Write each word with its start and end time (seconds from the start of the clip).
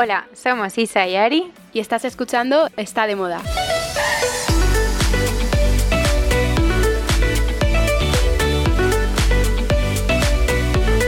Hola, 0.00 0.28
somos 0.32 0.78
Isa 0.78 1.08
y 1.08 1.16
Ari 1.16 1.50
y 1.72 1.80
estás 1.80 2.04
escuchando 2.04 2.68
Está 2.76 3.08
de 3.08 3.16
Moda. 3.16 3.42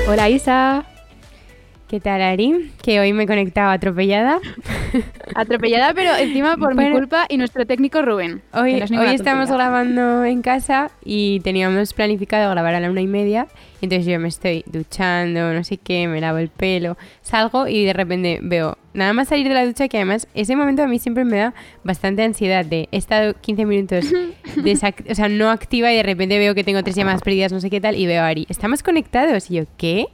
Hola 0.08 0.28
Isa. 0.28 0.84
¿Qué 1.86 2.00
tal, 2.00 2.20
Ari? 2.20 2.72
Que 2.82 2.98
hoy 2.98 3.12
me 3.12 3.22
he 3.22 3.26
conectado 3.28 3.70
atropellada. 3.70 4.40
Atropellada, 5.36 5.94
pero 5.94 6.16
encima 6.16 6.56
por 6.56 6.74
mi 6.74 6.90
culpa 6.90 7.26
y 7.28 7.36
nuestro 7.36 7.64
técnico 7.66 8.02
Rubén. 8.02 8.42
Hoy, 8.52 8.74
hoy 8.74 9.14
estamos 9.14 9.52
grabando 9.52 10.24
en 10.24 10.42
casa 10.42 10.90
y 11.04 11.38
teníamos 11.44 11.92
planificado 11.92 12.50
grabar 12.50 12.74
a 12.74 12.80
la 12.80 12.90
una 12.90 13.02
y 13.02 13.06
media. 13.06 13.46
Entonces 13.86 14.06
yo 14.06 14.18
me 14.20 14.28
estoy 14.28 14.64
duchando, 14.66 15.52
no 15.52 15.64
sé 15.64 15.76
qué, 15.76 16.06
me 16.08 16.20
lavo 16.20 16.38
el 16.38 16.48
pelo, 16.48 16.96
salgo 17.22 17.68
y 17.68 17.84
de 17.84 17.92
repente 17.92 18.38
veo 18.42 18.76
nada 18.92 19.12
más 19.12 19.28
salir 19.28 19.48
de 19.48 19.54
la 19.54 19.64
ducha 19.64 19.88
que 19.88 19.96
además 19.96 20.26
ese 20.34 20.56
momento 20.56 20.82
a 20.82 20.86
mí 20.86 20.98
siempre 20.98 21.24
me 21.24 21.36
da 21.36 21.54
bastante 21.84 22.22
ansiedad 22.22 22.64
de 22.64 22.88
he 22.90 22.96
estado 22.96 23.34
15 23.40 23.64
minutos 23.66 24.04
o 25.10 25.14
sea, 25.14 25.28
no 25.28 25.50
activa 25.50 25.92
y 25.92 25.96
de 25.96 26.02
repente 26.02 26.38
veo 26.38 26.54
que 26.54 26.64
tengo 26.64 26.82
tres 26.82 26.96
llamadas 26.96 27.22
perdidas, 27.22 27.52
no 27.52 27.60
sé 27.60 27.70
qué 27.70 27.80
tal, 27.80 27.96
y 27.96 28.06
veo 28.06 28.22
a 28.22 28.26
Ari, 28.26 28.46
¿estamos 28.48 28.82
conectados? 28.82 29.50
Y 29.50 29.54
yo, 29.54 29.64
¿qué? 29.76 30.06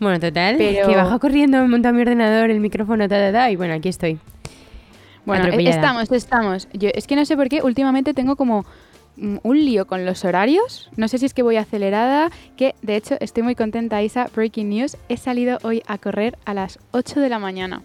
Bueno, 0.00 0.20
total, 0.20 0.58
que 0.58 0.94
bajo 0.94 1.18
corriendo, 1.18 1.66
monta 1.66 1.92
mi 1.92 2.02
ordenador, 2.02 2.50
el 2.50 2.60
micrófono, 2.60 3.08
ta, 3.08 3.16
ta, 3.16 3.32
ta, 3.32 3.50
y 3.50 3.56
bueno, 3.56 3.74
aquí 3.74 3.88
estoy. 3.88 4.18
Bueno, 5.24 5.48
estamos, 5.48 6.10
estamos. 6.10 6.68
Yo, 6.72 6.88
es 6.94 7.06
que 7.06 7.14
no 7.14 7.24
sé 7.24 7.36
por 7.36 7.48
qué, 7.48 7.60
últimamente 7.62 8.14
tengo 8.14 8.36
como 8.36 8.64
un 9.42 9.58
lío 9.58 9.86
con 9.86 10.04
los 10.04 10.24
horarios. 10.24 10.90
No 10.96 11.08
sé 11.08 11.18
si 11.18 11.26
es 11.26 11.34
que 11.34 11.42
voy 11.42 11.56
acelerada, 11.56 12.30
que 12.56 12.74
de 12.82 12.96
hecho 12.96 13.16
estoy 13.20 13.42
muy 13.42 13.54
contenta, 13.54 14.02
Isa. 14.02 14.28
Breaking 14.34 14.68
news, 14.70 14.96
he 15.08 15.16
salido 15.16 15.58
hoy 15.62 15.82
a 15.86 15.98
correr 15.98 16.38
a 16.44 16.54
las 16.54 16.78
8 16.92 17.20
de 17.20 17.28
la 17.28 17.38
mañana. 17.38 17.82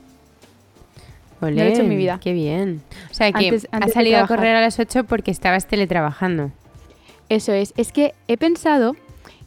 Olé, 1.41 1.55
Lo 1.55 1.61
he 1.61 1.73
hecho 1.73 1.81
en 1.81 1.89
mi 1.89 1.95
vida. 1.95 2.19
Qué 2.21 2.33
bien. 2.33 2.81
O 3.11 3.13
sea, 3.13 3.31
que 3.31 3.59
has 3.71 3.91
salido 3.91 4.19
a 4.19 4.27
correr 4.27 4.55
a 4.55 4.61
las 4.61 4.79
8 4.79 5.03
porque 5.05 5.31
estabas 5.31 5.67
teletrabajando. 5.67 6.51
Eso 7.29 7.51
es. 7.51 7.73
Es 7.77 7.91
que 7.91 8.13
he 8.27 8.37
pensado 8.37 8.95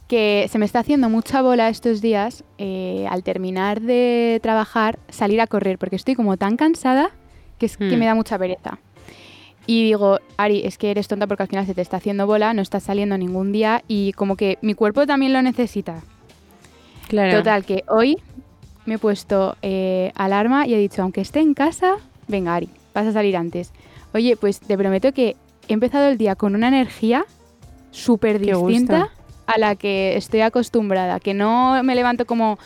que 0.07 0.47
se 0.49 0.57
me 0.57 0.65
está 0.65 0.79
haciendo 0.79 1.09
mucha 1.09 1.41
bola 1.41 1.69
estos 1.69 2.01
días 2.01 2.43
eh, 2.57 3.05
al 3.09 3.23
terminar 3.23 3.81
de 3.81 4.39
trabajar 4.41 4.99
salir 5.09 5.41
a 5.41 5.47
correr 5.47 5.77
porque 5.77 5.97
estoy 5.97 6.15
como 6.15 6.37
tan 6.37 6.55
cansada 6.55 7.11
que 7.57 7.65
es 7.65 7.77
que 7.77 7.95
hmm. 7.95 7.99
me 7.99 8.05
da 8.05 8.15
mucha 8.15 8.37
pereza. 8.37 8.79
Y 9.67 9.83
digo, 9.83 10.19
Ari, 10.37 10.61
es 10.65 10.77
que 10.77 10.89
eres 10.89 11.07
tonta 11.09 11.27
porque 11.27 11.43
al 11.43 11.49
final 11.49 11.65
se 11.65 11.75
te 11.75 11.81
está 11.81 11.97
haciendo 11.97 12.25
bola, 12.25 12.53
no 12.53 12.61
estás 12.61 12.83
saliendo 12.83 13.17
ningún 13.17 13.51
día 13.51 13.83
y 13.87 14.13
como 14.13 14.37
que 14.37 14.57
mi 14.61 14.73
cuerpo 14.73 15.05
también 15.05 15.33
lo 15.33 15.41
necesita. 15.41 16.01
Claro. 17.09 17.37
Total, 17.37 17.65
que 17.65 17.83
hoy 17.89 18.17
me 18.85 18.95
he 18.95 18.97
puesto 18.97 19.57
eh, 19.61 20.13
alarma 20.15 20.65
y 20.65 20.73
he 20.73 20.77
dicho, 20.77 21.01
aunque 21.01 21.19
esté 21.19 21.41
en 21.41 21.53
casa, 21.53 21.97
venga, 22.29 22.55
Ari, 22.55 22.69
vas 22.93 23.07
a 23.07 23.11
salir 23.11 23.35
antes. 23.35 23.73
Oye, 24.13 24.37
pues 24.37 24.61
te 24.61 24.77
prometo 24.77 25.11
que 25.11 25.35
he 25.67 25.73
empezado 25.73 26.07
el 26.07 26.17
día 26.17 26.35
con 26.35 26.55
una 26.55 26.69
energía 26.69 27.25
súper 27.91 28.39
distinta 28.39 29.09
a 29.47 29.57
la 29.59 29.75
que 29.75 30.15
estoy 30.15 30.41
acostumbrada, 30.41 31.19
que 31.19 31.33
no 31.33 31.83
me 31.83 31.93
levanto 31.93 32.25
como 32.25 32.57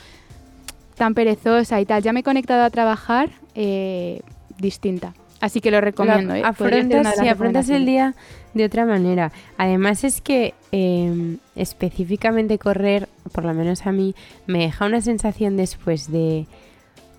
tan 0.96 1.16
perezosa 1.16 1.82
y 1.82 1.86
tal. 1.86 2.04
Ya 2.04 2.14
me 2.14 2.20
he 2.20 2.24
conectado 2.24 2.64
a 2.64 2.70
trabajar 2.70 3.32
eh, 3.56 4.22
distinta. 4.60 5.14
Así 5.42 5.60
que 5.60 5.72
lo 5.72 5.82
recomiendo. 5.82 6.36
¿eh? 6.36 6.44
Afrontas, 6.46 7.20
afrontas 7.20 7.70
el 7.70 7.86
día 7.86 8.14
de 8.54 8.66
otra 8.66 8.86
manera. 8.86 9.32
Además 9.58 10.04
es 10.04 10.22
que 10.22 10.54
em, 10.72 11.38
específicamente 11.56 12.60
correr, 12.60 13.10
por 13.32 13.44
lo 13.44 13.54
menos 13.54 13.86
a 13.88 13.92
mí, 13.92 14.16
me 14.46 14.60
deja 14.60 14.86
una 14.86 15.02
sensación 15.02 15.58
después 15.58 16.12
de 16.12 16.46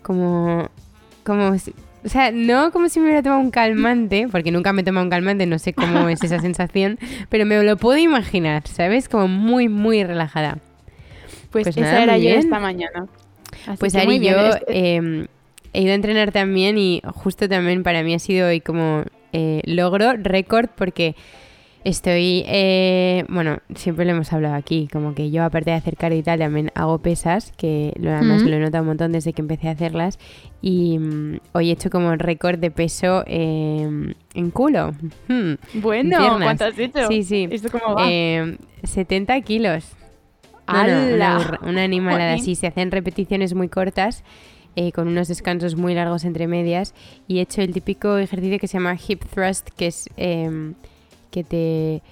como, 0.03 0.69
como 1.25 1.53
o 2.05 2.09
sea, 2.09 2.33
no 2.33 2.73
como 2.73 2.89
si 2.89 2.99
me 2.99 3.07
hubiera 3.07 3.23
tomado 3.23 3.41
un 3.41 3.51
calmante, 3.51 4.29
porque 4.31 4.51
nunca 4.51 4.73
me 4.73 4.83
he 4.83 4.85
tomado 4.85 5.05
un 5.05 5.11
calmante, 5.11 5.47
no 5.47 5.59
sé 5.59 5.73
cómo 5.73 6.09
es 6.09 6.23
esa 6.23 6.39
sensación, 6.41 6.99
pero 7.29 7.47
me 7.47 7.63
lo 7.63 7.77
puedo 7.77 7.99
imaginar, 7.99 8.67
¿sabes? 8.67 9.09
Como 9.09 9.29
muy, 9.29 9.69
muy 9.69 10.03
relajada. 10.05 10.59
Pues, 11.51 11.65
pues 11.65 11.77
esa 11.77 12.03
era 12.03 12.19
yo 12.19 12.31
esta 12.31 12.59
mañana. 12.59 13.07
pues 13.79 13.95
Ari, 13.95 14.21
yo 14.21 14.33
em, 14.69 15.27
he 15.73 15.83
ido 15.83 15.93
a 15.93 15.95
entrenar 15.95 16.33
también 16.33 16.79
y 16.79 17.03
justo 17.15 17.49
también 17.49 17.83
para 17.83 18.03
mí 18.03 18.15
ha 18.15 18.19
sido 18.19 18.49
hoy 18.49 18.61
como 18.61 19.05
eh, 19.33 19.63
logro, 19.65 20.13
récord, 20.15 20.69
porque 20.77 21.15
Estoy, 21.85 22.45
eh, 22.47 23.25
bueno, 23.29 23.59
siempre 23.75 24.05
lo 24.05 24.13
hemos 24.13 24.33
hablado 24.33 24.55
aquí, 24.55 24.89
como 24.93 25.17
que 25.17 25.33
yo 25.33 25.43
aparte 25.43 25.71
de 25.71 25.77
hacer 25.77 25.97
cardio 25.97 26.19
y 26.21 26.23
tal, 26.23 26.39
también 26.39 26.71
hago 26.77 26.99
pesas, 26.99 27.53
que 27.57 27.93
lo, 27.99 28.13
además 28.13 28.43
lo 28.43 28.55
he 28.55 28.61
notado 28.61 28.83
un 28.83 28.89
montón 28.89 29.11
desde 29.11 29.33
que 29.33 29.43
empecé 29.43 29.69
a 29.69 29.73
hacerlas. 29.73 30.21
Y 30.61 30.99
mm, 30.99 31.41
hoy 31.53 31.71
he 31.71 31.73
hecho 31.73 31.91
como 31.91 32.15
récord 32.15 32.61
de 32.61 32.71
peso 32.71 33.25
em, 33.27 34.15
en 34.35 34.51
culo. 34.53 34.93
Hmm, 35.27 35.55
bueno, 35.75 36.39
¿cuánto 36.41 36.67
has 36.67 36.79
hecho? 36.79 37.09
Sí, 37.09 37.25
sí. 37.25 37.49
¿Esto 37.51 37.69
cómo 37.73 37.97
va? 37.97 38.07
70 38.85 39.37
em, 39.37 39.43
kilos. 39.43 39.85
una, 40.69 41.59
una, 41.63 41.83
animalada. 41.83 42.39
Sí, 42.39 42.55
se 42.55 42.69
hacen 42.69 42.93
repeticiones 42.93 43.55
muy 43.55 43.69
cortas. 43.69 44.23
Eh, 44.75 44.91
con 44.91 45.07
unos 45.07 45.29
descansos 45.29 45.77
muy 45.77 45.93
largos 45.93 46.25
entre 46.25 46.47
medias 46.47 46.95
y 47.29 47.39
he 47.39 47.43
hecho 47.43 47.61
el 47.61 47.75
típico 47.75 48.17
ejercicio 48.17 48.59
que 48.59 48.67
se 48.67 48.79
llama 48.79 48.97
hip 49.07 49.23
thrust, 49.35 49.69
que 49.77 49.89
es 49.89 50.09
eh, 50.17 50.73
que 51.31 51.45
te 51.45 52.03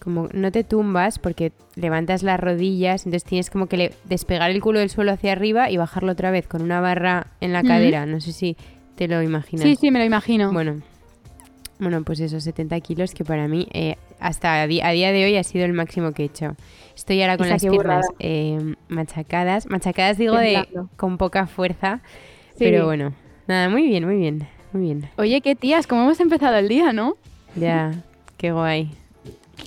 como 0.00 0.28
no 0.32 0.50
te 0.50 0.64
tumbas 0.64 1.18
porque 1.18 1.52
levantas 1.76 2.22
las 2.22 2.40
rodillas, 2.40 3.06
entonces 3.06 3.24
tienes 3.24 3.48
como 3.48 3.68
que 3.68 3.94
despegar 4.04 4.50
el 4.50 4.60
culo 4.60 4.80
del 4.80 4.90
suelo 4.90 5.12
hacia 5.12 5.32
arriba 5.32 5.70
y 5.70 5.76
bajarlo 5.76 6.12
otra 6.12 6.30
vez 6.30 6.46
con 6.46 6.62
una 6.62 6.80
barra 6.80 7.28
en 7.40 7.52
la 7.52 7.62
cadera. 7.62 8.06
No 8.06 8.20
sé 8.20 8.32
si 8.32 8.56
te 8.96 9.08
lo 9.08 9.22
imaginas. 9.22 9.62
Sí, 9.62 9.76
sí, 9.76 9.90
me 9.90 9.98
lo 9.98 10.04
imagino. 10.04 10.52
Bueno, 10.52 10.80
bueno 11.78 12.02
pues 12.02 12.20
esos 12.20 12.44
70 12.44 12.80
kilos 12.80 13.14
que 13.14 13.24
para 13.24 13.46
mí 13.46 13.68
eh, 13.72 13.96
hasta 14.20 14.62
a, 14.62 14.66
día 14.66 15.12
de 15.12 15.24
hoy 15.24 15.36
ha 15.36 15.44
sido 15.44 15.64
el 15.64 15.72
máximo 15.72 16.12
que 16.12 16.22
he 16.22 16.26
hecho. 16.26 16.56
Estoy 16.94 17.22
ahora 17.22 17.38
con 17.38 17.48
las 17.48 17.62
piernas 17.62 18.06
eh, 18.18 18.74
machacadas. 18.88 19.66
Machacadas 19.68 20.18
digo 20.18 20.36
de 20.36 20.66
con 20.96 21.18
poca 21.18 21.46
fuerza, 21.46 22.00
pero 22.58 22.86
bueno, 22.86 23.14
nada, 23.46 23.68
muy 23.68 23.86
bien, 23.88 24.04
muy 24.06 24.16
bien, 24.16 24.46
muy 24.72 24.82
bien. 24.82 25.08
Oye, 25.16 25.40
qué 25.40 25.56
tías, 25.56 25.86
cómo 25.86 26.02
hemos 26.02 26.20
empezado 26.20 26.56
el 26.56 26.68
día, 26.68 26.92
¿no? 26.92 27.16
Ya. 27.56 27.92
Qué 28.36 28.52
guay. 28.52 28.90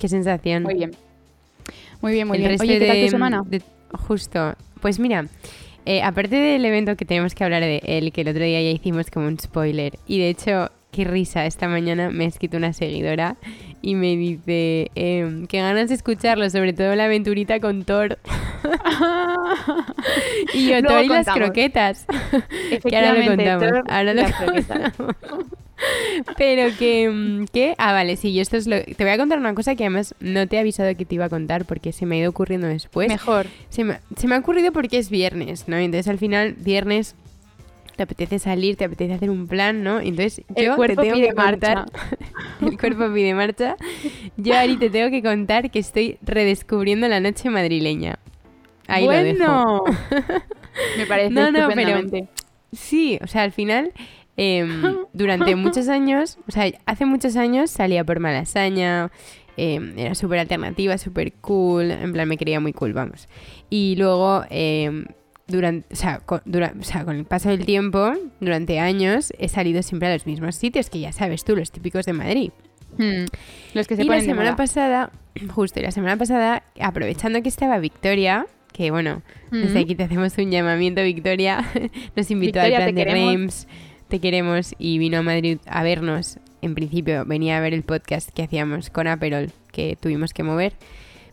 Qué 0.00 0.08
sensación. 0.08 0.62
Muy 0.62 0.74
bien. 0.74 0.92
Muy 2.00 2.12
bien, 2.12 2.28
muy 2.28 2.38
bien. 2.38 2.56
Oye, 2.60 2.78
¿qué 2.78 2.86
tal 2.86 3.00
tu 3.02 3.08
semana? 3.08 3.42
justo. 3.92 4.54
Pues 4.80 4.98
mira, 4.98 5.26
eh, 5.86 6.02
aparte 6.02 6.36
del 6.36 6.64
evento 6.64 6.96
que 6.96 7.04
tenemos 7.04 7.34
que 7.34 7.44
hablar 7.44 7.62
de 7.62 7.80
él, 7.84 8.12
que 8.12 8.22
el 8.22 8.28
otro 8.28 8.42
día 8.42 8.60
ya 8.60 8.70
hicimos 8.70 9.10
como 9.10 9.26
un 9.26 9.38
spoiler, 9.38 9.98
y 10.06 10.18
de 10.18 10.28
hecho, 10.28 10.70
qué 10.90 11.04
risa, 11.04 11.46
esta 11.46 11.68
mañana 11.68 12.10
me 12.10 12.24
ha 12.24 12.28
escrito 12.28 12.56
una 12.56 12.72
seguidora 12.72 13.36
y 13.84 13.94
me 13.96 14.16
dice, 14.16 14.90
eh, 14.94 15.44
qué 15.46 15.58
ganas 15.58 15.90
de 15.90 15.94
escucharlo, 15.96 16.48
sobre 16.48 16.72
todo 16.72 16.94
la 16.94 17.04
aventurita 17.04 17.60
con 17.60 17.84
Thor. 17.84 18.18
y 20.54 20.70
yo, 20.70 20.82
Thor 20.88 21.04
y 21.04 21.08
las 21.08 21.26
croquetas. 21.26 22.06
que 22.82 22.96
ahora 22.96 23.12
lo 23.12 23.26
contamos. 23.26 23.82
ahora 23.86 24.14
lo 24.14 24.22
contamos. 24.22 24.92
Pero 26.38 26.74
que, 26.78 27.10
mm, 27.10 27.44
¿qué? 27.52 27.74
Ah, 27.76 27.92
vale, 27.92 28.16
sí, 28.16 28.32
yo 28.32 28.40
esto 28.40 28.56
es 28.56 28.66
lo... 28.66 28.82
Te 28.82 29.04
voy 29.04 29.12
a 29.12 29.18
contar 29.18 29.38
una 29.38 29.54
cosa 29.54 29.74
que 29.74 29.84
además 29.84 30.14
no 30.18 30.46
te 30.46 30.56
he 30.56 30.60
avisado 30.60 30.96
que 30.96 31.04
te 31.04 31.16
iba 31.16 31.26
a 31.26 31.28
contar 31.28 31.66
porque 31.66 31.92
se 31.92 32.06
me 32.06 32.16
ha 32.16 32.20
ido 32.20 32.30
ocurriendo 32.30 32.66
después. 32.66 33.08
Mejor. 33.08 33.48
Se 33.68 33.84
me, 33.84 33.98
se 34.16 34.26
me 34.28 34.34
ha 34.34 34.38
ocurrido 34.38 34.72
porque 34.72 34.96
es 34.96 35.10
viernes, 35.10 35.68
¿no? 35.68 35.76
Entonces 35.76 36.08
al 36.08 36.18
final, 36.18 36.54
viernes 36.54 37.16
te 37.96 38.02
apetece 38.02 38.38
salir, 38.38 38.76
te 38.76 38.84
apetece 38.84 39.14
hacer 39.14 39.30
un 39.30 39.46
plan, 39.46 39.82
¿no? 39.82 40.00
Entonces 40.00 40.38
yo 40.48 40.76
te 40.76 40.96
tengo 40.96 41.16
que 41.16 41.32
contar, 41.34 41.86
el 42.60 42.78
cuerpo 42.78 43.12
pide 43.12 43.34
marcha. 43.34 43.76
Yo 44.36 44.56
Ari 44.56 44.76
te 44.76 44.90
tengo 44.90 45.10
que 45.10 45.22
contar 45.22 45.70
que 45.70 45.78
estoy 45.78 46.18
redescubriendo 46.22 47.08
la 47.08 47.20
noche 47.20 47.50
madrileña. 47.50 48.18
Ahí 48.86 49.04
bueno. 49.04 49.22
lo 49.22 49.84
dejo. 49.84 49.84
Me 50.98 51.06
parece 51.06 51.30
no, 51.30 51.52
no, 51.52 51.68
pero 51.74 52.02
sí, 52.72 53.18
o 53.22 53.26
sea, 53.26 53.42
al 53.42 53.52
final 53.52 53.92
Em, 54.36 55.06
durante 55.12 55.54
muchos 55.56 55.88
años, 55.88 56.38
o 56.48 56.52
sea, 56.52 56.70
hace 56.86 57.06
muchos 57.06 57.36
años 57.36 57.70
salía 57.70 58.04
por 58.04 58.20
Malasaña, 58.20 59.10
em, 59.56 59.96
era 59.98 60.14
súper 60.14 60.40
alternativa, 60.40 60.98
súper 60.98 61.32
cool, 61.34 61.90
en 61.90 62.12
plan 62.12 62.28
me 62.28 62.36
creía 62.36 62.60
muy 62.60 62.72
cool, 62.72 62.92
vamos. 62.92 63.28
Y 63.70 63.94
luego, 63.96 64.44
em, 64.50 65.06
durante, 65.46 65.92
o 65.92 65.96
sea, 65.96 66.20
con, 66.20 66.42
el 66.46 67.24
paso 67.24 67.50
del 67.50 67.64
tiempo, 67.64 68.12
durante 68.40 68.78
años, 68.78 69.32
he 69.38 69.48
salido 69.48 69.82
siempre 69.82 70.08
a 70.08 70.12
los 70.12 70.26
mismos 70.26 70.56
sitios, 70.56 70.90
que 70.90 71.00
ya 71.00 71.12
sabes 71.12 71.44
tú, 71.44 71.56
los 71.56 71.70
típicos 71.70 72.06
de 72.06 72.12
Madrid. 72.12 72.50
Hmm. 72.96 73.24
Los 73.74 73.86
que 73.86 73.96
se 73.96 74.02
y 74.02 74.08
la 74.08 74.20
semana 74.20 74.56
pasada, 74.56 75.10
justo, 75.54 75.80
y 75.80 75.82
la 75.82 75.90
semana 75.90 76.16
pasada, 76.16 76.62
aprovechando 76.80 77.42
que 77.42 77.48
estaba 77.48 77.78
Victoria, 77.78 78.46
que 78.72 78.90
bueno, 78.90 79.22
desde 79.52 79.78
aquí 79.80 79.94
te 79.94 80.02
hacemos 80.02 80.36
un 80.38 80.50
llamamiento, 80.50 81.02
Victoria, 81.02 81.64
nos 82.16 82.30
invitó 82.30 82.60
al 82.60 82.74
plan 82.74 82.94
de 82.94 83.04
Reims 83.04 83.68
te 84.08 84.20
queremos 84.20 84.74
y 84.78 84.98
vino 84.98 85.18
a 85.18 85.22
Madrid 85.22 85.58
a 85.66 85.82
vernos. 85.82 86.38
En 86.62 86.74
principio 86.74 87.24
venía 87.24 87.58
a 87.58 87.60
ver 87.60 87.74
el 87.74 87.82
podcast 87.82 88.30
que 88.30 88.42
hacíamos 88.42 88.90
con 88.90 89.06
Aperol, 89.06 89.50
que 89.72 89.96
tuvimos 90.00 90.32
que 90.32 90.42
mover. 90.42 90.74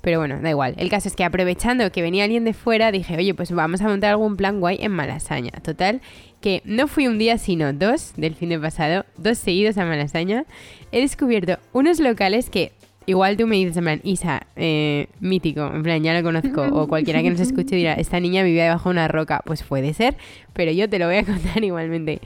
Pero 0.02 0.20
bueno, 0.20 0.40
da 0.42 0.50
igual. 0.50 0.74
El 0.78 0.90
caso 0.90 1.08
es 1.08 1.16
que 1.16 1.24
aprovechando 1.24 1.92
que 1.92 2.02
venía 2.02 2.24
alguien 2.24 2.44
de 2.44 2.54
fuera, 2.54 2.92
dije, 2.92 3.16
oye, 3.18 3.34
pues 3.34 3.52
vamos 3.52 3.82
a 3.82 3.88
montar 3.88 4.12
algún 4.12 4.36
plan 4.36 4.60
guay 4.60 4.78
en 4.82 4.92
Malasaña. 4.92 5.52
Total, 5.64 6.02
que 6.42 6.62
no 6.66 6.88
fui 6.88 7.08
un 7.08 7.20
día, 7.20 7.38
sino 7.38 7.72
dos 7.72 8.14
del 8.18 8.36
fin 8.36 8.50
de 8.50 8.60
pasado, 8.60 9.06
dos 9.18 9.38
seguidos 9.38 9.78
a 9.78 9.86
Malasaña. 9.86 10.46
He 10.92 11.02
descubierto 11.02 11.60
unos 11.72 12.00
locales 12.00 12.50
que 12.50 12.72
igual 13.06 13.36
tú 13.38 13.48
me 13.48 13.56
dices, 13.56 13.76
en 13.78 13.84
plan, 13.84 14.02
Isa, 14.04 14.46
eh, 14.56 15.08
mítico, 15.20 15.66
en 15.74 15.84
plan, 15.84 16.04
ya 16.04 16.14
lo 16.14 16.24
conozco, 16.24 16.62
o 16.72 16.88
cualquiera 16.88 17.22
que 17.22 17.30
nos 17.30 17.40
escuche 17.40 17.76
dirá, 17.76 17.94
esta 17.94 18.20
niña 18.20 18.44
vivía 18.44 18.64
debajo 18.66 18.90
de 18.90 18.94
una 18.94 19.08
roca. 19.08 19.42
Pues 19.46 19.64
puede 19.64 19.94
ser, 19.94 20.16
pero 20.54 20.72
yo 20.72 20.90
te 20.90 21.00
lo 21.00 21.08
voy 21.08 21.18
a 21.18 21.24
contar 21.26 21.64
igualmente. 21.64 22.20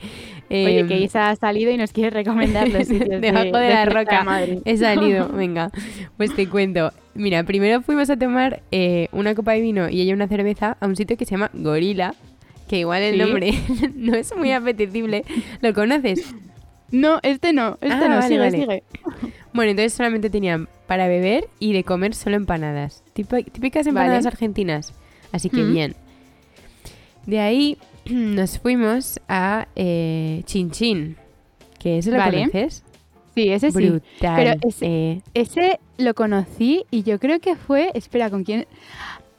Oye, 0.48 0.80
Em, 0.80 0.88
que 0.88 1.00
Isa 1.00 1.30
ha 1.30 1.36
salido 1.36 1.72
y 1.72 1.76
nos 1.76 1.92
quiere 1.92 2.10
recomendar 2.10 2.68
los 2.68 2.86
sitios 2.88 3.20
Debajo 3.20 3.56
de, 3.58 3.68
la 3.68 3.84
roca. 3.86 4.24
He 4.64 4.76
salido, 4.76 5.28
venga. 5.32 5.70
Pues 6.16 6.34
te 6.36 6.48
cuento. 6.48 6.92
Mira, 7.14 7.42
primero 7.44 7.80
fuimos 7.82 8.10
a 8.10 8.16
tomar 8.16 8.62
eh, 8.70 9.08
una 9.12 9.34
copa 9.34 9.52
de 9.52 9.60
vino 9.62 9.88
y 9.88 10.02
ella 10.02 10.14
una 10.14 10.28
cerveza 10.28 10.76
a 10.80 10.86
un 10.86 10.94
sitio 10.94 11.16
que 11.16 11.24
se 11.24 11.32
llama 11.32 11.50
Gorila. 11.52 12.14
Que 12.68 12.80
igual 12.80 13.02
el 13.02 13.14
Sí. 13.14 13.20
nombre 13.20 13.52
no 13.94 14.14
es 14.16 14.36
muy 14.36 14.52
apetecible. 14.52 15.24
¿Lo 15.62 15.72
conoces? 15.72 16.34
No, 16.90 17.18
este 17.22 17.52
no, 17.52 17.78
este 17.80 17.94
Ah, 17.94 18.08
no, 18.08 18.16
vale, 18.16 18.28
sigue, 18.28 18.38
vale. 18.38 18.58
sigue. 18.58 18.82
Bueno, 19.56 19.70
entonces 19.72 19.94
solamente 19.94 20.30
tenían 20.30 20.68
para 20.86 21.08
beber 21.08 21.48
y 21.58 21.72
de 21.72 21.82
comer 21.82 22.14
solo 22.14 22.36
empanadas. 22.36 23.02
Típicas 23.14 23.86
empanadas 23.86 24.24
Vale. 24.24 24.28
argentinas. 24.34 24.92
Así 25.32 25.50
que 25.50 25.62
Mm. 25.62 25.72
bien. 25.72 25.96
De 27.26 27.40
ahí 27.40 27.78
nos 28.10 28.58
fuimos 28.58 29.20
a 29.28 29.66
eh, 29.74 30.42
Chin 30.44 30.70
Chin. 30.70 31.16
Que 31.78 31.98
eso 31.98 32.10
lo 32.10 32.18
Vale. 32.18 32.38
conoces. 32.40 32.84
Sí, 33.34 33.48
ese 33.50 33.70
sí. 33.70 33.76
Brutal. 33.76 34.36
Pero 34.36 34.54
ese- 34.66 34.86
Eh, 34.86 35.20
Ese 35.34 35.78
lo 35.98 36.14
conocí 36.14 36.84
y 36.90 37.02
yo 37.02 37.18
creo 37.18 37.38
que 37.40 37.54
fue, 37.56 37.90
espera, 37.94 38.30
¿con 38.30 38.44
quién? 38.44 38.66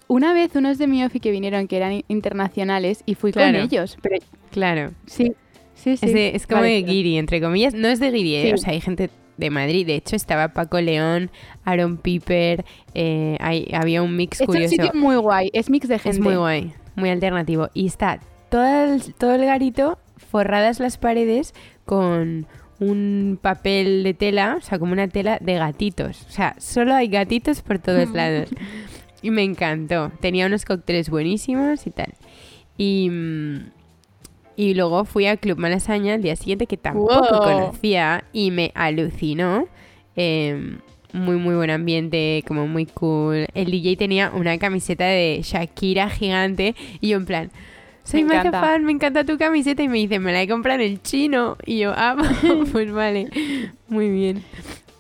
Una 0.08 0.34
vez 0.34 0.56
unos 0.56 0.78
de 0.78 0.88
mi 0.88 1.04
ofi 1.04 1.20
que 1.20 1.32
vinieron 1.32 1.68
que 1.68 1.78
eran 1.78 2.04
internacionales 2.08 3.04
y 3.06 3.16
fui 3.16 3.32
Claro. 3.32 3.58
con 3.58 3.66
ellos, 3.66 3.98
pero 4.02 4.18
claro. 4.52 4.92
sí, 5.08 5.34
sí, 5.76 5.98
sí. 5.98 6.06
Es, 6.06 6.14
de- 6.14 6.36
es 6.36 6.48
como 6.48 6.62
de 6.62 6.82
Guiri, 6.84 7.18
entre 7.18 7.42
comillas. 7.42 7.74
No 7.74 7.88
es 7.88 8.00
de 8.00 8.12
Guiri, 8.12 8.36
eh, 8.36 8.44
Sí. 8.48 8.54
o 8.54 8.58
sea, 8.58 8.72
hay 8.74 8.82
gente 8.82 9.10
de 9.38 9.50
Madrid. 9.50 9.86
De 9.88 9.96
hecho, 9.96 10.16
estaba 10.16 10.50
Paco 10.50 10.80
León, 10.82 11.30
Aaron 11.64 11.98
Piper. 11.98 12.66
eh, 12.94 13.38
hay- 13.40 13.70
había 13.74 14.02
un 14.02 14.16
mix 14.16 14.38
Es 14.42 14.42
un 14.42 14.54
curioso. 14.54 14.70
sitio 14.72 14.92
muy 14.94 15.16
guay, 15.18 15.50
es 15.54 15.70
mix 15.70 15.88
de 15.88 16.00
gente. 16.00 16.18
Es 16.18 16.24
muy 16.24 16.36
guay, 16.36 16.74
muy 16.96 17.10
alternativo. 17.10 17.70
Y 17.74 17.86
está 17.88 18.20
todo 18.50 18.66
el, 18.66 19.14
todo 19.16 19.36
el 19.36 19.46
garito, 19.46 20.00
forradas 20.32 20.80
las 20.80 20.98
paredes 20.98 21.54
con 21.86 22.48
un 22.80 23.40
papel 23.42 24.04
de 24.04 24.14
tela, 24.14 24.56
o 24.58 24.62
sea, 24.62 24.78
como 24.80 24.94
una 24.94 25.08
tela 25.08 25.38
de 25.42 25.56
gatitos. 25.56 26.26
O 26.28 26.32
sea, 26.32 26.56
solo 26.60 26.94
hay 26.94 27.08
gatitos 27.08 27.62
por 27.62 27.80
todos 27.80 28.10
lados. 28.14 28.50
Y 29.22 29.32
me 29.32 29.44
encantó. 29.44 30.12
Tenía 30.20 30.46
unos 30.46 30.64
cócteles 30.66 31.10
buenísimos 31.10 31.88
y 31.88 31.92
tal. 31.92 32.14
Y, 32.78 33.10
mm, 33.10 33.72
y 34.58 34.74
luego 34.74 35.06
fui 35.06 35.28
a 35.28 35.38
Club 35.38 35.58
Malasaña 35.60 36.16
el 36.16 36.22
día 36.24 36.36
siguiente, 36.36 36.66
que 36.68 36.76
tampoco 36.76 37.30
Wow. 37.30 37.40
conocía 37.40 38.26
y 38.34 38.52
me 38.52 38.72
alucinó. 38.76 39.68
Eh, 40.18 40.78
muy, 41.14 41.38
muy 41.38 41.56
buen 41.56 41.70
ambiente, 41.70 42.44
como 42.48 42.68
muy 42.68 42.86
cool. 42.86 43.46
El 43.54 43.72
DJ 43.72 43.96
tenía 43.96 44.32
una 44.34 44.58
camiseta 44.58 45.06
de 45.06 45.40
Shakira 45.44 46.10
gigante 46.10 46.76
y 47.00 47.10
yo 47.10 47.18
en 47.18 47.26
plan... 47.26 47.52
Soy 48.04 48.24
Me 48.24 48.38
mega 48.38 48.52
fan, 48.52 48.86
me 48.86 48.94
encanta 48.94 49.26
tu 49.26 49.38
camiseta 49.38 49.84
y 49.84 49.90
me 49.90 49.98
dice, 49.98 50.18
me 50.20 50.32
la 50.32 50.42
he 50.42 50.48
comprado 50.48 50.80
en 50.82 50.92
el 50.92 51.02
chino. 51.02 51.58
Y 51.66 51.80
yo, 51.80 51.94
ah, 51.96 52.16
pues 52.72 52.90
vale, 52.92 53.28
muy 53.90 54.10
bien. 54.10 54.44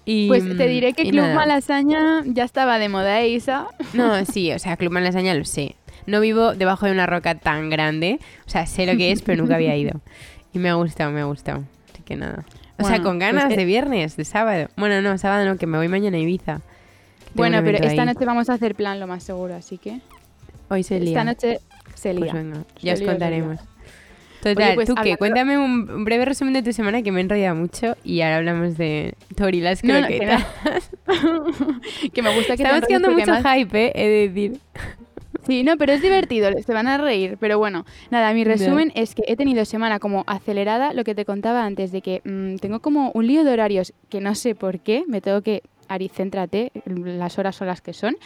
Y, 0.03 0.27
Pues 0.27 0.43
te 0.57 0.67
diré 0.67 0.91
que 0.93 1.03
y 1.03 1.11
Club 1.11 1.21
nada. 1.23 1.35
Malasaña 1.35 2.23
ya 2.25 2.43
estaba 2.43 2.79
de 2.79 2.89
moda, 2.89 3.21
¿eh, 3.21 3.29
Isa. 3.29 3.67
No, 3.93 4.23
sí, 4.25 4.51
o 4.51 4.59
sea, 4.59 4.75
Club 4.77 4.91
Malasaña 4.91 5.33
lo 5.33 5.45
sé. 5.45 5.75
No 6.07 6.19
vivo 6.21 6.55
debajo 6.55 6.85
de 6.87 6.91
una 6.93 7.05
roca 7.05 7.35
tan 7.35 7.69
grande. 7.69 8.19
O 8.45 8.49
sea, 8.49 8.65
sé 8.65 8.85
lo 8.85 8.97
que 8.97 9.11
es, 9.11 9.21
pero 9.21 9.41
nunca 9.41 9.55
había 9.55 9.75
ido. 9.75 10.01
Y 10.53 10.59
me 10.59 10.69
ha 10.69 10.73
gustado, 10.75 11.11
me 11.11 11.19
ha 11.21 11.25
gustado. 11.25 11.63
Así 11.93 12.01
que 12.03 12.15
nada. 12.15 12.43
O 12.79 12.87
sea, 12.87 12.97
con 13.03 13.17
pues, 13.17 13.31
ganas 13.31 13.51
eh, 13.51 13.57
de 13.57 13.65
viernes, 13.65 14.15
de 14.17 14.25
sábado. 14.25 14.69
Bueno, 14.77 15.01
no, 15.01 15.15
sábado 15.19 15.45
no, 15.45 15.57
que 15.57 15.67
me 15.67 15.77
voy 15.77 15.87
mañana 15.87 16.17
a 16.17 16.19
Ibiza. 16.19 16.61
Bueno, 17.35 17.61
pero 17.63 17.77
esta 17.77 18.01
ahí. 18.01 18.07
noche 18.07 18.25
vamos 18.25 18.49
a 18.49 18.53
hacer 18.53 18.73
plan 18.73 18.99
lo 18.99 19.05
más 19.07 19.23
seguro, 19.23 19.53
así 19.55 19.77
que 19.77 19.99
Hoy 20.69 20.81
se 20.83 20.99
lía. 20.99 21.09
esta 21.09 21.23
noche 21.25 21.59
se 21.95 22.13
Pues 22.13 22.21
lía. 22.23 22.33
venga, 22.33 22.63
Se 22.79 22.87
ya 22.87 22.93
os 22.93 22.99
se 22.99 23.05
contaremos. 23.05 23.57
lía. 23.57 23.65
Total, 24.41 24.65
Oye, 24.67 24.75
pues, 24.75 24.87
tú 24.87 24.93
qué, 24.95 24.99
hablando- 25.01 25.17
cuéntame 25.17 25.57
un, 25.57 26.05
breve 26.05 26.25
resumen 26.25 26.53
de 26.53 26.63
tu 26.63 26.71
semana 26.73 27.01
que 27.03 27.11
me 27.11 27.19
he 27.19 27.23
enrollado 27.23 27.55
mucho 27.55 27.95
y 28.03 28.21
ahora 28.21 28.37
hablamos 28.37 28.77
de 28.77 29.15
Tori 29.35 29.59
las 29.59 29.83
No, 29.83 29.99
no, 29.99 30.07
que 30.07 30.17
croquetas. 30.19 30.89
que 32.13 32.21
me 32.21 32.33
gusta 32.35 32.55
que 32.55 32.63
Estamos 32.63 32.87
quedando 32.87 33.11
mucho 33.11 33.31
además- 33.33 33.55
hype, 33.57 33.85
eh, 33.87 33.91
he 33.95 34.07
de 34.07 34.29
decir. 34.29 34.59
Sí, 35.47 35.63
no, 35.63 35.77
pero 35.77 35.93
es 35.93 36.01
divertido, 36.01 36.49
se 36.65 36.73
van 36.73 36.87
a 36.87 36.97
reír. 36.97 37.37
Pero 37.39 37.57
bueno, 37.57 37.85
nada, 38.11 38.33
mi 38.33 38.43
resumen 38.43 38.91
es 38.95 39.15
que 39.15 39.23
he 39.27 39.35
tenido 39.35 39.65
semana 39.65 39.99
como 39.99 40.23
acelerada, 40.27 40.93
lo 40.93 41.03
que 41.03 41.15
te 41.15 41.25
contaba 41.25 41.65
antes, 41.65 41.91
de 41.91 42.01
que 42.01 42.21
mm, 42.23 42.57
tengo 42.57 42.79
como 42.81 43.11
un 43.13 43.25
lío 43.27 43.43
de 43.43 43.51
horarios 43.51 43.93
que 44.09 44.19
no 44.21 44.35
sé 44.35 44.53
por 44.55 44.79
qué, 44.79 45.03
me 45.07 45.21
tengo 45.21 45.41
que, 45.41 45.63
Ari, 45.89 46.09
céntrate, 46.09 46.71
las 46.85 47.39
horas 47.39 47.55
son 47.55 47.67
las 47.67 47.79
que 47.81 47.93
son. 47.93 48.17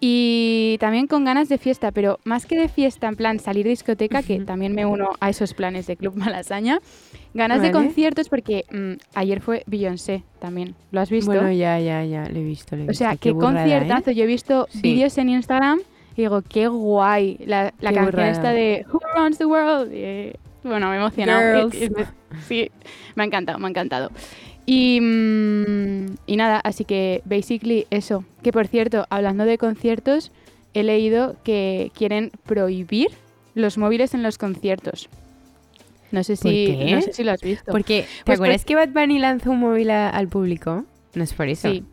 Y 0.00 0.78
también 0.80 1.06
con 1.06 1.24
ganas 1.24 1.48
de 1.48 1.58
fiesta, 1.58 1.92
pero 1.92 2.18
más 2.24 2.46
que 2.46 2.56
de 2.58 2.68
fiesta, 2.68 3.06
en 3.06 3.16
plan 3.16 3.38
salir 3.38 3.64
de 3.64 3.70
discoteca, 3.70 4.22
que 4.22 4.40
también 4.40 4.74
me 4.74 4.86
uno 4.86 5.10
a 5.20 5.28
esos 5.30 5.52
planes 5.54 5.86
de 5.86 5.96
Club 5.96 6.16
Malasaña, 6.16 6.80
ganas 7.34 7.62
de 7.62 7.70
conciertos 7.70 8.28
porque 8.28 8.64
mm, 8.72 8.94
ayer 9.14 9.40
fue 9.40 9.62
Beyoncé 9.66 10.24
también, 10.40 10.74
¿lo 10.90 11.00
has 11.00 11.10
visto? 11.10 11.30
Bueno, 11.30 11.52
ya, 11.52 11.78
ya, 11.78 12.04
ya, 12.04 12.28
lo 12.28 12.38
he 12.38 12.44
visto, 12.44 12.74
lo 12.76 12.82
he 12.82 12.86
O 12.86 12.88
visto. 12.88 13.04
sea, 13.04 13.16
qué, 13.16 13.30
burrada, 13.32 13.60
conciertazo. 13.62 14.10
¿eh? 14.10 14.14
Yo 14.14 14.24
he 14.24 14.26
visto 14.26 14.66
Sí. 14.70 14.80
vídeos 14.82 15.16
en 15.18 15.28
Instagram 15.28 15.80
y 16.16 16.22
digo, 16.22 16.42
qué 16.42 16.68
guay. 16.68 17.38
La, 17.46 17.72
la 17.80 17.90
Qué 17.90 17.94
canción 17.96 18.04
burrada. 18.06 18.30
esta 18.30 18.50
de 18.52 18.84
Who 18.92 19.00
Runs 19.16 19.38
the 19.38 19.46
World. 19.46 19.92
Y, 19.92 20.32
bueno, 20.66 20.88
me 20.88 20.94
he 20.94 20.98
emocionado. 20.98 21.70
Girls. 21.70 21.92
Sí, 22.46 22.70
me 23.14 23.22
ha 23.22 23.26
encantado, 23.26 23.58
me 23.58 23.66
ha 23.66 23.70
encantado. 23.70 24.10
Y, 24.64 25.00
mm, 25.00 26.06
y 26.26 26.36
nada, 26.36 26.60
así 26.62 26.84
que 26.84 27.22
basically 27.24 27.86
eso. 27.90 28.24
Que 28.42 28.52
por 28.52 28.66
cierto, 28.68 29.06
hablando 29.10 29.44
de 29.44 29.58
conciertos, 29.58 30.30
he 30.74 30.82
leído 30.82 31.36
que 31.44 31.90
quieren 31.94 32.30
prohibir 32.46 33.08
los 33.54 33.76
móviles 33.76 34.14
en 34.14 34.22
los 34.22 34.38
conciertos. 34.38 35.08
No 36.10 36.22
sé 36.24 36.36
¿Por 36.36 36.50
si, 36.50 36.76
no 36.92 37.00
sé 37.00 37.12
si 37.12 37.24
lo 37.24 37.32
has 37.32 37.40
visto. 37.40 37.72
Porque, 37.72 38.02
¿te 38.02 38.24
Pues 38.26 38.38
acuerdas 38.38 38.64
que 38.64 38.74
Bad 38.76 38.90
Bunny 38.90 39.18
lanzó 39.18 39.50
un 39.50 39.60
móvil 39.60 39.90
a- 39.90 40.10
al 40.10 40.28
público? 40.28 40.84
No 41.14 41.24
es 41.24 41.32
por 41.32 41.48
eso. 41.48 41.70
Sí. 41.70 41.84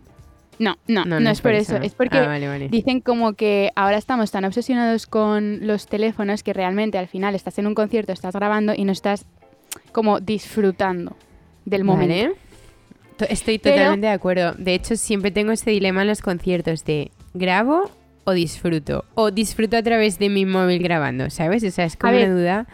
No, 0.60 0.76
no, 0.88 1.06
no, 1.06 1.30
es 1.30 1.42
por 1.42 1.54
eso. 1.54 1.78
Es 1.78 1.94
porque 1.94 2.18
Ah, 2.18 2.28
vale, 2.28 2.48
vale. 2.48 2.68
Dicen 2.70 3.00
como 3.02 3.34
que 3.34 3.72
ahora 3.76 3.98
estamos 3.98 4.30
tan 4.32 4.44
obsesionados 4.46 5.08
con 5.08 5.66
los 5.66 5.88
teléfonos 5.88 6.44
que 6.44 6.54
realmente 6.54 6.98
al 6.98 7.08
final 7.08 7.34
estás 7.34 7.58
en 7.60 7.66
un 7.68 7.76
concierto, 7.76 8.12
estás 8.12 8.36
grabando 8.36 8.74
y 8.76 8.84
no 8.84 8.92
estás 8.92 9.26
como 9.94 10.20
disfrutando 10.20 11.16
del 11.66 11.84
momento. 11.84 12.14
Vale. 12.14 12.36
To- 13.18 13.26
Estoy 13.30 13.58
Pero- 13.60 13.76
totalmente 13.78 14.08
de 14.08 14.14
acuerdo. 14.14 14.54
De 14.58 14.74
hecho, 14.76 14.96
siempre 14.96 15.32
tengo 15.32 15.52
este 15.52 15.72
dilema 15.72 16.02
en 16.02 16.08
los 16.10 16.22
conciertos 16.22 16.84
de 16.86 17.12
grabo 17.34 17.90
o 18.26 18.32
disfruto. 18.34 19.06
O 19.16 19.32
disfruto 19.32 19.78
a 19.78 19.84
través 19.84 20.20
de 20.20 20.30
mi 20.30 20.46
móvil 20.46 20.82
grabando, 20.84 21.30
¿sabes? 21.30 21.64
O 21.64 21.72
sea, 21.72 21.86
es 21.86 21.96
como 21.96 22.14
una 22.16 22.30
duda. 22.30 22.68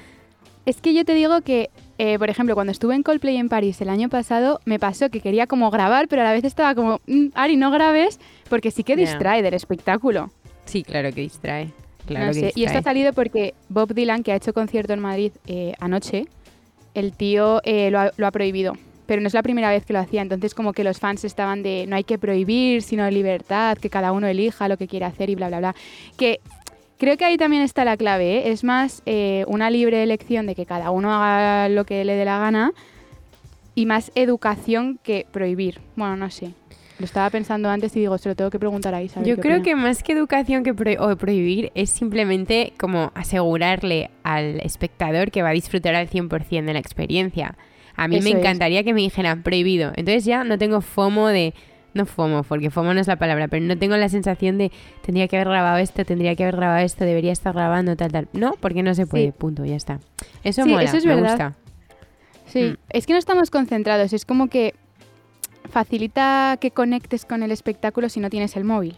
Es 0.66 0.82
que 0.82 0.94
yo 0.94 1.06
te 1.06 1.14
digo 1.14 1.42
que, 1.42 1.70
eh, 1.98 2.18
por 2.18 2.30
ejemplo, 2.30 2.56
cuando 2.56 2.72
estuve 2.72 2.96
en 2.96 3.04
Coldplay 3.04 3.38
en 3.38 3.50
París 3.50 3.80
el 3.82 3.90
año 3.90 4.10
pasado, 4.10 4.60
me 4.66 4.80
pasó 4.80 5.10
que 5.10 5.20
quería 5.22 5.46
como 5.46 5.70
grabar, 5.70 6.08
pero 6.08 6.24
a 6.24 6.26
la 6.26 6.32
vez 6.34 6.44
estaba 6.44 6.74
como, 6.74 7.00
"Mm, 7.06 7.28
Ari, 7.36 7.56
no 7.56 7.70
grabes, 7.72 8.20
porque 8.50 8.72
sí 8.72 8.84
que 8.84 8.96
distrae 8.96 9.42
del 9.44 9.54
espectáculo. 9.54 10.32
Sí, 10.66 10.84
claro 10.84 11.12
que 11.14 11.22
distrae. 11.22 11.72
Claro 12.08 12.28
No 12.28 12.34
que 12.34 12.40
sé, 12.40 12.52
Y 12.56 12.64
esto 12.66 12.80
ha 12.80 12.84
salido 12.84 13.14
porque 13.14 13.54
Bob 13.70 13.94
Dylan, 13.94 14.24
que 14.24 14.32
ha 14.32 14.36
hecho 14.36 14.54
concierto 14.54 14.94
en 14.94 15.00
Madrid 15.00 15.32
eh, 15.48 15.74
anoche, 15.80 16.26
el 16.94 17.14
tío 17.14 17.62
eh, 17.64 17.90
lo, 17.92 18.00
ha, 18.00 18.12
lo 18.18 18.28
ha 18.28 18.32
prohibido. 18.32 18.74
Pero 19.08 19.22
no 19.22 19.28
es 19.28 19.34
la 19.36 19.44
primera 19.44 19.70
vez 19.70 19.86
que 19.86 19.94
lo 19.94 20.00
hacía, 20.00 20.24
entonces 20.24 20.56
como 20.56 20.74
que 20.74 20.84
los 20.84 21.00
fans 21.00 21.24
estaban 21.26 21.62
de 21.62 21.86
no 21.88 21.96
hay 21.96 22.04
que 22.04 22.18
prohibir, 22.18 22.82
sino 22.82 23.08
libertad, 23.12 23.78
que 23.78 23.90
cada 23.92 24.12
uno 24.12 24.26
elija 24.28 24.68
lo 24.68 24.78
que 24.78 24.88
quiere 24.88 25.06
hacer 25.06 25.30
y 25.30 25.36
bla, 25.36 25.48
bla, 25.50 25.60
bla. 25.60 25.76
Que 26.18 26.40
creo 26.98 27.18
que 27.18 27.26
ahí 27.26 27.38
también 27.38 27.62
está 27.64 27.86
la 27.86 27.98
clave, 27.98 28.38
¿eh? 28.38 28.52
es 28.52 28.64
más 28.64 29.02
eh, 29.06 29.44
una 29.48 29.70
libre 29.70 30.02
elección 30.04 30.46
de 30.46 30.56
que 30.56 30.66
cada 30.66 30.92
uno 30.92 31.14
haga 31.14 31.70
lo 31.70 31.86
que 31.86 32.04
le 32.06 32.14
dé 32.16 32.26
la 32.26 32.40
gana 32.40 32.72
y 33.76 33.86
más 33.86 34.12
educación 34.16 35.00
que 35.04 35.26
prohibir. 35.32 35.80
Bueno, 35.96 36.16
no 36.16 36.30
sé. 36.30 36.52
Lo 36.98 37.04
estaba 37.04 37.30
pensando 37.30 37.70
antes 37.70 37.94
y 37.98 38.00
digo, 38.00 38.18
se 38.18 38.30
lo 38.30 38.36
tengo 38.36 38.50
que 38.50 38.58
preguntar 38.58 38.96
a 38.96 39.02
Isa. 39.02 39.20
a 39.20 39.24
ver 39.24 39.36
Yo 39.36 39.42
creo 39.42 39.58
opina. 39.60 39.64
que 39.66 39.76
más 39.76 40.02
que 40.02 40.14
educación 40.14 40.64
que 40.64 40.74
pro- 40.74 40.94
o 41.06 41.16
prohibir 41.18 41.72
es 41.76 41.90
simplemente 41.90 42.72
como 42.80 43.12
asegurarle 43.16 44.12
al 44.24 44.62
espectador 44.62 45.30
que 45.30 45.42
va 45.42 45.50
a 45.50 45.54
disfrutar 45.54 45.94
al 45.96 46.08
100% 46.10 46.64
de 46.64 46.72
la 46.74 46.80
experiencia. 46.80 47.58
A 47.98 48.08
mí 48.08 48.22
me 48.22 48.30
es. 48.30 48.36
encantaría 48.38 48.84
que 48.86 48.94
me 48.94 49.02
dijeran 49.02 49.44
prohibido. 49.44 49.92
Entonces 49.96 50.24
ya 50.24 50.46
no 50.46 50.58
tengo 50.58 50.80
FOMO 50.80 51.28
de... 51.28 51.54
No 51.96 52.06
FOMO, 52.06 52.44
porque 52.44 52.70
FOMO 52.70 52.94
no 52.94 53.00
es 53.00 53.08
la 53.08 53.16
palabra, 53.16 53.48
pero 53.48 53.66
no 53.66 53.76
tengo 53.78 53.96
la 53.98 54.10
sensación 54.10 54.58
de 54.60 54.72
tendría 55.04 55.28
que 55.28 55.38
haber 55.38 55.48
grabado 55.48 55.78
esto, 55.78 56.06
tendría 56.06 56.36
que 56.36 56.44
haber 56.44 56.58
grabado 56.58 56.80
esto, 56.86 57.06
debería 57.06 57.32
estar 57.32 57.54
grabando, 57.56 57.96
tal, 57.96 58.12
tal. 58.12 58.28
No, 58.34 58.54
porque 58.60 58.84
no 58.84 58.94
se 58.94 59.08
puede, 59.08 59.28
Sí. 59.28 59.32
punto, 59.32 59.66
ya 59.66 59.76
está. 59.78 60.00
Eso 60.44 60.64
Sí, 60.64 60.70
mola, 60.70 60.84
eso 60.84 60.98
es 60.98 61.06
me 61.06 61.16
verdad. 61.16 61.30
gusta. 61.32 61.54
Sí, 62.48 62.62
Mm. 62.64 62.78
es 62.90 63.06
que 63.08 63.14
no 63.14 63.20
estamos 63.20 63.50
concentrados, 63.50 64.14
es 64.14 64.26
como 64.26 64.48
que 64.50 64.76
facilita 65.72 66.58
que 66.60 66.72
conectes 66.72 67.26
con 67.26 67.44
el 67.44 67.52
espectáculo 67.52 68.10
si 68.10 68.20
no 68.20 68.30
tienes 68.30 68.56
el 68.56 68.64
móvil. 68.66 68.96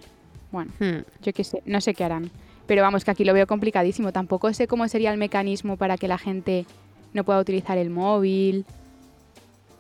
Bueno, 0.52 0.72
Hmm. 0.80 1.04
yo 1.24 1.34
qué 1.34 1.44
sé, 1.44 1.62
no 1.66 1.82
sé 1.82 1.94
qué 1.94 2.04
harán. 2.04 2.30
Pero 2.66 2.82
vamos, 2.82 3.06
que 3.06 3.12
aquí 3.12 3.24
lo 3.24 3.34
veo 3.34 3.48
complicadísimo. 3.48 4.12
Tampoco 4.12 4.52
sé 4.54 4.68
cómo 4.68 4.88
sería 4.88 5.12
el 5.12 5.18
mecanismo 5.18 5.78
para 5.78 5.98
que 5.98 6.08
la 6.08 6.18
gente 6.18 6.66
no 7.14 7.24
pueda 7.24 7.40
utilizar 7.40 7.78
el 7.78 7.90
móvil. 7.90 8.66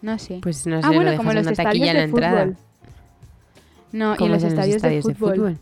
No 0.01 0.17
sé. 0.19 0.39
Pues 0.41 0.65
no 0.67 0.79
sé, 0.81 0.87
ah, 0.87 0.89
lo 0.91 0.95
bueno, 0.95 1.11
dejas 1.11 1.17
como 1.17 1.31
en 1.31 1.35
los 1.37 1.47
una 1.47 1.55
taquilla 1.55 1.91
en 1.91 1.97
la 1.97 2.03
entrada. 2.03 2.43
fútbol. 2.45 2.57
No, 3.91 4.09
y 4.11 4.13
en 4.13 4.17
¿Cómo 4.17 4.33
los 4.33 4.43
estadios, 4.43 4.81
de, 4.81 5.01
fútbol, 5.01 5.57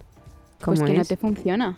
pues 0.59 0.79
¿Cómo 0.79 0.85
que 0.87 0.97
no 0.97 1.05
te 1.05 1.17
funciona. 1.17 1.77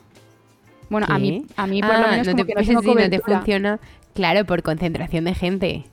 Bueno, 0.89 1.07
a 1.09 1.19
mí, 1.19 1.45
a 1.57 1.67
mí 1.67 1.81
por 1.81 1.91
lo 1.91 2.05
Ah, 2.05 2.11
menos 2.11 2.27
no 2.27 2.31
como 2.33 2.45
te, 2.45 2.53
que 2.53 2.55
no 2.55 2.65
tengo 2.67 2.81
sí, 2.81 2.95
no 2.95 3.09
te 3.09 3.19
funciona. 3.19 3.79
Claro, 4.13 4.45
por 4.45 4.63
concentración 4.63 5.25
de 5.25 5.33
gente. 5.35 5.83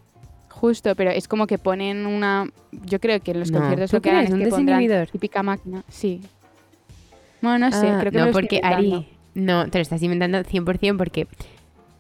Justo, 0.49 0.95
pero 0.95 1.11
es 1.11 1.27
como 1.29 1.47
que 1.47 1.59
ponen 1.59 2.07
una... 2.07 2.49
Yo 2.71 3.01
creo 3.01 3.21
que 3.21 3.33
en 3.33 3.41
los 3.41 3.51
No, 3.51 3.59
conciertos 3.59 3.91
¿tú 3.91 3.97
lo 3.97 4.03
que 4.03 4.11
harán 4.11 4.23
es 4.25 4.31
crees? 4.31 4.41
que 4.43 4.55
¿Un 4.55 4.67
pondrán 4.67 5.07
típica 5.09 5.43
máquina. 5.43 5.83
Sí. 5.89 6.21
Bueno, 7.43 7.59
no 7.59 7.73
sé, 7.73 7.89
Ah, 7.89 7.99
creo 8.01 8.13
que 8.13 8.19
no, 8.19 8.25
me 8.25 8.31
lo 8.31 8.33
porque. 8.33 8.61
Ari, 8.63 9.09
no, 9.35 9.69
te 9.69 9.79
lo 9.79 9.83
estás 9.83 10.03
inventando 10.03 10.39
100% 10.39 10.97
porque 10.97 11.27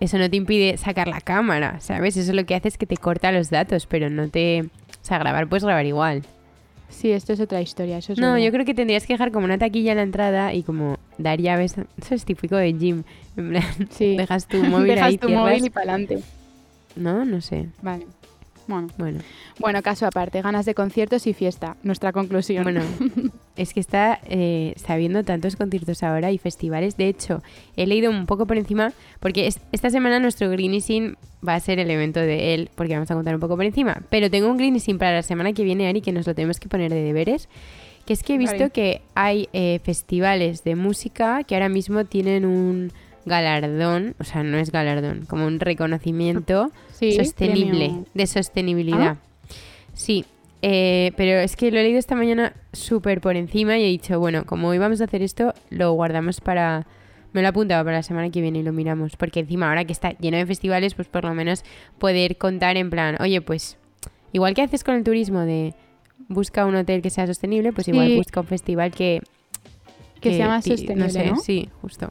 eso 0.00 0.16
no 0.16 0.30
te 0.30 0.36
impide 0.36 0.76
sacar 0.78 1.08
la 1.08 1.20
cámara, 1.20 1.80
¿sabes? 1.80 2.16
Eso 2.16 2.32
lo 2.32 2.46
que 2.46 2.54
hace 2.54 2.68
es 2.68 2.78
que 2.78 2.86
te 2.86 2.96
corta 2.96 3.32
los 3.32 3.50
datos, 3.50 3.86
pero 3.86 4.08
no 4.08 4.28
te... 4.28 4.62
O 4.62 5.04
sea, 5.06 5.18
grabar 5.18 5.48
puedes 5.48 5.64
grabar 5.64 5.84
igual. 5.84 6.22
Sí, 6.94 7.10
esto 7.10 7.32
es 7.32 7.40
otra 7.40 7.60
historia, 7.60 7.98
eso 7.98 8.12
es 8.12 8.18
No, 8.18 8.32
verdad. 8.32 8.44
yo 8.46 8.52
creo 8.52 8.64
que 8.64 8.72
tendrías 8.74 9.04
que 9.06 9.12
dejar 9.14 9.30
como 9.32 9.44
una 9.44 9.58
taquilla 9.58 9.92
en 9.92 9.96
la 9.98 10.02
entrada 10.04 10.54
y 10.54 10.62
como 10.62 10.96
dar 11.18 11.40
llaves. 11.40 11.74
Eso 12.00 12.14
es 12.14 12.24
típico 12.24 12.56
de 12.56 12.72
gym. 12.72 13.02
En 13.36 13.50
plan, 13.50 13.62
Sí. 13.90 14.16
dejas 14.16 14.46
tu 14.46 14.56
móvil 14.64 14.88
Dejas 14.94 15.08
ahí, 15.08 15.18
tu 15.18 15.26
cierras. 15.26 15.44
móvil 15.46 15.64
y 15.66 15.70
para 15.70 15.92
adelante. 15.94 16.22
No, 16.96 17.24
no 17.24 17.40
sé. 17.40 17.66
Vale. 17.82 18.06
Bueno. 18.66 18.88
Bueno, 18.98 19.20
bueno, 19.58 19.82
caso 19.82 20.06
aparte, 20.06 20.40
ganas 20.42 20.64
de 20.66 20.74
conciertos 20.74 21.26
y 21.26 21.34
fiesta. 21.34 21.76
Nuestra 21.82 22.12
conclusión. 22.12 22.62
bueno, 22.64 22.80
es 23.56 23.74
que 23.74 23.80
está, 23.80 24.20
eh, 24.28 24.72
está 24.76 24.94
habiendo 24.94 25.22
tantos 25.24 25.56
conciertos 25.56 26.02
ahora 26.02 26.30
y 26.32 26.38
festivales. 26.38 26.96
De 26.96 27.08
hecho, 27.08 27.42
he 27.76 27.86
leído 27.86 28.10
un 28.10 28.26
poco 28.26 28.46
por 28.46 28.56
encima, 28.56 28.92
porque 29.20 29.46
es- 29.46 29.60
esta 29.72 29.90
semana 29.90 30.18
nuestro 30.20 30.48
Greenising 30.50 31.16
va 31.46 31.54
a 31.54 31.60
ser 31.60 31.78
el 31.78 31.90
evento 31.90 32.20
de 32.20 32.54
él, 32.54 32.70
porque 32.74 32.94
vamos 32.94 33.10
a 33.10 33.14
contar 33.14 33.34
un 33.34 33.40
poco 33.40 33.56
por 33.56 33.64
encima. 33.64 34.02
Pero 34.10 34.30
tengo 34.30 34.48
un 34.50 34.56
Greenising 34.56 34.98
para 34.98 35.12
la 35.14 35.22
semana 35.22 35.52
que 35.52 35.62
viene, 35.64 35.88
Ari, 35.88 36.00
que 36.00 36.12
nos 36.12 36.26
lo 36.26 36.34
tenemos 36.34 36.58
que 36.58 36.68
poner 36.68 36.90
de 36.92 37.02
deberes. 37.02 37.48
Que 38.06 38.12
es 38.12 38.22
que 38.22 38.34
he 38.34 38.38
visto 38.38 38.56
Vale. 38.58 38.70
que 38.70 39.00
hay 39.14 39.48
eh, 39.54 39.80
festivales 39.82 40.62
de 40.62 40.74
música 40.76 41.42
que 41.44 41.54
ahora 41.54 41.70
mismo 41.70 42.04
tienen 42.04 42.44
un 42.44 42.92
galardón, 43.26 44.14
o 44.18 44.24
sea, 44.24 44.42
no 44.42 44.58
es 44.58 44.70
galardón, 44.70 45.24
como 45.26 45.46
un 45.46 45.60
reconocimiento 45.60 46.70
sí, 46.92 47.12
sostenible, 47.12 47.86
premio. 47.86 48.04
de 48.14 48.26
sostenibilidad. 48.26 49.16
Sí, 49.92 50.24
eh, 50.62 51.12
pero 51.16 51.38
es 51.40 51.56
que 51.56 51.70
lo 51.70 51.78
he 51.78 51.82
leído 51.82 51.98
esta 51.98 52.14
mañana 52.14 52.54
súper 52.72 53.20
por 53.20 53.36
encima 53.36 53.78
y 53.78 53.84
he 53.84 53.88
dicho, 53.88 54.18
bueno, 54.18 54.44
como 54.44 54.68
hoy 54.68 54.78
vamos 54.78 55.00
a 55.00 55.04
hacer 55.04 55.22
esto, 55.22 55.54
lo 55.70 55.92
guardamos 55.92 56.40
para... 56.40 56.86
Me 57.32 57.40
lo 57.42 57.48
he 57.48 57.50
apuntado 57.50 57.84
para 57.84 57.96
la 57.96 58.02
semana 58.04 58.30
que 58.30 58.40
viene 58.40 58.60
y 58.60 58.62
lo 58.62 58.72
miramos, 58.72 59.16
porque 59.16 59.40
encima 59.40 59.68
ahora 59.68 59.84
que 59.84 59.92
está 59.92 60.12
lleno 60.18 60.36
de 60.36 60.46
festivales, 60.46 60.94
pues 60.94 61.08
por 61.08 61.24
lo 61.24 61.34
menos 61.34 61.64
poder 61.98 62.36
contar 62.38 62.76
en 62.76 62.90
plan, 62.90 63.16
oye, 63.20 63.40
pues 63.40 63.76
igual 64.32 64.54
que 64.54 64.62
haces 64.62 64.84
con 64.84 64.94
el 64.94 65.02
turismo 65.02 65.40
de 65.40 65.74
busca 66.28 66.64
un 66.64 66.76
hotel 66.76 67.02
que 67.02 67.10
sea 67.10 67.26
sostenible, 67.26 67.72
pues 67.72 67.88
igual 67.88 68.06
Sí. 68.08 68.16
busca 68.16 68.40
un 68.40 68.46
festival 68.46 68.92
que... 68.92 69.20
Que 70.20 70.36
sea 70.36 70.46
más 70.48 70.64
sostenible, 70.64 71.10
sé, 71.10 71.26
¿no? 71.26 71.36
Sí, 71.36 71.68
justo. 71.82 72.10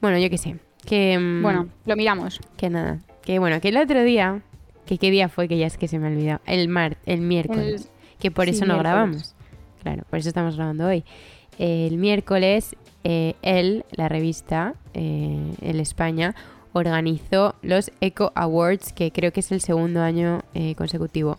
Bueno, 0.00 0.18
yo 0.18 0.28
qué 0.30 0.38
sé. 0.38 0.56
Que, 0.86 1.18
mm, 1.18 1.42
Bueno, 1.42 1.68
lo 1.86 1.96
miramos. 1.96 2.40
que 2.56 2.68
nada. 2.70 2.98
Que 3.22 3.38
bueno, 3.38 3.60
que 3.60 3.68
el 3.68 3.76
otro 3.78 4.02
día, 4.04 4.42
que 4.86 4.98
qué 4.98 5.10
día 5.10 5.28
fue 5.28 5.48
que 5.48 5.56
ya 5.56 5.66
es 5.66 5.78
que 5.78 5.88
se 5.88 5.98
me 5.98 6.06
ha 6.06 6.10
olvidado. 6.10 6.40
El 6.46 6.68
mar, 6.68 6.98
el 7.06 7.20
miércoles. 7.20 7.88
que 8.18 8.30
por 8.30 8.44
sí, 8.46 8.50
eso 8.52 8.60
no 8.66 8.74
miércoles. 8.74 8.82
grabamos. 8.92 9.34
Claro, 9.82 10.02
por 10.08 10.18
eso 10.18 10.28
estamos 10.28 10.56
grabando 10.56 10.86
hoy. 10.86 11.04
El 11.58 11.96
miércoles, 11.98 12.74
eh, 13.04 13.34
él, 13.42 13.84
la 13.92 14.08
revista, 14.08 14.74
eh, 14.94 15.52
El 15.62 15.78
España, 15.80 16.34
organizó 16.72 17.54
los 17.62 17.92
Eco 18.00 18.32
Awards, 18.34 18.92
que 18.92 19.10
creo 19.12 19.32
que 19.32 19.40
es 19.40 19.52
el 19.52 19.60
segundo 19.60 20.00
año 20.02 20.40
eh, 20.54 20.74
consecutivo 20.74 21.38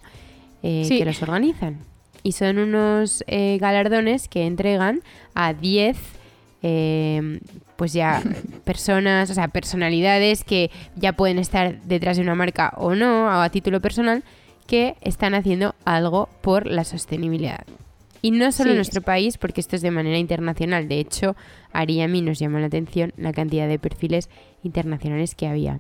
eh, 0.63 0.83
Sí. 0.85 0.97
que 0.99 1.05
los 1.05 1.21
organizan. 1.21 1.79
Y 2.23 2.31
son 2.31 2.57
unos 2.57 3.23
eh, 3.27 3.57
galardones 3.59 4.27
que 4.27 4.45
entregan 4.47 5.01
a 5.35 5.53
10 5.53 5.97
eh, 6.63 7.39
pues 7.75 7.93
ya 7.93 8.21
personas, 8.63 9.29
o 9.29 9.33
sea, 9.33 9.47
personalidades 9.47 10.43
que 10.43 10.71
ya 10.95 11.13
pueden 11.13 11.39
estar 11.39 11.81
detrás 11.81 12.17
de 12.17 12.23
una 12.23 12.35
marca 12.35 12.73
o 12.77 12.95
no, 12.95 13.25
o 13.25 13.29
a 13.29 13.49
título 13.49 13.81
personal, 13.81 14.23
que 14.67 14.95
están 15.01 15.35
haciendo 15.35 15.75
algo 15.85 16.29
por 16.41 16.65
la 16.65 16.83
sostenibilidad. 16.83 17.65
Y 18.21 18.31
no 18.31 18.51
solo 18.51 18.71
en 18.71 18.77
nuestro 18.77 19.03
país, 19.03 19.37
porque 19.37 19.61
esto 19.61 19.75
es 19.75 19.83
de 19.83 19.91
manera 19.91 20.17
internacional. 20.17 20.87
De 20.87 20.99
hecho, 20.99 21.35
Ari 21.73 21.95
y 21.95 22.01
a 22.01 22.07
mí 22.07 22.21
nos 22.23 22.39
llamó 22.39 22.57
la 22.57 22.65
atención 22.65 23.13
la 23.17 23.33
cantidad 23.33 23.67
de 23.67 23.77
perfiles 23.77 24.29
internacionales 24.63 25.35
que 25.35 25.45
había. 25.45 25.79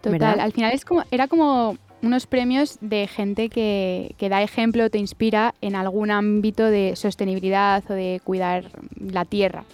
Total, 0.00 0.12
¿verdad? 0.18 0.40
al 0.40 0.52
final 0.52 0.72
es 0.72 0.84
como, 0.84 1.04
era 1.12 1.28
como 1.28 1.78
unos 2.02 2.26
premios 2.26 2.78
de 2.80 3.06
gente 3.06 3.48
que, 3.48 4.16
que 4.18 4.28
da 4.28 4.42
ejemplo, 4.42 4.90
te 4.90 4.98
inspira 4.98 5.54
en 5.60 5.76
algún 5.76 6.10
ámbito 6.10 6.64
de 6.64 6.96
sostenibilidad 6.96 7.84
o 7.88 7.94
de 7.94 8.20
cuidar 8.24 8.70
la 8.98 9.24
tierra. 9.24 9.64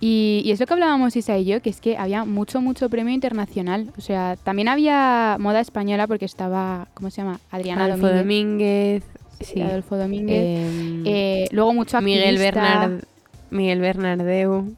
Y, 0.00 0.42
y 0.44 0.52
es 0.52 0.60
lo 0.60 0.66
que 0.66 0.74
hablábamos 0.74 1.16
Isa 1.16 1.36
y 1.38 1.44
yo, 1.44 1.60
que 1.60 1.70
es 1.70 1.80
que 1.80 1.96
había 1.96 2.24
mucho, 2.24 2.60
mucho 2.60 2.88
premio 2.88 3.12
internacional. 3.12 3.90
O 3.98 4.00
sea, 4.00 4.36
también 4.44 4.68
había 4.68 5.36
moda 5.40 5.60
española 5.60 6.06
porque 6.06 6.24
estaba, 6.24 6.86
¿cómo 6.94 7.10
se 7.10 7.22
llama? 7.22 7.40
Adriana 7.50 7.86
Adolfo 7.86 8.06
Domínguez. 8.08 9.02
Domínguez, 9.02 9.04
Sí. 9.40 9.60
Adolfo 9.60 9.96
Domínguez. 9.96 10.68
em, 10.70 11.02
Eh, 11.06 11.48
luego 11.52 11.72
mucho 11.74 12.00
Miguel, 12.00 12.36
activista. 12.36 12.60
Bernard, 12.60 13.04
Miguel 13.50 13.80
Bernardeu. 13.80 14.74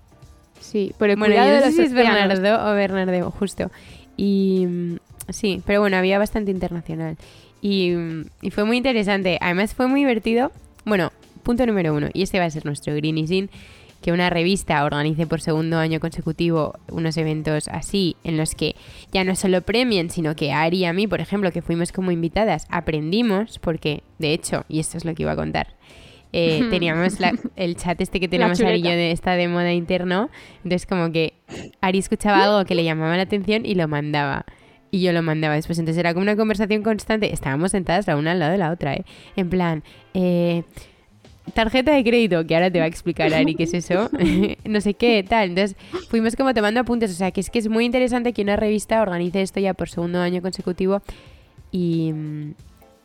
Sí, 0.61 0.93
el 1.01 1.17
Bueno, 1.17 1.35
yo 1.35 1.55
no 1.55 1.61
sé 1.67 1.73
si 1.73 1.83
es. 1.83 1.93
Bernardo 1.93 2.71
o 2.71 2.75
Bernardeu, 2.75 3.31
justo. 3.31 3.71
Y 4.17 4.67
mm, 4.69 4.97
sí, 5.31 5.63
pero 5.67 5.81
bueno, 5.81 5.97
había 5.97 6.19
bastante 6.19 6.51
internacional. 6.51 7.17
Y, 7.63 7.91
mm, 7.91 8.25
y 8.43 8.51
fue 8.51 8.65
muy 8.65 8.77
interesante. 8.77 9.39
Además 9.41 9.75
fue 9.75 9.87
muy 9.87 10.01
divertido. 10.01 10.53
Bueno, 10.85 11.11
punto 11.43 11.65
número 11.67 11.95
uno. 11.95 12.09
Y 12.13 12.23
este 12.23 12.39
va 12.39 12.45
a 12.45 12.51
ser 12.51 12.65
nuestro 12.67 12.95
Greenising. 12.95 13.49
Que 14.03 14.13
una 14.13 14.31
revista 14.31 14.83
organice 14.85 15.27
por 15.27 15.41
segundo 15.43 15.79
año 15.79 16.01
consecutivo 16.01 16.75
unos 16.91 17.17
eventos 17.19 17.69
así, 17.69 18.17
en 18.25 18.37
los 18.39 18.55
que 18.55 18.75
ya 19.13 19.25
no 19.25 19.35
solo 19.37 19.61
premien, 19.61 20.09
sino 20.11 20.35
que 20.35 20.53
Ari 20.53 20.79
y 20.79 20.85
a 20.87 20.93
mí, 20.93 21.07
por 21.07 21.21
ejemplo, 21.21 21.53
que 21.53 21.61
fuimos 21.63 21.93
como 21.93 22.11
invitadas, 22.11 22.67
aprendimos, 22.71 23.59
porque 23.59 24.03
de 24.19 24.33
hecho, 24.33 24.65
y 24.69 24.81
esto 24.81 24.97
es 24.97 25.05
lo 25.05 25.15
que 25.15 25.23
iba 25.25 25.33
a 25.33 25.37
contar, 25.37 25.77
eh, 26.33 26.63
teníamos 26.71 27.21
la- 27.21 27.33
el 27.57 27.77
chat 27.77 28.01
este 28.01 28.21
que 28.21 28.29
tenemos 28.29 28.59
Ari 28.69 28.79
y 28.79 28.83
yo 28.83 28.91
de 28.91 29.11
esta 29.13 29.33
de 29.33 29.49
moda 29.49 29.73
interno. 29.73 30.31
Entonces, 30.65 30.87
como 30.87 31.13
que 31.13 31.35
Ari 31.83 31.99
escuchaba 31.99 32.43
algo 32.45 32.65
que 32.65 32.75
le 32.75 32.85
llamaba 32.85 33.17
la 33.17 33.23
atención 33.25 33.67
y 33.67 33.75
lo 33.75 33.87
mandaba. 33.89 34.47
Y 34.93 35.03
yo 35.03 35.13
lo 35.13 35.23
mandaba 35.23 35.55
después. 35.55 35.79
Entonces 35.79 36.01
era 36.01 36.15
como 36.15 36.23
una 36.23 36.35
conversación 36.37 36.83
constante. 36.83 37.33
Estábamos 37.33 37.71
sentadas 37.71 38.07
la 38.09 38.17
una 38.17 38.33
al 38.33 38.41
lado 38.41 38.51
de 38.53 38.59
la 38.59 38.73
otra, 38.73 38.95
¿eh? 38.95 39.05
En 39.37 39.49
plan, 39.49 39.85
eh, 40.15 40.65
tarjeta 41.51 41.93
de 41.93 42.03
crédito, 42.05 42.47
que 42.47 42.55
ahora 42.55 42.71
te 42.71 42.79
va 42.79 42.85
a 42.85 42.89
explicar 42.89 43.33
Ari 43.35 43.55
qué 43.55 43.65
es 43.65 43.75
eso. 43.75 44.11
no 44.65 44.81
sé 44.81 44.95
qué, 44.95 45.25
tal. 45.29 45.51
Entonces 45.51 45.77
fuimos 46.09 46.37
como 46.37 46.53
tomando 46.55 46.81
apuntes. 46.81 47.11
O 47.11 47.15
sea, 47.15 47.31
que 47.31 47.41
es 47.41 47.51
que 47.51 47.59
es 47.59 47.69
muy 47.69 47.85
interesante 47.85 48.33
que 48.33 48.43
una 48.43 48.57
revista 48.57 49.01
organice 49.03 49.43
esto 49.43 49.61
ya 49.61 49.75
por 49.75 49.89
segundo 49.89 50.21
año 50.21 50.43
consecutivo 50.43 51.03
y 51.73 52.13
mm, 52.13 52.55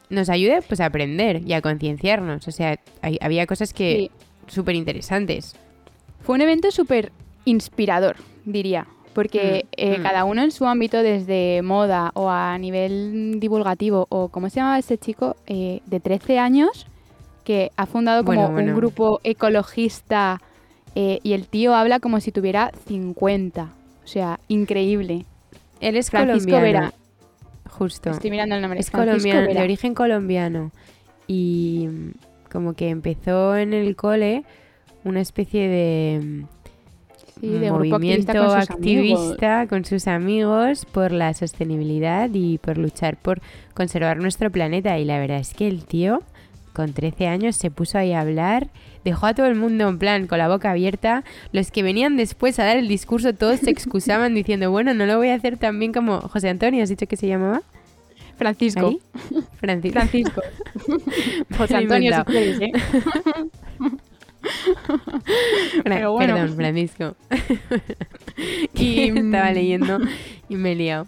nos 0.09 0.29
ayude 0.29 0.61
pues 0.61 0.79
a 0.81 0.85
aprender 0.85 1.41
y 1.45 1.53
a 1.53 1.61
concienciarnos. 1.61 2.47
O 2.47 2.51
sea, 2.51 2.79
hay- 3.01 3.17
había 3.21 3.45
cosas 3.47 3.73
que 3.73 4.11
súper 4.47 4.75
interesantes. 4.75 5.55
Fue 6.21 6.35
un 6.35 6.41
evento 6.41 6.71
súper 6.71 7.11
inspirador, 7.45 8.17
diría, 8.45 8.87
porque 9.13 9.65
Mm, 9.65 9.67
eh, 9.77 9.97
mm. 9.99 10.03
cada 10.03 10.23
uno 10.25 10.41
en 10.43 10.51
su 10.51 10.65
ámbito, 10.65 11.01
desde 11.03 11.61
moda 11.61 12.11
o 12.15 12.29
a 12.29 12.57
nivel 12.57 13.39
divulgativo, 13.39 14.07
o 14.09 14.29
como 14.29 14.49
se 14.49 14.57
llamaba 14.57 14.79
este 14.79 14.97
chico, 14.97 15.35
eh, 15.47 15.81
de 15.85 15.99
13 15.99 16.39
años, 16.39 16.87
que 17.45 17.71
ha 17.77 17.85
fundado 17.85 18.25
como 18.25 18.41
Bueno, 18.41 18.53
bueno. 18.53 18.71
un 18.71 18.77
grupo 18.77 19.21
ecologista 19.23 20.41
eh, 20.95 21.19
y 21.23 21.31
el 21.31 21.47
tío 21.47 21.73
habla 21.73 21.99
como 22.01 22.19
si 22.19 22.33
tuviera 22.33 22.71
50. 22.87 23.63
O 24.03 24.07
sea, 24.07 24.39
increíble. 24.49 25.25
Él 25.79 25.95
es 25.95 26.09
Francisco 26.09 26.51
colombiano. 26.51 26.79
Vera. 26.79 26.93
Justo. 27.69 28.09
Estoy 28.11 28.31
mirando 28.31 28.55
el 28.55 28.61
nombre. 28.61 28.79
Es 28.81 28.91
Francisco 28.91 29.11
colombiano, 29.11 29.47
Vera. 29.47 29.59
de 29.59 29.63
origen 29.63 29.93
colombiano. 29.93 30.71
Y 31.27 31.87
mm, 31.89 32.11
como 32.51 32.73
que 32.73 32.89
empezó 32.89 33.55
en 33.55 33.73
el 33.73 33.95
cole 33.95 34.43
una 35.03 35.21
especie 35.21 35.67
de 35.69 36.19
mm, 36.23 36.43
Sí, 37.39 37.49
de 37.49 37.69
grupo 37.69 37.95
activista 37.95 38.33
movimiento 38.33 38.61
sus 38.61 38.69
activista 38.69 39.67
con 39.67 39.83
sus 39.83 40.07
amigos 40.07 40.85
por 40.85 41.11
la 41.11 41.33
sostenibilidad 41.33 42.29
y 42.33 42.57
por 42.59 42.77
luchar 42.77 43.17
por 43.17 43.41
conservar 43.73 44.17
nuestro 44.17 44.49
planeta. 44.51 44.97
Y 44.97 45.05
la 45.05 45.19
verdad 45.19 45.39
es 45.39 45.53
que 45.53 45.67
el 45.67 45.85
tío, 45.85 46.23
con 46.75 46.93
13 46.93 47.25
años, 47.25 47.55
se 47.55 47.71
puso 47.71 47.97
ahí 47.97 48.13
a 48.13 48.21
hablar, 48.21 48.67
dejó 49.03 49.25
a 49.25 49.33
todo 49.33 49.47
el 49.47 49.55
mundo 49.55 49.89
en 49.89 49.97
plan 49.97 50.27
con 50.27 50.37
la 50.37 50.47
boca 50.47 50.69
abierta. 50.69 51.23
Los 51.51 51.71
que 51.71 51.81
venían 51.81 52.17
después 52.17 52.59
a 52.59 52.65
dar 52.65 52.77
el 52.77 52.87
discurso, 52.87 53.33
todos 53.33 53.61
se 53.61 53.71
excusaban 53.71 54.35
diciendo, 54.35 54.69
bueno, 54.69 54.93
no 54.93 55.07
lo 55.07 55.17
voy 55.17 55.29
a 55.29 55.33
hacer 55.33 55.57
tan 55.57 55.79
bien 55.79 55.91
como 55.91 56.21
José 56.21 56.49
Antonio, 56.49 56.83
¿has 56.83 56.89
dicho 56.89 57.07
que 57.07 57.17
se 57.17 57.27
llamaba? 57.27 57.63
Francisco. 58.37 58.87
Ahí. 58.87 58.99
Francisco. 59.59 59.99
Francisco. 59.99 60.41
José 61.57 61.77
Antonio, 61.77 62.15
si 62.15 62.23
quieres, 62.25 62.61
¿eh? 62.61 62.71
Pero 65.83 66.13
bueno. 66.13 66.35
Perdón, 66.35 66.55
Francisco. 66.55 67.15
y 68.75 69.17
estaba 69.17 69.51
leyendo 69.51 69.97
y 70.49 70.55
me 70.55 70.73
he 70.73 70.75
liado. 70.75 71.07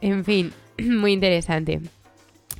En 0.00 0.24
fin, 0.24 0.52
muy 0.78 1.12
interesante. 1.12 1.80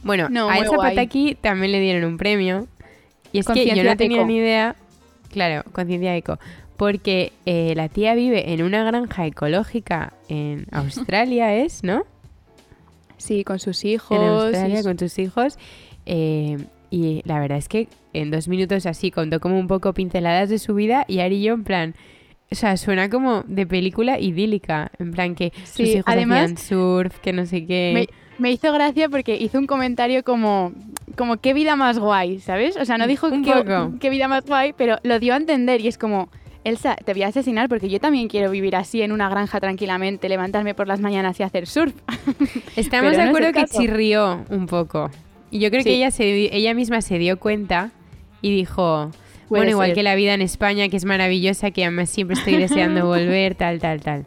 Bueno, 0.02 0.28
No, 0.28 0.48
a 0.50 0.56
Zapataki 0.64 1.22
guay. 1.22 1.34
también 1.34 1.72
le 1.72 1.80
dieron 1.80 2.04
un 2.04 2.16
premio. 2.18 2.66
Y 3.32 3.40
es 3.40 3.46
que 3.46 3.66
yo 3.74 3.82
no 3.84 3.96
tenía 3.96 4.18
eco. 4.18 4.26
ni 4.26 4.36
idea. 4.36 4.76
Claro, 5.30 5.64
conciencia 5.72 6.16
eco. 6.16 6.38
Porque 6.76 7.32
eh, 7.46 7.72
la 7.76 7.88
tía 7.88 8.14
vive 8.14 8.52
en 8.52 8.62
una 8.62 8.84
granja 8.84 9.26
ecológica 9.26 10.12
en 10.28 10.66
Australia, 10.72 11.54
¿es? 11.54 11.82
¿No? 11.82 12.04
Sí, 13.16 13.44
con 13.44 13.58
sus 13.58 13.82
en 13.84 13.90
hijos. 13.92 14.18
Australia 14.18 14.80
y- 14.80 14.82
con 14.82 14.96
tus 14.96 15.18
hijos. 15.18 15.58
eh, 16.06 16.58
y 16.88 17.20
la 17.24 17.40
verdad 17.40 17.58
es 17.58 17.68
que 17.68 17.88
en 18.12 18.30
dos 18.30 18.46
minutos 18.46 18.86
así 18.86 19.10
contó 19.10 19.40
como 19.40 19.58
un 19.58 19.66
poco 19.66 19.92
pinceladas 19.92 20.48
de 20.48 20.58
su 20.60 20.74
vida 20.74 21.04
y 21.08 21.18
Ari 21.18 21.36
y 21.38 21.42
yo 21.42 21.54
en 21.54 21.64
plan... 21.64 21.94
O 22.48 22.54
sea, 22.54 22.76
suena 22.76 23.10
como 23.10 23.42
de 23.48 23.66
película 23.66 24.20
idílica. 24.20 24.92
En 25.00 25.10
plan 25.10 25.34
que 25.34 25.52
sus 25.64 25.80
hijos 25.80 26.04
además- 26.06 26.44
hacían 26.52 26.58
surf, 26.58 27.18
que 27.18 27.32
no 27.32 27.44
sé 27.44 27.66
qué... 27.66 27.90
Me, 27.92 28.08
me 28.38 28.50
hizo 28.52 28.72
gracia 28.72 29.08
porque 29.08 29.36
hizo 29.36 29.58
un 29.58 29.66
comentario 29.66 30.22
como, 30.24 30.72
como 31.16 31.38
qué 31.38 31.54
vida 31.54 31.76
más 31.76 31.98
guay, 31.98 32.40
¿sabes? 32.40 32.76
O 32.76 32.84
sea, 32.84 32.98
no 32.98 33.06
dijo 33.06 33.30
qué, 33.30 33.64
qué 34.00 34.10
vida 34.10 34.28
más 34.28 34.44
guay, 34.46 34.72
pero 34.76 34.98
lo 35.02 35.18
dio 35.18 35.34
a 35.34 35.36
entender 35.36 35.80
y 35.80 35.88
es 35.88 35.98
como, 35.98 36.28
Elsa, 36.64 36.96
te 36.96 37.12
voy 37.12 37.22
a 37.22 37.28
asesinar 37.28 37.68
porque 37.68 37.88
yo 37.88 38.00
también 38.00 38.28
quiero 38.28 38.50
vivir 38.50 38.76
así 38.76 39.02
en 39.02 39.12
una 39.12 39.28
granja 39.28 39.60
tranquilamente, 39.60 40.28
levantarme 40.28 40.74
por 40.74 40.88
las 40.88 41.00
mañanas 41.00 41.38
y 41.40 41.42
hacer 41.42 41.66
surf. 41.66 41.94
Estamos 42.76 43.12
de 43.16 43.24
no 43.24 43.30
acuerdo 43.30 43.52
que 43.52 43.64
chirrió 43.66 44.44
un 44.50 44.66
poco. 44.66 45.10
Y 45.50 45.60
yo 45.60 45.70
creo 45.70 45.82
que 45.84 45.90
Sí. 45.90 45.94
ella, 45.96 46.10
se, 46.10 46.54
ella 46.56 46.74
misma 46.74 47.00
se 47.00 47.18
dio 47.18 47.38
cuenta 47.38 47.90
y 48.42 48.50
dijo... 48.54 49.10
Puede 49.48 49.60
bueno, 49.60 49.70
igual 49.70 49.92
que 49.94 50.02
la 50.02 50.16
vida 50.16 50.34
en 50.34 50.42
España, 50.42 50.88
que 50.88 50.96
es 50.96 51.04
maravillosa, 51.04 51.70
que 51.70 51.84
además 51.84 52.10
siempre 52.10 52.36
estoy 52.36 52.56
deseando 52.56 53.06
volver, 53.06 53.54
tal, 53.54 53.78
tal, 53.78 54.00
tal. 54.00 54.26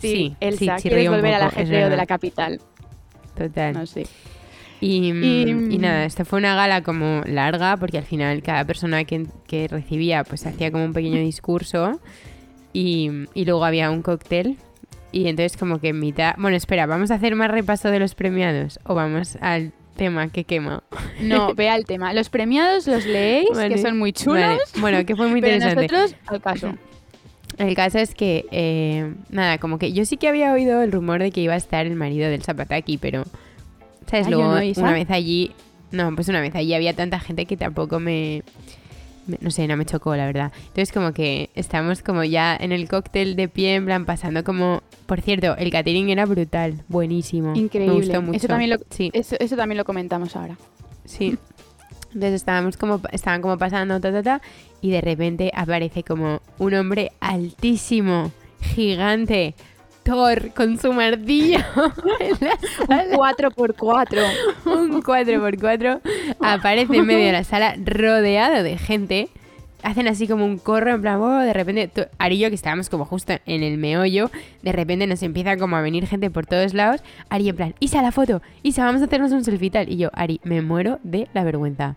Sí, 0.00 0.34
Elsa, 0.40 0.78
sí, 0.78 0.88
quieres 0.88 1.08
volver 1.08 1.34
al 1.34 1.42
poco, 1.48 1.60
ajetreo 1.60 1.88
de 1.88 1.96
la 1.96 2.06
capital. 2.06 2.60
Total. 3.38 3.86
Sé. 3.86 4.06
Y, 4.80 5.12
mm, 5.12 5.24
Y- 5.24 5.74
y 5.74 5.78
nada, 5.78 6.04
esto 6.04 6.24
fue 6.24 6.38
una 6.38 6.54
gala 6.54 6.82
como 6.82 7.22
larga 7.26 7.76
porque 7.76 7.98
al 7.98 8.04
final 8.04 8.42
cada 8.42 8.64
persona 8.64 9.04
que, 9.04 9.26
que 9.46 9.66
recibía 9.68 10.22
pues 10.24 10.46
hacía 10.46 10.70
como 10.70 10.84
un 10.84 10.92
pequeño 10.92 11.18
discurso 11.20 12.00
y, 12.72 13.10
y 13.34 13.44
luego 13.44 13.64
había 13.64 13.90
un 13.90 14.02
cóctel 14.02 14.56
y 15.10 15.26
entonces 15.28 15.56
como 15.56 15.80
que 15.80 15.88
en 15.88 15.98
mitad... 16.00 16.34
Bueno, 16.38 16.56
espera, 16.56 16.86
¿vamos 16.86 17.10
a 17.10 17.14
hacer 17.14 17.34
más 17.34 17.50
repaso 17.50 17.90
de 17.90 17.98
los 17.98 18.14
premiados 18.14 18.78
o 18.84 18.94
vamos 18.94 19.36
al 19.40 19.72
tema 19.96 20.28
que 20.28 20.44
quema? 20.44 20.84
No, 21.22 21.54
vea 21.54 21.74
el 21.74 21.84
tema. 21.86 22.12
Los 22.12 22.28
premiados 22.28 22.86
los 22.86 23.04
leéis, 23.04 23.48
Vale. 23.52 23.74
que 23.74 23.80
son 23.80 23.98
muy 23.98 24.12
chulos, 24.12 24.40
Vale, 24.42 24.58
Bueno, 24.80 25.04
que 25.06 25.16
fue 25.16 25.26
muy 25.28 25.40
pero 25.40 25.54
interesante. 25.54 25.88
nosotros 25.92 26.20
al 26.26 26.40
caso. 26.40 26.74
El 27.56 27.74
caso 27.74 27.98
es 27.98 28.14
que, 28.14 28.46
eh, 28.52 29.12
nada, 29.30 29.58
como 29.58 29.78
que 29.78 29.92
yo 29.92 30.04
sí 30.04 30.16
que 30.16 30.28
había 30.28 30.52
oído 30.52 30.82
el 30.82 30.92
rumor 30.92 31.20
de 31.20 31.30
que 31.32 31.40
iba 31.40 31.54
a 31.54 31.56
estar 31.56 31.86
el 31.86 31.96
marido 31.96 32.28
del 32.30 32.42
Zapataki, 32.42 32.98
pero, 32.98 33.24
¿sabes? 34.08 34.26
Yo 34.26 34.36
Luego, 34.36 34.54
no, 34.54 34.80
una 34.82 34.92
vez 34.92 35.10
allí, 35.10 35.52
no, 35.90 36.14
pues 36.14 36.28
una 36.28 36.40
vez 36.40 36.54
allí 36.54 36.74
había 36.74 36.94
tanta 36.94 37.18
gente 37.18 37.46
que 37.46 37.56
tampoco 37.56 37.98
me, 37.98 38.44
me- 39.26 39.38
no 39.40 39.50
sé, 39.50 39.66
no 39.66 39.76
me 39.76 39.84
chocó, 39.86 40.14
la 40.14 40.26
verdad. 40.26 40.52
Entonces, 40.68 40.92
como 40.92 41.12
que 41.12 41.50
estamos 41.56 42.02
como 42.02 42.22
ya 42.22 42.56
en 42.56 42.70
el 42.70 42.88
cóctel 42.88 43.34
de 43.34 43.48
pie, 43.48 43.74
en 43.74 43.86
plan, 43.86 44.04
pasando 44.04 44.44
como, 44.44 44.82
por 45.06 45.20
cierto, 45.20 45.56
el 45.56 45.70
catering 45.70 46.10
era 46.10 46.26
brutal, 46.26 46.84
buenísimo. 46.88 47.54
Increíble. 47.56 47.92
Me 47.92 48.00
gustó 48.00 48.22
mucho. 48.22 48.36
Eso 48.36 48.46
también 48.46 48.70
lo, 48.70 48.76
Sí. 48.90 49.10
eso, 49.14 49.34
eso 49.40 49.56
también 49.56 49.78
lo 49.78 49.84
comentamos 49.84 50.36
ahora. 50.36 50.56
Sí. 51.04 51.36
Entonces 52.08 52.34
estábamos 52.34 52.76
como, 52.76 53.00
estaban 53.12 53.42
como 53.42 53.58
pasando, 53.58 54.00
ta, 54.00 54.12
ta, 54.12 54.22
ta, 54.22 54.42
y 54.80 54.90
de 54.90 55.00
repente 55.00 55.50
aparece 55.54 56.02
como 56.02 56.40
un 56.58 56.74
hombre 56.74 57.12
altísimo, 57.20 58.32
gigante, 58.60 59.54
Thor, 60.08 60.54
con 60.54 60.78
su 60.78 60.92
martillo 60.94 61.58
en 62.20 62.36
la 62.40 63.04
Un 63.04 63.18
4x4. 63.18 64.24
un 64.64 65.02
4x4 65.02 66.00
aparece 66.40 66.96
en 66.96 67.06
medio 67.06 67.26
de 67.26 67.32
la 67.32 67.44
sala 67.44 67.76
rodeado 67.84 68.62
de 68.62 68.78
gente. 68.78 69.28
Hacen 69.82 70.08
así 70.08 70.26
como 70.26 70.44
un 70.44 70.58
corro, 70.58 70.90
en 70.92 71.00
plan, 71.00 71.20
"Oh", 71.20 71.38
de 71.40 71.52
repente, 71.52 71.86
tú- 71.88 72.02
Ari 72.18 72.34
y 72.34 72.38
yo, 72.40 72.48
que 72.48 72.56
estábamos 72.56 72.88
como 72.88 73.04
justo 73.04 73.34
en 73.46 73.62
el 73.62 73.78
meollo, 73.78 74.30
de 74.62 74.72
repente 74.72 75.06
nos 75.06 75.22
empieza 75.22 75.56
como 75.56 75.76
a 75.76 75.80
venir 75.82 76.06
gente 76.06 76.30
por 76.30 76.46
todos 76.46 76.74
lados. 76.74 77.02
Ari 77.28 77.48
en 77.48 77.56
plan, 77.56 77.74
Isa, 77.78 78.02
la 78.02 78.10
foto, 78.10 78.42
Isa, 78.64 78.84
vamos 78.84 79.02
a 79.02 79.04
hacernos 79.04 79.30
un 79.32 79.44
selfie 79.44 79.68
y 79.68 79.70
tal. 79.70 79.88
Y 79.88 79.96
yo, 79.96 80.10
Ari, 80.14 80.40
me 80.42 80.62
muero 80.62 80.98
de 81.04 81.28
la 81.32 81.44
vergüenza. 81.44 81.96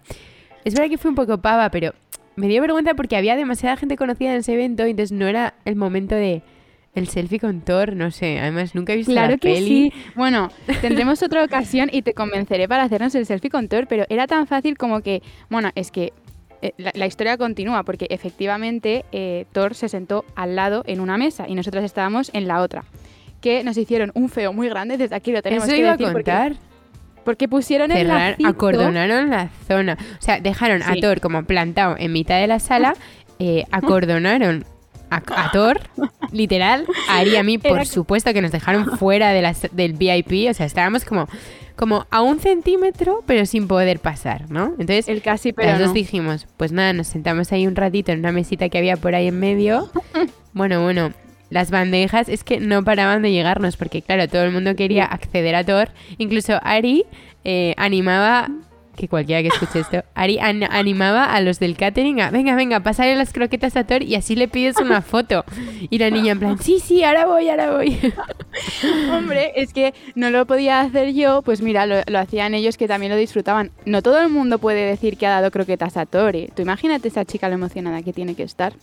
Es 0.64 0.76
verdad 0.76 0.90
que 0.90 1.00
fue 1.00 1.10
un 1.10 1.16
poco 1.16 1.40
pava, 1.40 1.72
pero 1.72 1.94
me 2.36 2.48
dio 2.48 2.62
vergüenza 2.62 2.94
porque 2.94 3.18
había 3.18 3.36
demasiada 3.36 3.76
gente 3.78 3.98
conocida 3.98 4.32
en 4.32 4.38
ese 4.42 4.54
evento, 4.54 4.86
y 4.86 4.92
entonces 4.92 5.12
no 5.18 5.28
era 5.28 5.56
el 5.66 5.76
momento 5.76 6.14
de 6.16 6.44
el 6.94 7.08
selfie 7.08 7.40
con 7.40 7.62
Thor, 7.62 7.96
no 7.96 8.12
sé. 8.12 8.38
Además, 8.40 8.76
nunca 8.76 8.92
he 8.94 8.98
visto 8.98 9.14
Claro 9.14 9.32
la 9.32 9.38
que 9.38 9.54
peli. 9.54 9.66
sí. 9.68 9.94
Bueno, 10.14 10.50
tendremos 10.82 11.24
otra 11.24 11.42
ocasión 11.44 11.90
y 11.92 12.02
te 12.02 12.14
convenceré 12.14 12.68
para 12.68 12.84
hacernos 12.84 13.16
el 13.16 13.26
selfie 13.26 13.50
con 13.50 13.70
Thor, 13.70 13.88
pero 13.88 14.06
era 14.10 14.28
tan 14.28 14.46
fácil 14.46 14.78
como 14.78 15.02
que, 15.02 15.24
bueno, 15.50 15.72
es 15.76 15.90
que 15.90 16.12
eh, 16.62 16.74
la, 16.78 16.92
la 16.94 17.06
historia 17.06 17.38
continúa 17.38 17.84
porque 17.84 18.08
efectivamente 18.10 19.06
eh, 19.12 19.46
Thor 19.52 19.76
se 19.76 19.90
sentó 19.90 20.26
al 20.36 20.56
lado 20.56 20.84
en 20.88 21.00
una 21.00 21.18
mesa 21.18 21.48
y 21.48 21.56
nosotras 21.56 21.84
estábamos 21.84 22.30
en 22.34 22.48
la 22.48 22.62
otra. 22.62 22.84
Que 23.42 23.64
nos 23.64 23.76
hicieron 23.78 24.12
un 24.14 24.30
feo 24.30 24.54
muy 24.54 24.70
grande, 24.70 24.98
desde 24.98 25.16
aquí 25.16 25.32
lo 25.32 25.42
tenemos 25.42 25.66
Eso 25.66 25.74
que 25.74 25.80
iba 25.80 25.90
a 25.94 25.98
decir 25.98 26.14
contar. 26.14 26.54
Porque, 27.24 27.48
pusieron 27.48 27.92
el 27.92 28.08
Cerrar, 28.08 28.32
lacito- 28.38 28.48
acordonaron 28.50 29.30
la 29.30 29.50
zona. 29.68 29.98
O 30.20 30.22
sea, 30.22 30.40
dejaron 30.40 30.82
a. 30.84 30.96
Thor 31.00 31.22
como 31.22 31.44
plantado 31.44 31.96
en 31.98 32.12
mitad 32.14 32.40
de 32.40 32.48
la 32.48 32.60
sala, 32.60 32.96
eh, 33.40 33.66
acordonaron 33.72 34.66
a, 35.12 35.22
a 35.46 35.52
Thor, 35.52 35.80
literal, 36.32 36.86
a 37.10 37.18
Ari 37.20 37.32
y 37.32 37.36
a 37.36 37.44
mí, 37.44 37.58
por 37.60 37.74
Era- 37.74 37.86
supuesto 37.86 38.34
que 38.34 38.42
nos 38.42 38.52
dejaron 38.52 38.98
fuera 38.98 39.30
de 39.32 39.42
las- 39.44 39.68
del 39.72 39.94
VIP, 39.94 40.50
o 40.50 40.54
sea, 40.56 40.66
estábamos 40.66 41.06
como, 41.06 41.28
como 41.76 42.08
a 42.10 42.22
un 42.22 42.40
centímetro, 42.40 43.24
pero 43.28 43.46
sin 43.46 43.68
poder 43.68 44.00
pasar, 44.00 44.50
¿no? 44.50 44.68
Entonces, 44.80 45.08
el 45.10 45.22
casi, 45.22 45.54
pero 45.54 45.70
las 45.70 45.80
dos 45.80 45.88
no. 45.90 45.94
dijimos, 45.94 46.48
pues 46.58 46.72
nada, 46.72 46.94
nos 46.94 47.08
sentamos 47.08 47.52
ahí 47.52 47.68
un 47.68 47.76
ratito 47.76 48.12
en 48.12 48.20
una 48.20 48.32
mesita 48.32 48.70
que 48.70 48.78
había 48.78 48.98
por 48.98 49.14
ahí 49.16 49.28
en 49.28 49.40
medio. 49.40 49.90
Bueno, 50.54 50.84
bueno, 50.84 51.14
las 51.50 51.72
bandejas 51.72 52.28
es 52.28 52.44
que 52.44 52.60
no 52.60 52.84
paraban 52.84 53.22
de 53.22 53.32
llegarnos, 53.32 53.78
porque 53.78 54.02
claro, 54.02 54.28
todo 54.28 54.44
el 54.44 54.52
mundo 54.52 54.76
quería 54.76 55.06
acceder 55.06 55.56
a 55.56 55.64
Thor. 55.64 55.90
Incluso 56.18 56.60
Ari 56.62 57.06
eh, 57.46 57.74
animaba, 57.78 58.50
que 58.96 59.08
cualquiera 59.08 59.42
que 59.42 59.48
escuche 59.48 59.80
esto, 59.80 60.04
Ari 60.16 60.40
an- 60.40 60.64
animaba 60.64 61.26
a 61.26 61.42
los 61.42 61.60
del 61.60 61.76
catering 61.78 62.22
a, 62.22 62.30
venga, 62.30 62.56
venga, 62.56 62.82
pasarle 62.82 63.16
las 63.16 63.34
croquetas 63.34 63.76
a 63.78 63.86
Thor 63.86 64.04
y 64.04 64.16
así 64.16 64.36
le 64.36 64.48
pides 64.48 64.78
una 64.78 65.02
foto. 65.02 65.44
Y 65.90 65.98
la 65.98 66.10
niña 66.10 66.34
en 66.34 66.40
plan, 66.40 66.60
sí, 66.60 66.80
sí, 66.80 67.04
ahora 67.04 67.26
voy, 67.26 67.50
ahora 67.50 67.72
voy. 67.72 67.98
Hombre, 69.12 69.52
es 69.56 69.74
que 69.74 69.94
no 70.16 70.30
lo 70.30 70.46
podía 70.46 70.82
hacer 70.82 71.14
yo, 71.14 71.42
pues 71.42 71.62
mira, 71.62 71.86
lo, 71.86 71.96
lo 72.06 72.20
hacían 72.20 72.54
ellos 72.54 72.78
que 72.78 72.88
también 72.88 73.12
lo 73.12 73.18
disfrutaban. 73.18 73.72
No 73.86 74.02
todo 74.02 74.22
el 74.22 74.30
mundo 74.30 74.60
puede 74.60 74.86
decir 74.86 75.18
que 75.18 75.26
ha 75.28 75.30
dado 75.32 75.52
croquetas 75.52 75.98
a 75.98 76.06
Tori. 76.06 76.50
Tú 76.56 76.62
imagínate 76.62 77.08
esa 77.08 77.26
chica 77.26 77.48
lo 77.50 77.56
emocionada 77.56 78.02
que 78.04 78.14
tiene 78.14 78.36
que 78.36 78.44
estar. 78.44 78.74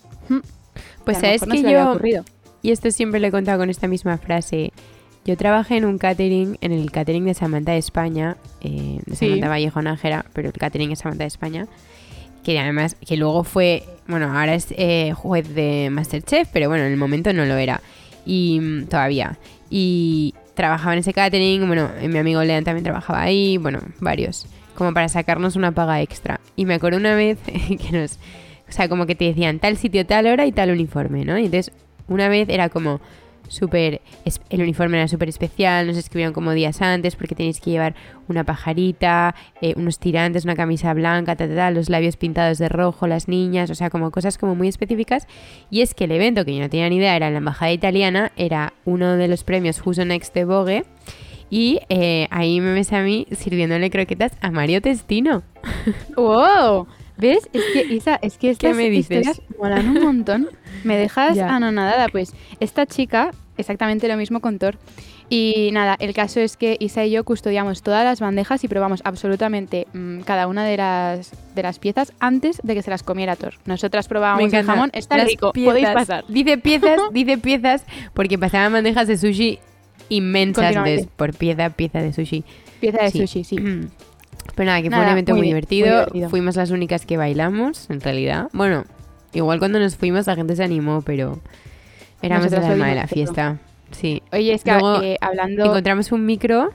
Pues 1.04 1.18
Que 1.18 1.38
sabes 1.38 1.46
no 1.46 1.54
que 1.54 1.62
yo, 1.62 1.90
ocurrido. 1.90 2.24
y 2.62 2.70
esto 2.70 2.90
siempre 2.90 3.20
lo 3.20 3.26
he 3.26 3.30
contado 3.30 3.58
con 3.58 3.70
esta 3.70 3.88
misma 3.88 4.18
frase. 4.18 4.72
Yo 5.28 5.36
trabajé 5.36 5.76
en 5.76 5.84
un 5.84 5.98
catering, 5.98 6.56
en 6.62 6.72
el 6.72 6.90
catering 6.90 7.26
de 7.26 7.34
Samantha 7.34 7.72
de 7.72 7.78
España, 7.78 8.38
eh, 8.62 9.00
de 9.04 9.14
Sí. 9.14 9.26
Samantha 9.26 9.48
Vallejo 9.50 9.82
Nájera, 9.82 10.24
pero 10.32 10.48
el 10.48 10.54
catering 10.54 10.90
es 10.90 11.00
Samantha 11.00 11.24
de 11.24 11.28
España, 11.28 11.66
que 12.42 12.58
además, 12.58 12.96
que 13.06 13.18
luego 13.18 13.44
fue, 13.44 13.82
bueno, 14.06 14.32
ahora 14.32 14.54
es 14.54 14.68
eh, 14.70 15.12
juez 15.14 15.54
de 15.54 15.90
Masterchef, 15.92 16.48
pero 16.50 16.70
bueno, 16.70 16.84
en 16.84 16.92
el 16.92 16.96
momento 16.96 17.30
no 17.34 17.44
lo 17.44 17.58
era, 17.58 17.82
y 18.24 18.58
mm, 18.58 18.86
todavía. 18.86 19.36
Y 19.68 20.32
trabajaba 20.54 20.94
en 20.94 21.00
ese 21.00 21.12
catering, 21.12 21.66
bueno, 21.66 21.90
eh, 22.00 22.08
mi 22.08 22.16
amigo 22.18 22.42
Lean 22.42 22.64
también 22.64 22.84
trabajaba 22.84 23.20
ahí, 23.20 23.58
bueno, 23.58 23.80
varios, 24.00 24.46
como 24.76 24.94
para 24.94 25.10
sacarnos 25.10 25.56
una 25.56 25.72
paga 25.72 26.00
extra. 26.00 26.40
Y 26.56 26.64
me 26.64 26.72
acuerdo 26.72 26.96
una 26.96 27.14
vez 27.14 27.36
que 27.68 27.92
nos, 27.92 28.12
o 28.66 28.72
sea, 28.72 28.88
como 28.88 29.04
que 29.04 29.14
te 29.14 29.26
decían 29.26 29.58
tal 29.58 29.76
sitio, 29.76 30.06
tal 30.06 30.26
hora 30.26 30.46
y 30.46 30.52
tal 30.52 30.70
uniforme, 30.70 31.26
¿no? 31.26 31.36
Y 31.38 31.44
entonces, 31.44 31.70
una 32.08 32.30
vez 32.30 32.48
era 32.48 32.70
como 32.70 33.02
súper, 33.48 34.00
el 34.50 34.62
uniforme 34.62 34.98
era 34.98 35.08
súper 35.08 35.28
especial, 35.28 35.86
nos 35.86 35.96
escribieron 35.96 36.32
como 36.32 36.52
días 36.52 36.80
antes 36.80 37.16
porque 37.16 37.34
tenéis 37.34 37.60
que 37.60 37.70
llevar 37.70 37.94
una 38.28 38.44
pajarita, 38.44 39.34
eh, 39.60 39.74
unos 39.76 39.98
tirantes, 39.98 40.44
una 40.44 40.54
camisa 40.54 40.94
blanca, 40.94 41.34
ta, 41.36 41.48
ta, 41.48 41.54
ta, 41.54 41.70
los 41.70 41.88
labios 41.88 42.16
pintados 42.16 42.58
de 42.58 42.68
rojo, 42.68 43.06
las 43.06 43.28
niñas, 43.28 43.70
o 43.70 43.74
sea, 43.74 43.90
como 43.90 44.10
cosas 44.10 44.38
como 44.38 44.54
muy 44.54 44.68
específicas. 44.68 45.26
Y 45.70 45.80
es 45.80 45.94
que 45.94 46.04
el 46.04 46.12
evento, 46.12 46.44
que 46.44 46.54
yo 46.54 46.60
no 46.60 46.70
tenía 46.70 46.88
ni 46.88 46.96
idea, 46.96 47.16
era 47.16 47.28
en 47.28 47.34
la 47.34 47.38
embajada 47.38 47.72
italiana, 47.72 48.32
era 48.36 48.74
uno 48.84 49.16
de 49.16 49.28
los 49.28 49.44
premios 49.44 49.84
Who's 49.84 49.98
Next 49.98 50.34
de 50.34 50.44
Vogue. 50.44 50.84
Y 51.50 51.80
eh, 51.88 52.28
ahí 52.30 52.60
me 52.60 52.74
ves 52.74 52.92
a 52.92 53.00
mí 53.00 53.26
sirviéndole 53.30 53.90
croquetas 53.90 54.32
a 54.40 54.50
Mario 54.50 54.82
Testino. 54.82 55.42
¡Wow! 56.16 56.86
¿Ves? 57.18 57.48
Es 57.52 57.62
que, 57.72 57.94
Isa, 57.94 58.18
es 58.22 58.38
que 58.38 58.50
estas 58.50 58.74
me 58.76 58.88
dices? 58.90 59.18
historias 59.26 59.42
molan 59.58 59.88
un 59.96 60.02
montón. 60.02 60.48
Me 60.84 60.96
dejas 60.96 61.34
Ya. 61.36 61.54
anonadada. 61.54 62.08
Pues 62.08 62.32
esta 62.60 62.86
chica, 62.86 63.32
exactamente 63.56 64.06
lo 64.08 64.16
mismo 64.16 64.40
con 64.40 64.58
Thor. 64.58 64.78
Y 65.30 65.68
nada, 65.72 65.96
el 65.98 66.14
caso 66.14 66.40
es 66.40 66.56
que 66.56 66.78
Isa 66.80 67.04
y 67.04 67.10
yo 67.10 67.22
custodiamos 67.22 67.82
todas 67.82 68.02
las 68.02 68.18
bandejas 68.20 68.64
y 68.64 68.68
probamos 68.68 69.02
absolutamente 69.04 69.86
mm, 69.92 70.20
cada 70.20 70.46
una 70.46 70.64
de 70.64 70.78
las, 70.78 71.32
de 71.54 71.62
las 71.62 71.78
piezas 71.78 72.14
antes 72.18 72.60
de 72.62 72.74
que 72.74 72.80
se 72.82 72.90
las 72.90 73.02
comiera 73.02 73.36
Thor. 73.36 73.54
Nosotras 73.66 74.08
probábamos 74.08 74.50
el 74.50 74.64
jamón, 74.64 74.88
está 74.94 75.18
Las 75.18 75.26
rico, 75.26 75.52
piezas. 75.52 75.70
podéis 75.74 75.88
pasar. 75.90 76.24
Dice 76.28 76.56
piezas, 76.56 76.98
dice 77.12 77.36
piezas, 77.36 77.84
porque 78.14 78.38
pasaban 78.38 78.72
bandejas 78.72 79.06
de 79.06 79.18
sushi 79.18 79.58
inmensas 80.08 80.72
de- 80.84 81.06
por 81.16 81.34
pieza, 81.36 81.68
pieza 81.70 82.00
de 82.00 82.14
sushi. 82.14 82.44
Pieza 82.80 83.02
de 83.02 83.10
Sí. 83.10 83.18
sushi, 83.26 83.44
sí. 83.44 83.56
Pero 84.54 84.66
nada, 84.66 84.82
que 84.82 84.88
fue 84.90 84.98
Nada, 84.98 85.06
un 85.06 85.12
evento 85.12 85.34
muy 85.36 85.46
divertido. 85.46 85.86
muy 85.86 85.94
divertido. 85.96 86.30
Fuimos 86.30 86.56
las 86.56 86.70
únicas 86.70 87.06
que 87.06 87.16
bailamos, 87.16 87.88
en 87.90 88.00
realidad. 88.00 88.48
Bueno, 88.52 88.84
igual 89.32 89.58
cuando 89.58 89.78
nos 89.78 89.96
fuimos 89.96 90.26
la 90.26 90.34
gente 90.34 90.56
se 90.56 90.64
animó, 90.64 91.02
pero 91.02 91.38
éramos 92.22 92.50
lo 92.50 92.58
alma 92.58 92.88
de 92.88 92.94
la 92.94 93.06
fiesta. 93.06 93.58
Sí. 93.92 94.22
Oye, 94.32 94.52
es 94.54 94.64
que 94.64 94.72
Luego 94.72 95.02
eh, 95.02 95.16
hablando... 95.20 95.64
Encontramos 95.64 96.12
un 96.12 96.26
micro 96.26 96.72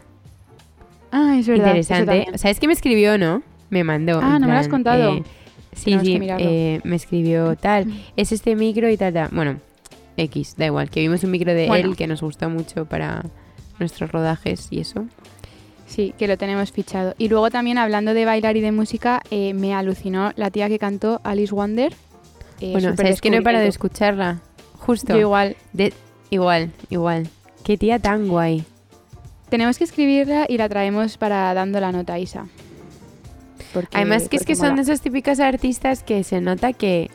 Ah, 1.12 1.36
es 1.38 1.48
verdad. 1.48 1.68
interesante. 1.68 2.26
¿Sabes 2.38 2.60
que 2.60 2.68
me 2.68 2.74
escribió, 2.74 3.18
no? 3.18 3.44
Me 3.70 3.84
mandó. 3.84 4.20
Ah, 4.22 4.40
no 4.40 4.48
me 4.48 4.54
lo 4.54 4.60
has 4.60 4.68
contado. 4.68 5.18
eh, 5.18 5.24
sí, 5.74 5.98
sí, 6.02 6.20
eh, 6.40 6.80
me 6.84 6.96
escribió 6.96 7.56
tal. 7.56 7.86
Es 8.16 8.32
este 8.32 8.56
micro 8.56 8.90
y 8.90 8.98
tal, 8.98 9.14
tal. 9.14 9.30
Bueno, 9.32 9.58
X, 10.18 10.56
da 10.58 10.66
igual. 10.68 10.90
Que 10.90 11.02
vimos 11.02 11.24
un 11.24 11.32
micro 11.32 11.54
de 11.54 11.68
Bueno. 11.68 11.90
él 11.90 11.96
que 11.96 12.08
nos 12.08 12.22
gustó 12.22 12.50
mucho 12.50 12.86
para 12.86 13.24
nuestros 13.80 14.12
rodajes 14.12 14.68
y 14.72 14.80
eso. 14.80 15.06
Sí, 15.94 16.14
que 16.18 16.28
lo 16.28 16.38
tenemos 16.40 16.72
fichado. 16.72 17.14
Y 17.20 17.28
luego 17.30 17.52
también 17.52 17.78
hablando 17.78 18.14
de 18.16 18.26
bailar 18.26 18.58
y 18.58 18.62
de 18.62 18.72
música, 18.72 19.22
eh, 19.30 19.54
me 19.54 19.76
alucinó 19.76 20.32
la 20.36 20.50
tía 20.50 20.68
que 20.68 20.80
cantó 20.80 21.22
Alice 21.24 21.54
Wonder. 21.54 21.94
Eh, 22.62 22.72
bueno, 22.72 22.96
¿sabes 22.96 23.22
que 23.22 23.30
no 23.30 23.38
he 23.38 23.42
parado 23.44 23.64
de 23.64 23.70
escucharla? 23.70 24.40
Justo. 24.80 25.14
Yo 25.14 25.20
igual. 25.20 25.56
De- 25.72 25.94
igual, 26.32 26.72
igual. 26.90 27.28
Qué 27.64 27.78
tía 27.78 28.00
tan 28.00 28.28
guay. 28.28 28.64
Tenemos 29.50 29.78
que 29.78 29.84
escribirla 29.84 30.46
y 30.50 30.58
la 30.58 30.68
traemos 30.68 31.18
para 31.18 31.54
dando 31.54 31.80
la 31.80 31.92
nota 31.92 32.14
a 32.14 32.20
Isa. 32.20 32.48
Porque- 33.74 33.96
Además 33.96 34.30
que 34.30 34.38
es 34.38 34.46
que 34.46 34.56
son 34.56 34.76
de 34.76 34.82
esos 34.82 35.02
típicos 35.02 35.40
artistas 35.40 36.02
que 36.04 36.24
se 36.24 36.42
nota 36.42 36.74
que 36.74 37.10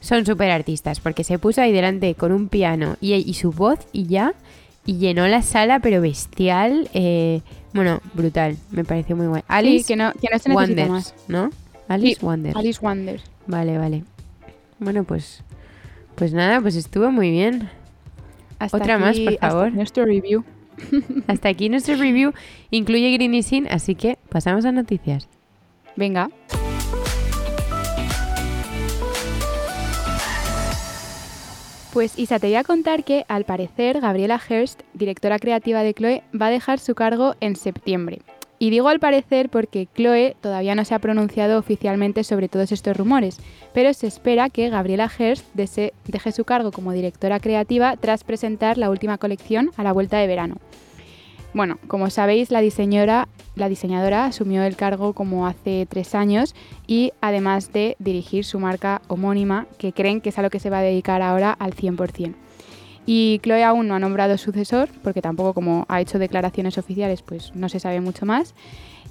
son 0.00 0.24
súper 0.26 0.50
artistas, 0.50 1.00
porque 1.00 1.24
se 1.24 1.38
puso 1.38 1.60
ahí 1.62 1.72
delante 1.72 2.14
con 2.14 2.32
un 2.32 2.48
piano 2.48 2.96
y, 3.00 3.14
y 3.14 3.34
su 3.34 3.50
voz 3.52 3.78
y 3.92 4.06
ya, 4.06 4.34
y 4.86 4.96
llenó 4.98 5.26
la 5.28 5.42
sala, 5.42 5.80
pero 5.80 6.00
bestial. 6.00 6.88
eh, 6.94 7.40
bueno, 7.72 8.00
brutal, 8.14 8.56
me 8.70 8.84
pareció 8.84 9.16
muy 9.16 9.26
guay. 9.26 9.40
Sí, 9.42 9.46
Alice 9.48 9.86
que 9.88 9.96
no, 9.96 10.12
que 10.12 10.28
no 10.32 10.38
se 10.38 10.52
Wonders, 10.52 10.88
más. 10.90 11.14
¿no? 11.28 11.50
Alice 11.88 12.20
Sí, 12.20 12.26
Wonders. 12.26 12.56
Alice 12.56 12.80
Wonder. 12.80 13.20
Vale, 13.46 13.78
vale. 13.78 14.04
Bueno, 14.78 15.04
pues 15.04 15.42
pues 16.14 16.32
nada, 16.32 16.60
pues 16.60 16.76
estuvo 16.76 17.10
muy 17.10 17.30
bien. 17.30 17.68
Hasta 18.58 18.76
Otra 18.76 18.98
más, 18.98 19.10
aquí- 19.10 19.24
por 19.24 19.34
hasta 19.34 19.48
favor. 19.50 19.72
Nuestro 19.72 20.04
review. 20.04 20.44
Hasta 21.26 21.48
aquí 21.50 21.68
nuestro 21.68 21.96
review 21.96 22.32
incluye 22.70 23.10
Greeny 23.12 23.42
Sin, 23.42 23.66
así 23.68 23.94
que 23.94 24.18
pasamos 24.30 24.64
a 24.64 24.72
noticias. 24.72 25.28
Venga. 25.96 26.30
Pues 31.92 32.16
Isa, 32.20 32.38
te 32.38 32.46
voy 32.46 32.54
a 32.54 32.62
contar 32.62 33.02
que 33.02 33.24
al 33.26 33.44
parecer 33.44 34.00
Gabriela 34.00 34.38
Hearst, 34.38 34.82
directora 34.94 35.40
creativa 35.40 35.82
de 35.82 35.92
Chloe, 35.92 36.22
va 36.40 36.46
a 36.46 36.50
dejar 36.50 36.78
su 36.78 36.94
cargo 36.94 37.34
en 37.40 37.56
septiembre. 37.56 38.20
Y 38.60 38.70
digo 38.70 38.88
al 38.88 39.00
parecer 39.00 39.48
porque 39.48 39.88
Chloe 39.96 40.36
todavía 40.40 40.76
no 40.76 40.84
se 40.84 40.94
ha 40.94 41.00
pronunciado 41.00 41.58
oficialmente 41.58 42.22
sobre 42.22 42.48
todos 42.48 42.70
estos 42.70 42.96
rumores, 42.96 43.38
pero 43.74 43.92
se 43.92 44.06
espera 44.06 44.50
que 44.50 44.68
Gabriela 44.68 45.10
Hearst 45.10 45.44
deje 45.54 46.32
su 46.32 46.44
cargo 46.44 46.70
como 46.70 46.92
directora 46.92 47.40
creativa 47.40 47.96
tras 47.96 48.22
presentar 48.22 48.78
la 48.78 48.88
última 48.88 49.18
colección 49.18 49.72
a 49.76 49.82
la 49.82 49.92
vuelta 49.92 50.18
de 50.18 50.28
verano. 50.28 50.58
Bueno, 51.52 51.78
como 51.88 52.10
sabéis, 52.10 52.52
la 52.52 52.60
diseñadora, 52.60 53.26
la 53.56 53.68
diseñadora 53.68 54.24
asumió 54.24 54.62
el 54.62 54.76
cargo 54.76 55.14
como 55.14 55.46
hace 55.46 55.86
tres 55.90 56.14
años 56.14 56.54
y 56.86 57.12
además 57.20 57.72
de 57.72 57.96
dirigir 57.98 58.44
su 58.44 58.60
marca 58.60 59.02
homónima, 59.08 59.66
que 59.76 59.92
creen 59.92 60.20
que 60.20 60.28
es 60.28 60.38
a 60.38 60.42
lo 60.42 60.50
que 60.50 60.60
se 60.60 60.70
va 60.70 60.78
a 60.78 60.82
dedicar 60.82 61.22
ahora 61.22 61.50
al 61.50 61.74
100%. 61.74 62.34
Y 63.04 63.40
Chloe 63.42 63.64
aún 63.64 63.88
no 63.88 63.96
ha 63.96 63.98
nombrado 63.98 64.38
sucesor, 64.38 64.88
porque 65.02 65.22
tampoco 65.22 65.52
como 65.52 65.86
ha 65.88 66.00
hecho 66.00 66.20
declaraciones 66.20 66.78
oficiales, 66.78 67.22
pues 67.22 67.52
no 67.56 67.68
se 67.68 67.80
sabe 67.80 68.00
mucho 68.00 68.26
más. 68.26 68.54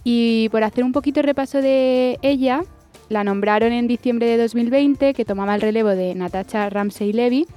Y 0.05 0.47
por 0.49 0.63
hacer 0.63 0.85
un 0.85 0.93
poquito 0.93 1.21
repaso 1.21 1.61
de 1.61 2.19
ella, 2.21 2.63
la 3.09 3.25
nombraron 3.25 3.73
en 3.73 3.87
diciembre 3.87 4.27
de 4.27 4.37
2020, 4.37 5.13
que 5.13 5.25
tomaba 5.25 5.55
el 5.55 5.61
relevo 5.61 5.89
de 5.89 6.15
Natasha 6.15 6.69
Ramsey 6.69 7.11
Levy, 7.11 7.47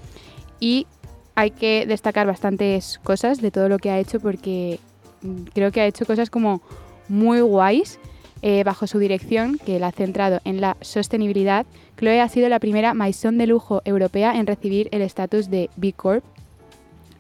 y 0.59 0.87
hay 1.35 1.51
que 1.51 1.87
destacar 1.87 2.27
bastantes 2.27 3.01
cosas 3.03 3.41
de 3.41 3.51
todo 3.51 3.69
lo 3.69 3.79
que 3.79 3.91
ha 3.91 3.99
hecho 3.99 4.21
porque 4.21 4.81
mm, 5.23 5.43
creo 5.55 5.73
que 5.73 5.81
ha 5.81 5.87
hecho 5.87 6.07
cosas 6.07 6.31
como 6.31 6.63
muy 7.09 7.41
guays 7.41 7.99
eh, 8.45 8.65
bajo 8.65 8.89
su 8.89 8.99
dirección, 8.99 9.59
que 9.65 9.79
la 9.79 9.89
ha 9.89 9.93
centrado 9.93 10.41
en 10.45 10.61
la 10.61 10.77
sostenibilidad. 10.81 11.65
Chloe 11.97 12.21
ha 12.21 12.29
sido 12.29 12.49
la 12.49 12.59
primera 12.59 12.93
maison 12.93 13.39
de 13.39 13.47
lujo 13.47 13.83
europea 13.85 14.37
en 14.37 14.49
recibir 14.49 14.89
el 14.91 15.01
estatus 15.01 15.49
de 15.49 15.71
B 15.77 15.93
Corp. 15.93 16.25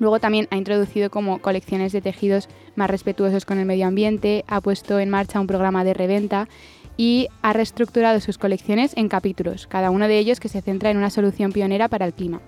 Luego 0.00 0.18
también 0.18 0.48
ha 0.50 0.56
introducido 0.56 1.10
como 1.10 1.38
colecciones 1.38 1.92
de 1.92 2.00
tejidos 2.00 2.48
más 2.74 2.90
respetuosos 2.90 3.44
con 3.44 3.58
el 3.58 3.66
medio 3.66 3.86
ambiente, 3.86 4.44
ha 4.48 4.60
puesto 4.60 4.98
en 4.98 5.10
marcha 5.10 5.38
un 5.38 5.46
programa 5.46 5.84
de 5.84 5.94
reventa 5.94 6.48
y 6.96 7.28
ha 7.40 7.52
reestructurado 7.52 8.18
sus 8.18 8.36
colecciones 8.36 8.92
en 8.96 9.08
capítulos, 9.08 9.68
cada 9.68 9.90
uno 9.90 10.08
de 10.08 10.18
ellos 10.18 10.40
que 10.40 10.48
se 10.48 10.60
centra 10.60 10.90
en 10.90 10.96
una 10.96 11.10
solución 11.10 11.52
pionera 11.52 11.86
para 11.86 12.04
el 12.04 12.14
clima. 12.14 12.40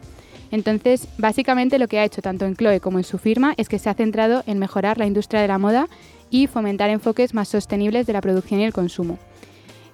Entonces, 0.54 1.08
básicamente 1.18 1.80
lo 1.80 1.88
que 1.88 1.98
ha 1.98 2.04
hecho 2.04 2.22
tanto 2.22 2.44
en 2.44 2.54
Chloe 2.54 2.78
como 2.78 2.98
en 2.98 3.04
su 3.04 3.18
firma 3.18 3.54
es 3.56 3.68
que 3.68 3.80
se 3.80 3.90
ha 3.90 3.94
centrado 3.94 4.44
en 4.46 4.60
mejorar 4.60 4.98
la 4.98 5.06
industria 5.06 5.42
de 5.42 5.48
la 5.48 5.58
moda 5.58 5.88
y 6.30 6.46
fomentar 6.46 6.90
enfoques 6.90 7.34
más 7.34 7.48
sostenibles 7.48 8.06
de 8.06 8.12
la 8.12 8.20
producción 8.20 8.60
y 8.60 8.64
el 8.64 8.72
consumo. 8.72 9.18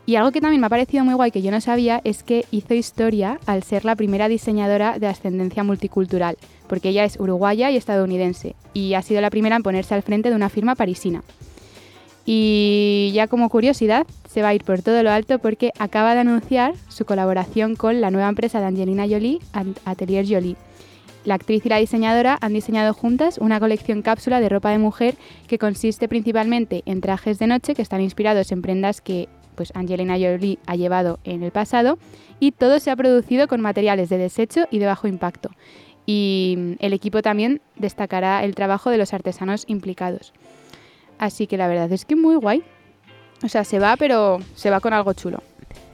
Y 0.04 0.16
algo 0.16 0.32
que 0.32 0.42
también 0.42 0.60
me 0.60 0.66
ha 0.66 0.70
parecido 0.70 1.02
muy 1.02 1.14
guay 1.14 1.30
que 1.30 1.40
yo 1.40 1.50
no 1.50 1.62
sabía 1.62 2.02
es 2.04 2.22
que 2.22 2.44
hizo 2.50 2.74
historia 2.74 3.40
al 3.46 3.62
ser 3.62 3.86
la 3.86 3.96
primera 3.96 4.28
diseñadora 4.28 4.98
de 4.98 5.06
ascendencia 5.06 5.64
multicultural, 5.64 6.36
porque 6.68 6.90
ella 6.90 7.04
es 7.04 7.18
uruguaya 7.18 7.70
y 7.70 7.78
estadounidense, 7.78 8.54
y 8.74 8.92
ha 8.92 9.00
sido 9.00 9.22
la 9.22 9.30
primera 9.30 9.56
en 9.56 9.62
ponerse 9.62 9.94
al 9.94 10.02
frente 10.02 10.28
de 10.28 10.36
una 10.36 10.50
firma 10.50 10.74
parisina. 10.74 11.22
Y 12.32 13.10
ya 13.12 13.26
como 13.26 13.48
curiosidad, 13.48 14.06
se 14.28 14.40
va 14.40 14.50
a 14.50 14.54
ir 14.54 14.62
por 14.62 14.82
todo 14.82 15.02
lo 15.02 15.10
alto 15.10 15.40
porque 15.40 15.72
acaba 15.80 16.14
de 16.14 16.20
anunciar 16.20 16.74
su 16.86 17.04
colaboración 17.04 17.74
con 17.74 18.00
la 18.00 18.12
nueva 18.12 18.28
empresa 18.28 18.60
de 18.60 18.66
Angelina 18.66 19.08
Jolie, 19.08 19.40
Atelier 19.84 20.24
Jolie. 20.28 20.54
La 21.24 21.34
actriz 21.34 21.66
y 21.66 21.68
la 21.68 21.78
diseñadora 21.78 22.38
han 22.40 22.52
diseñado 22.52 22.94
juntas 22.94 23.38
una 23.38 23.58
colección 23.58 24.02
cápsula 24.02 24.38
de 24.38 24.48
ropa 24.48 24.70
de 24.70 24.78
mujer 24.78 25.16
que 25.48 25.58
consiste 25.58 26.06
principalmente 26.06 26.84
en 26.86 27.00
trajes 27.00 27.40
de 27.40 27.48
noche 27.48 27.74
que 27.74 27.82
están 27.82 28.00
inspirados 28.00 28.52
en 28.52 28.62
prendas 28.62 29.00
que 29.00 29.28
pues, 29.56 29.72
Angelina 29.74 30.14
Jolie 30.14 30.60
ha 30.66 30.76
llevado 30.76 31.18
en 31.24 31.42
el 31.42 31.50
pasado 31.50 31.98
y 32.38 32.52
todo 32.52 32.78
se 32.78 32.92
ha 32.92 32.96
producido 32.96 33.48
con 33.48 33.60
materiales 33.60 34.08
de 34.08 34.18
desecho 34.18 34.68
y 34.70 34.78
de 34.78 34.86
bajo 34.86 35.08
impacto. 35.08 35.50
Y 36.06 36.54
mm, 36.56 36.72
el 36.78 36.92
equipo 36.92 37.22
también 37.22 37.60
destacará 37.74 38.44
el 38.44 38.54
trabajo 38.54 38.90
de 38.90 38.98
los 38.98 39.12
artesanos 39.14 39.64
implicados. 39.66 40.32
Así 41.20 41.46
que 41.46 41.56
la 41.56 41.68
verdad 41.68 41.92
es 41.92 42.04
que 42.04 42.16
muy 42.16 42.34
guay. 42.34 42.64
O 43.44 43.48
sea, 43.48 43.62
se 43.62 43.78
va, 43.78 43.96
pero 43.96 44.38
se 44.54 44.70
va 44.70 44.80
con 44.80 44.92
algo 44.92 45.12
chulo. 45.12 45.42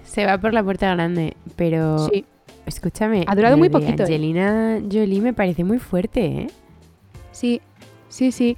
Se 0.05 0.25
va 0.25 0.39
por 0.39 0.55
la 0.55 0.63
puerta 0.63 0.95
grande, 0.95 1.37
pero 1.57 2.09
Sí, 2.09 2.25
escúchame. 2.65 3.25
Ha 3.27 3.35
durado 3.35 3.57
muy 3.57 3.69
poquito, 3.69 4.05
¿eh? 4.05 4.07
Angelina 4.07 4.81
Jolie 4.91 5.21
me 5.21 5.33
parece 5.35 5.65
muy 5.65 5.79
fuerte, 5.79 6.25
¿eh? 6.25 6.47
sí, 7.33 7.61
sí, 8.09 8.33
sí. 8.33 8.57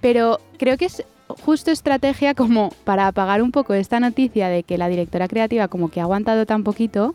Pero 0.00 0.40
creo 0.58 0.76
que 0.76 0.86
es 0.86 1.04
justo 1.44 1.70
estrategia 1.70 2.34
como 2.34 2.70
para 2.84 3.06
apagar 3.06 3.42
un 3.42 3.52
poco 3.52 3.74
esta 3.74 4.00
noticia 4.00 4.48
de 4.48 4.62
que 4.62 4.78
la 4.78 4.88
directora 4.88 5.28
creativa 5.28 5.68
como 5.68 5.90
que 5.90 6.00
ha 6.00 6.04
aguantado 6.04 6.46
tan 6.46 6.64
poquito 6.64 7.14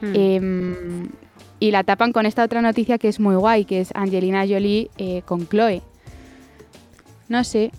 Hmm. 0.00 0.12
em, 0.14 1.08
y 1.60 1.72
la 1.72 1.82
tapan 1.82 2.12
con 2.12 2.24
esta 2.24 2.44
otra 2.44 2.62
noticia 2.62 2.98
que 2.98 3.08
es 3.08 3.18
muy 3.18 3.34
guay, 3.34 3.64
que 3.64 3.80
es 3.80 3.90
Angelina 3.94 4.46
Jolie 4.46 4.90
eh, 4.96 5.22
con 5.24 5.48
Chloe. 5.48 5.82
No 7.28 7.42
sé, 7.42 7.72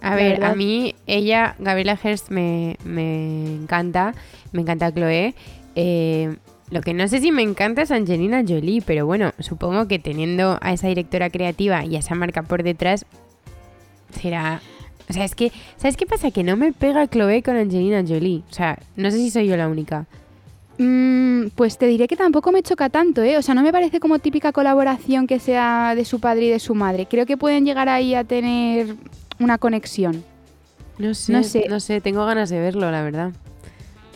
A 0.00 0.14
ver, 0.14 0.34
verdad. 0.34 0.52
a 0.52 0.54
mí 0.54 0.94
ella, 1.06 1.56
Gabriela 1.58 1.98
Hearst, 2.02 2.30
me, 2.30 2.76
me 2.84 3.54
encanta, 3.54 4.14
me 4.52 4.62
encanta 4.62 4.92
Chloe. 4.92 5.34
Eh, 5.74 6.36
lo 6.70 6.82
que 6.82 6.92
no 6.92 7.08
sé 7.08 7.20
si 7.20 7.32
me 7.32 7.42
encanta 7.42 7.82
es 7.82 7.90
Angelina 7.90 8.42
Jolie, 8.46 8.82
pero 8.82 9.06
bueno, 9.06 9.32
supongo 9.38 9.88
que 9.88 9.98
teniendo 9.98 10.58
a 10.60 10.72
esa 10.72 10.88
directora 10.88 11.30
creativa 11.30 11.84
y 11.84 11.96
a 11.96 12.00
esa 12.00 12.14
marca 12.14 12.42
por 12.42 12.62
detrás, 12.62 13.06
será... 14.10 14.60
O 15.08 15.12
sea, 15.14 15.24
es 15.24 15.34
que, 15.34 15.50
¿sabes 15.78 15.96
qué 15.96 16.04
pasa? 16.04 16.30
Que 16.30 16.44
no 16.44 16.58
me 16.58 16.72
pega 16.72 17.06
Chloe 17.06 17.42
con 17.42 17.56
Angelina 17.56 18.04
Jolie. 18.06 18.42
O 18.50 18.52
sea, 18.52 18.78
no 18.96 19.10
sé 19.10 19.16
si 19.16 19.30
soy 19.30 19.46
yo 19.46 19.56
la 19.56 19.68
única. 19.68 20.06
Mm, 20.76 21.48
pues 21.54 21.78
te 21.78 21.86
diré 21.86 22.06
que 22.06 22.16
tampoco 22.16 22.52
me 22.52 22.62
choca 22.62 22.90
tanto, 22.90 23.22
¿eh? 23.22 23.38
O 23.38 23.42
sea, 23.42 23.54
no 23.54 23.62
me 23.62 23.72
parece 23.72 24.00
como 24.00 24.18
típica 24.18 24.52
colaboración 24.52 25.26
que 25.26 25.40
sea 25.40 25.94
de 25.96 26.04
su 26.04 26.20
padre 26.20 26.46
y 26.46 26.50
de 26.50 26.58
su 26.58 26.74
madre. 26.74 27.06
Creo 27.06 27.24
que 27.24 27.38
pueden 27.38 27.64
llegar 27.64 27.88
ahí 27.88 28.14
a 28.14 28.24
tener 28.24 28.94
una 29.40 29.58
conexión. 29.58 30.24
No 30.98 31.14
sé, 31.14 31.32
No 31.32 31.38
no 31.38 31.44
sé. 31.44 31.66
no 31.68 31.80
sé, 31.80 32.00
tengo 32.00 32.24
ganas 32.26 32.50
de 32.50 32.58
verlo, 32.60 32.90
la 32.90 33.02
verdad. 33.02 33.32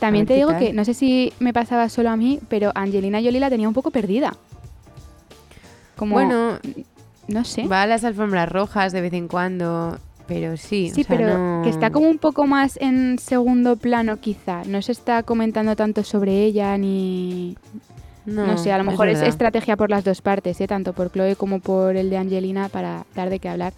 También 0.00 0.24
ver 0.26 0.34
te 0.34 0.34
digo 0.38 0.50
tal. 0.50 0.58
que 0.58 0.72
no 0.72 0.84
sé 0.84 0.94
si 0.94 1.32
me 1.38 1.52
pasaba 1.52 1.88
solo 1.88 2.10
a 2.10 2.16
mí, 2.16 2.40
pero 2.48 2.72
Angelina 2.74 3.20
Jolie 3.22 3.38
la 3.40 3.50
tenía 3.50 3.68
un 3.68 3.74
poco 3.74 3.90
perdida. 3.92 4.34
Como, 5.96 6.14
Bueno, 6.14 6.58
no 7.28 7.44
sé. 7.44 7.66
va 7.68 7.82
a 7.82 7.86
las 7.86 8.02
alfombras 8.04 8.48
rojas 8.50 8.92
de 8.92 9.00
vez 9.00 9.12
en 9.12 9.28
cuando, 9.28 9.98
pero 10.26 10.56
sí. 10.56 10.90
Sí, 10.92 11.02
o 11.02 11.04
sea, 11.04 11.16
pero 11.16 11.38
no- 11.38 11.62
que 11.62 11.70
está 11.70 11.90
como 11.90 12.08
un 12.08 12.18
poco 12.18 12.46
más 12.46 12.76
en 12.80 13.18
segundo 13.20 13.76
plano 13.76 14.18
quizá. 14.18 14.62
No 14.66 14.82
se 14.82 14.92
está 14.92 15.22
comentando 15.22 15.76
tanto 15.76 16.02
sobre 16.02 16.42
ella 16.44 16.76
ni... 16.78 17.56
No, 18.24 18.56
sé, 18.56 18.70
a 18.72 18.78
lo 18.78 18.84
es 18.84 18.90
mejor 18.90 19.08
es, 19.08 19.14
verdad. 19.14 19.28
estrategia 19.28 19.76
por 19.76 19.90
las 19.90 20.04
dos 20.04 20.22
partes, 20.22 20.60
¿eh? 20.60 20.68
tanto 20.68 20.92
por 20.92 21.10
Chloe 21.10 21.34
como 21.34 21.58
por 21.58 21.96
el 21.96 22.08
de 22.08 22.16
Angelina 22.18 22.68
para 22.68 23.04
dar 23.16 23.30
de 23.30 23.40
qué 23.40 23.48
hablar. 23.48 23.72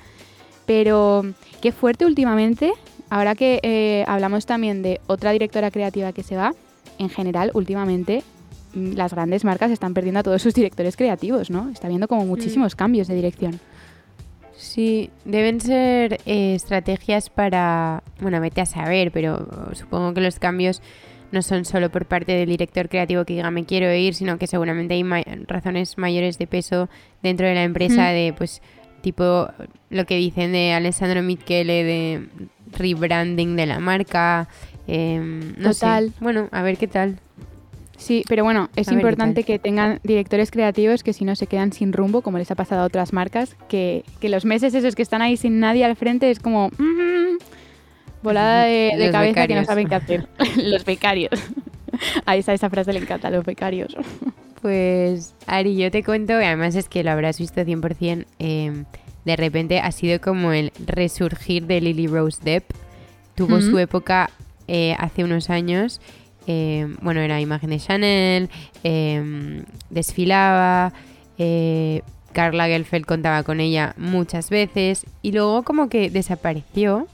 Pero 0.66 1.24
qué 1.61 1.72
fuerte 1.72 2.07
últimamente, 2.07 2.72
ahora 3.11 3.35
que 3.35 3.61
eh, 3.62 4.05
hablamos 4.07 4.46
también 4.46 4.83
de 4.83 5.00
otra 5.07 5.33
directora 5.33 5.70
creativa 5.70 6.12
que 6.12 6.22
se 6.22 6.37
va, 6.37 6.55
en 6.98 7.11
general 7.11 7.50
últimamente 7.55 8.22
mm, 8.74 8.92
las 8.94 9.12
grandes 9.12 9.44
marcas 9.44 9.70
están 9.70 9.94
perdiendo 9.94 10.20
a 10.20 10.22
todos 10.22 10.40
sus 10.42 10.55
directores 10.55 10.96
creativos, 10.96 11.50
¿no? 11.50 11.68
Está 11.70 11.87
habiendo 11.88 12.09
como 12.09 12.24
muchísimos 12.24 12.74
cambios 12.77 13.09
de 13.09 13.14
dirección. 13.16 13.61
Sí, 14.57 15.11
deben 15.24 15.61
ser 15.61 16.20
eh, 16.27 16.55
estrategias 16.55 17.29
para, 17.29 18.03
bueno, 18.20 18.40
vete 18.40 18.61
a 18.61 18.66
saber, 18.66 19.11
pero 19.11 19.46
supongo 19.74 20.14
que 20.14 20.20
los 20.20 20.38
cambios 20.38 20.81
no 21.33 21.42
son 21.42 21.64
solo 21.64 21.90
por 21.90 22.07
parte 22.07 22.33
del 22.33 22.48
director 22.48 22.88
creativo 22.88 23.24
que 23.24 23.35
diga 23.35 23.50
me 23.50 23.64
quiero 23.64 23.92
ir, 23.92 24.14
sino 24.14 24.38
que 24.38 24.46
seguramente 24.46 24.94
hay 24.94 25.03
ma- 25.03 25.22
razones 25.48 25.98
mayores 25.98 26.38
de 26.38 26.46
peso 26.46 26.88
dentro 27.22 27.46
de 27.48 27.55
la 27.55 27.64
empresa 27.64 28.03
Mm. 28.11 28.14
de, 28.14 28.35
pues, 28.38 28.62
tipo 29.04 29.48
lo 29.90 30.06
que 30.06 30.16
dicen 30.16 30.52
de 30.52 30.72
Alessandro 30.72 31.22
Michele 31.22 31.84
de 31.84 32.28
rebranding 32.72 33.54
de 33.54 33.66
la 33.66 33.78
marca. 33.78 34.48
em, 34.88 35.54
no 35.58 35.72
sé. 35.72 35.80
Total. 35.80 36.12
Bueno, 36.20 36.48
a 36.50 36.62
ver 36.62 36.76
qué 36.78 36.88
tal. 36.88 37.20
Sí, 37.96 38.24
pero 38.28 38.42
bueno, 38.42 38.70
es 38.74 38.88
A 38.88 38.94
importante 38.94 39.44
que 39.44 39.58
tengan 39.58 40.00
directores 40.02 40.50
creativos 40.50 41.04
que 41.04 41.12
si 41.12 41.24
no 41.24 41.36
se 41.36 41.46
quedan 41.46 41.72
sin 41.72 41.92
rumbo, 41.92 42.22
como 42.22 42.38
les 42.38 42.50
ha 42.50 42.56
pasado 42.56 42.82
a 42.82 42.86
otras 42.86 43.12
marcas, 43.12 43.56
que, 43.68 44.04
que 44.20 44.28
los 44.28 44.44
meses 44.44 44.74
esos 44.74 44.96
que 44.96 45.02
están 45.02 45.22
ahí 45.22 45.36
sin 45.36 45.60
nadie 45.60 45.84
al 45.84 45.94
frente 45.94 46.30
es 46.30 46.40
como... 46.40 46.70
mm, 46.70 47.38
volada 48.22 48.64
de, 48.64 49.10
cabeza 49.12 49.46
que 49.46 49.54
no 49.54 49.64
saben 49.64 49.86
qué 49.86 49.94
hacer. 49.94 50.28
los 50.56 50.84
becarios. 50.84 51.30
A 52.26 52.34
esa, 52.34 52.52
esa 52.52 52.68
frase 52.70 52.92
le 52.92 52.98
encanta, 52.98 53.30
los 53.30 53.44
becarios. 53.44 53.94
Pues 54.64 55.35
Ari, 55.46 55.77
yo 55.77 55.90
te 55.90 56.03
cuento, 56.03 56.40
y 56.40 56.44
además 56.46 56.74
es 56.74 56.88
que 56.88 57.05
lo 57.05 57.11
habrás 57.11 57.38
visto 57.38 57.61
100%, 57.61 58.24
eh, 58.38 58.85
de 59.27 59.37
repente 59.37 59.79
ha 59.81 59.92
sido 59.92 60.18
como 60.22 60.53
el 60.53 60.72
resurgir 60.87 61.66
de 61.66 61.83
Lily 61.83 62.07
Rose 62.07 62.40
Depp. 62.42 62.70
Tuvo 63.35 63.61
su 63.61 63.79
época 63.79 64.31
eh, 64.66 64.96
hace 64.98 65.22
unos 65.22 65.50
años, 65.50 66.00
eh, 66.46 66.88
bueno, 67.03 67.20
era 67.20 67.42
imagen 67.42 67.68
de 67.68 67.79
Chanel, 67.79 68.48
eh, 68.85 69.62
desfilaba, 69.90 70.94
eh, 71.37 72.00
Carla 72.33 72.66
Gelfeld 72.66 73.05
contaba 73.05 73.42
con 73.42 73.61
ella 73.61 73.94
muchas 73.98 74.48
veces 74.48 75.05
y 75.20 75.33
luego 75.33 75.62
como 75.64 75.90
que 75.90 76.09
desapareció. 76.09 77.07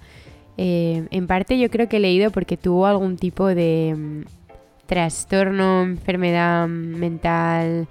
Eh, 0.57 1.09
en 1.11 1.27
parte 1.27 1.59
yo 1.59 1.69
creo 1.69 1.89
que 1.89 1.97
he 1.97 2.01
leído 2.01 2.31
porque 2.31 2.57
tuvo 2.57 2.87
algún 2.87 3.17
tipo 3.17 3.49
de 3.49 4.25
trastorno, 4.91 5.83
enfermedad 5.85 6.67
mental, 6.67 7.87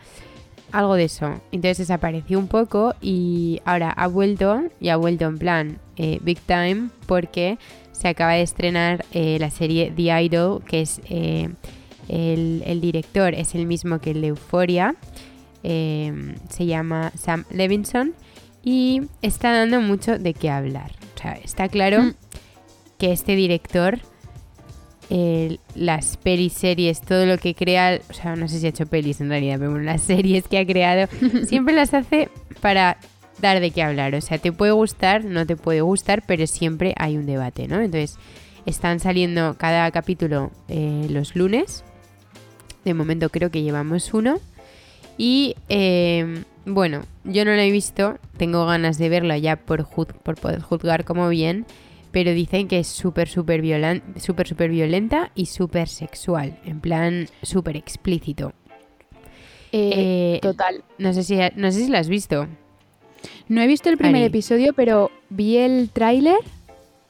algo 0.73 0.95
de 0.95 1.05
eso. 1.05 1.41
Entonces 1.53 1.77
desapareció 1.79 2.38
un 2.38 2.47
poco 2.49 2.93
y 3.01 3.62
ahora 3.63 3.89
ha 3.89 4.07
vuelto 4.07 4.63
y 4.81 4.89
ha 4.89 4.97
vuelto 4.97 5.25
en 5.25 5.38
plan 5.38 5.79
eh, 5.95 6.19
big 6.21 6.39
time 6.41 6.89
porque 7.07 7.57
se 7.93 8.09
acaba 8.09 8.33
de 8.33 8.41
estrenar 8.41 9.05
eh, 9.13 9.38
la 9.39 9.49
serie 9.49 9.93
The 9.95 10.21
Idol, 10.23 10.62
que 10.65 10.81
es 10.81 11.01
eh, 11.09 11.49
el, 12.09 12.63
el 12.65 12.81
director 12.81 13.33
es 13.33 13.55
el 13.55 13.65
mismo 13.65 13.99
que 13.99 14.12
el 14.12 14.19
de 14.21 14.27
Euphoria. 14.27 14.95
Eh, 15.63 16.35
se 16.49 16.65
llama 16.65 17.12
Sam 17.15 17.45
Levinson 17.49 18.13
y 18.63 19.03
está 19.21 19.51
dando 19.53 19.79
mucho 19.81 20.19
de 20.19 20.33
qué 20.33 20.49
hablar. 20.49 20.91
O 21.15 21.21
sea, 21.21 21.31
está 21.33 21.69
claro 21.69 22.01
Mm. 22.03 22.13
que 22.97 23.12
este 23.13 23.35
director, 23.38 23.99
eh, 25.10 25.58
las 25.76 26.17
pelis, 26.17 26.54
series, 26.54 27.02
todo 27.02 27.26
lo 27.26 27.38
que 27.38 27.56
crea, 27.56 28.00
o 28.10 28.13
sea, 28.13 28.36
no 28.36 28.48
sé 28.48 28.60
si 28.60 28.65
ha 28.67 28.69
hecho 28.69 28.86
pelis 28.86 29.22
en 29.22 29.30
realidad, 29.30 29.58
pero 29.60 29.72
bueno, 29.72 29.86
las 29.86 30.02
series 30.04 30.48
que 30.48 30.60
ha 30.60 30.65
creado, 30.65 31.08
siempre 31.48 31.74
las 31.74 31.93
hace 31.93 32.30
para 32.62 32.98
dar 33.41 33.60
de 33.60 33.72
qué 33.72 33.82
hablar. 33.84 34.13
O 34.15 34.22
sea, 34.22 34.38
te 34.38 34.52
puede 34.52 34.72
gustar, 34.72 35.24
no 35.26 35.45
te 35.45 35.56
puede 35.56 35.82
gustar, 35.82 36.24
pero 36.28 36.45
siempre 36.48 36.93
hay 36.98 37.17
un 37.17 37.26
debate, 37.26 37.67
¿no? 37.67 37.76
Entonces, 37.82 38.17
están 38.65 39.00
saliendo 39.00 39.56
cada 39.58 39.89
capítulo 39.91 40.52
eh, 40.67 41.08
los 41.10 41.36
lunes. 41.36 41.84
De 42.86 42.93
momento 42.93 43.30
creo 43.30 43.50
que 43.50 43.62
llevamos 43.63 44.13
uno. 44.13 44.39
Y 45.17 45.56
eh, 45.69 46.43
bueno, 46.65 47.02
yo 47.24 47.43
no 47.45 47.52
lo 47.52 47.60
he 47.62 47.72
visto, 47.72 48.17
tengo 48.38 48.65
ganas 48.65 48.98
de 48.98 49.10
verlo 49.10 49.36
ya 49.36 49.56
por, 49.58 49.84
juz- 49.84 50.13
por 50.24 50.36
poder 50.36 50.62
juzgar 50.62 51.04
como 51.04 51.28
bien, 51.30 51.65
pero 52.12 52.32
dicen 52.34 52.67
que 52.67 52.80
es 52.80 52.88
súper, 52.88 53.28
súper 53.28 53.62
súper 54.19 54.69
violenta 54.69 55.32
y 55.36 55.45
súper 55.48 55.88
sexual, 55.88 56.60
en 56.65 56.80
plan 56.80 57.28
súper 57.41 57.78
explícito. 57.78 58.54
Eh, 59.72 60.36
Eh, 60.36 60.39
total. 60.41 60.84
no, 60.98 61.13
sé 61.13 61.24
si, 61.24 61.38
no 61.56 61.72
sé 61.72 61.86
si 61.86 61.91
lo 61.91 61.98
has 61.98 62.10
visto. 62.10 62.48
No 63.48 63.62
he 63.62 63.67
visto 63.67 63.89
el 63.89 63.98
primer 63.98 64.22
Ari. 64.24 64.26
episodio, 64.26 64.74
pero 64.74 65.12
vi 65.30 65.58
el 65.58 65.89
tráiler 65.91 66.38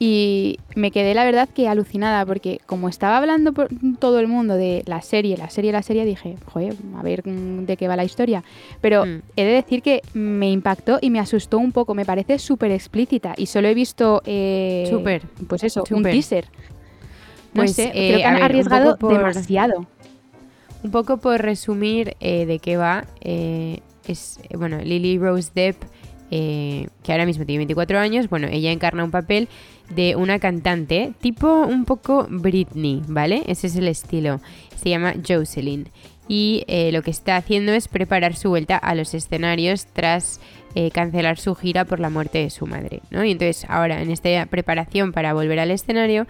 y 0.02 0.58
me 0.74 0.90
quedé 0.92 1.12
la 1.12 1.24
verdad 1.26 1.46
que 1.46 1.68
alucinada 1.68 2.24
porque 2.24 2.58
como 2.64 2.88
estaba 2.88 3.18
hablando 3.18 3.52
por 3.52 3.68
todo 3.98 4.18
el 4.18 4.28
mundo 4.28 4.54
de 4.56 4.82
la 4.86 5.02
serie, 5.02 5.36
la 5.36 5.50
serie, 5.50 5.72
la 5.72 5.82
serie, 5.82 6.06
dije, 6.06 6.36
joder, 6.46 6.74
a 6.96 7.02
ver 7.02 7.22
mm, 7.28 7.66
de 7.66 7.76
qué 7.76 7.86
va 7.86 7.96
la 7.96 8.04
historia. 8.04 8.42
Pero 8.80 9.04
Mm. 9.04 9.18
he 9.36 9.44
de 9.44 9.52
decir 9.52 9.82
que 9.82 10.00
me 10.14 10.50
impactó 10.50 10.98
y 11.02 11.10
me 11.10 11.20
asustó 11.20 11.58
un 11.58 11.70
poco, 11.72 11.94
me 11.94 12.06
parece 12.06 12.38
súper 12.38 12.70
explícita 12.72 13.34
y 13.36 13.44
solo 13.44 13.68
he 13.68 13.74
visto, 13.74 14.22
eh, 14.24 14.86
Súper, 14.88 15.20
pues 15.46 15.64
eso, 15.64 15.84
un 15.90 16.02
teaser. 16.02 16.46
No 17.52 17.62
Pues, 17.62 17.72
sé, 17.76 17.90
eh, 17.92 18.08
creo 18.08 18.18
que 18.20 18.24
han 18.24 18.34
ver, 18.36 18.42
arriesgado 18.44 18.96
por- 18.96 19.12
demasiado. 19.18 19.86
Un 20.82 20.92
poco 20.92 21.18
por 21.18 21.42
resumir 21.42 22.16
eh, 22.20 22.46
de 22.46 22.58
qué 22.58 22.78
va, 22.78 23.04
eh, 23.20 23.80
es, 24.06 24.40
bueno, 24.56 24.78
Lily 24.78 25.18
Rose 25.18 25.50
Depp, 25.54 25.82
eh, 26.30 26.88
que 27.02 27.12
ahora 27.12 27.26
mismo 27.26 27.44
tiene 27.44 27.58
24 27.58 27.98
años, 27.98 28.28
bueno, 28.28 28.48
ella 28.50 28.70
encarna 28.70 29.04
un 29.04 29.10
papel 29.10 29.48
de 29.88 30.14
una 30.14 30.38
cantante, 30.38 31.12
tipo 31.20 31.62
un 31.62 31.84
poco 31.84 32.26
Britney, 32.30 33.02
¿vale? 33.08 33.42
Ese 33.46 33.66
es 33.66 33.76
el 33.76 33.88
estilo. 33.88 34.40
Se 34.76 34.88
llama 34.88 35.14
Jocelyn. 35.26 35.88
Y 36.28 36.62
eh, 36.68 36.92
lo 36.92 37.02
que 37.02 37.10
está 37.10 37.36
haciendo 37.36 37.72
es 37.72 37.88
preparar 37.88 38.36
su 38.36 38.50
vuelta 38.50 38.76
a 38.76 38.94
los 38.94 39.14
escenarios 39.14 39.86
tras 39.86 40.40
eh, 40.76 40.92
cancelar 40.92 41.38
su 41.38 41.56
gira 41.56 41.84
por 41.84 41.98
la 41.98 42.08
muerte 42.08 42.38
de 42.38 42.50
su 42.50 42.68
madre, 42.68 43.00
¿no? 43.10 43.24
Y 43.24 43.32
entonces 43.32 43.66
ahora 43.68 44.00
en 44.00 44.12
esta 44.12 44.46
preparación 44.46 45.10
para 45.10 45.34
volver 45.34 45.58
al 45.58 45.72
escenario 45.72 46.26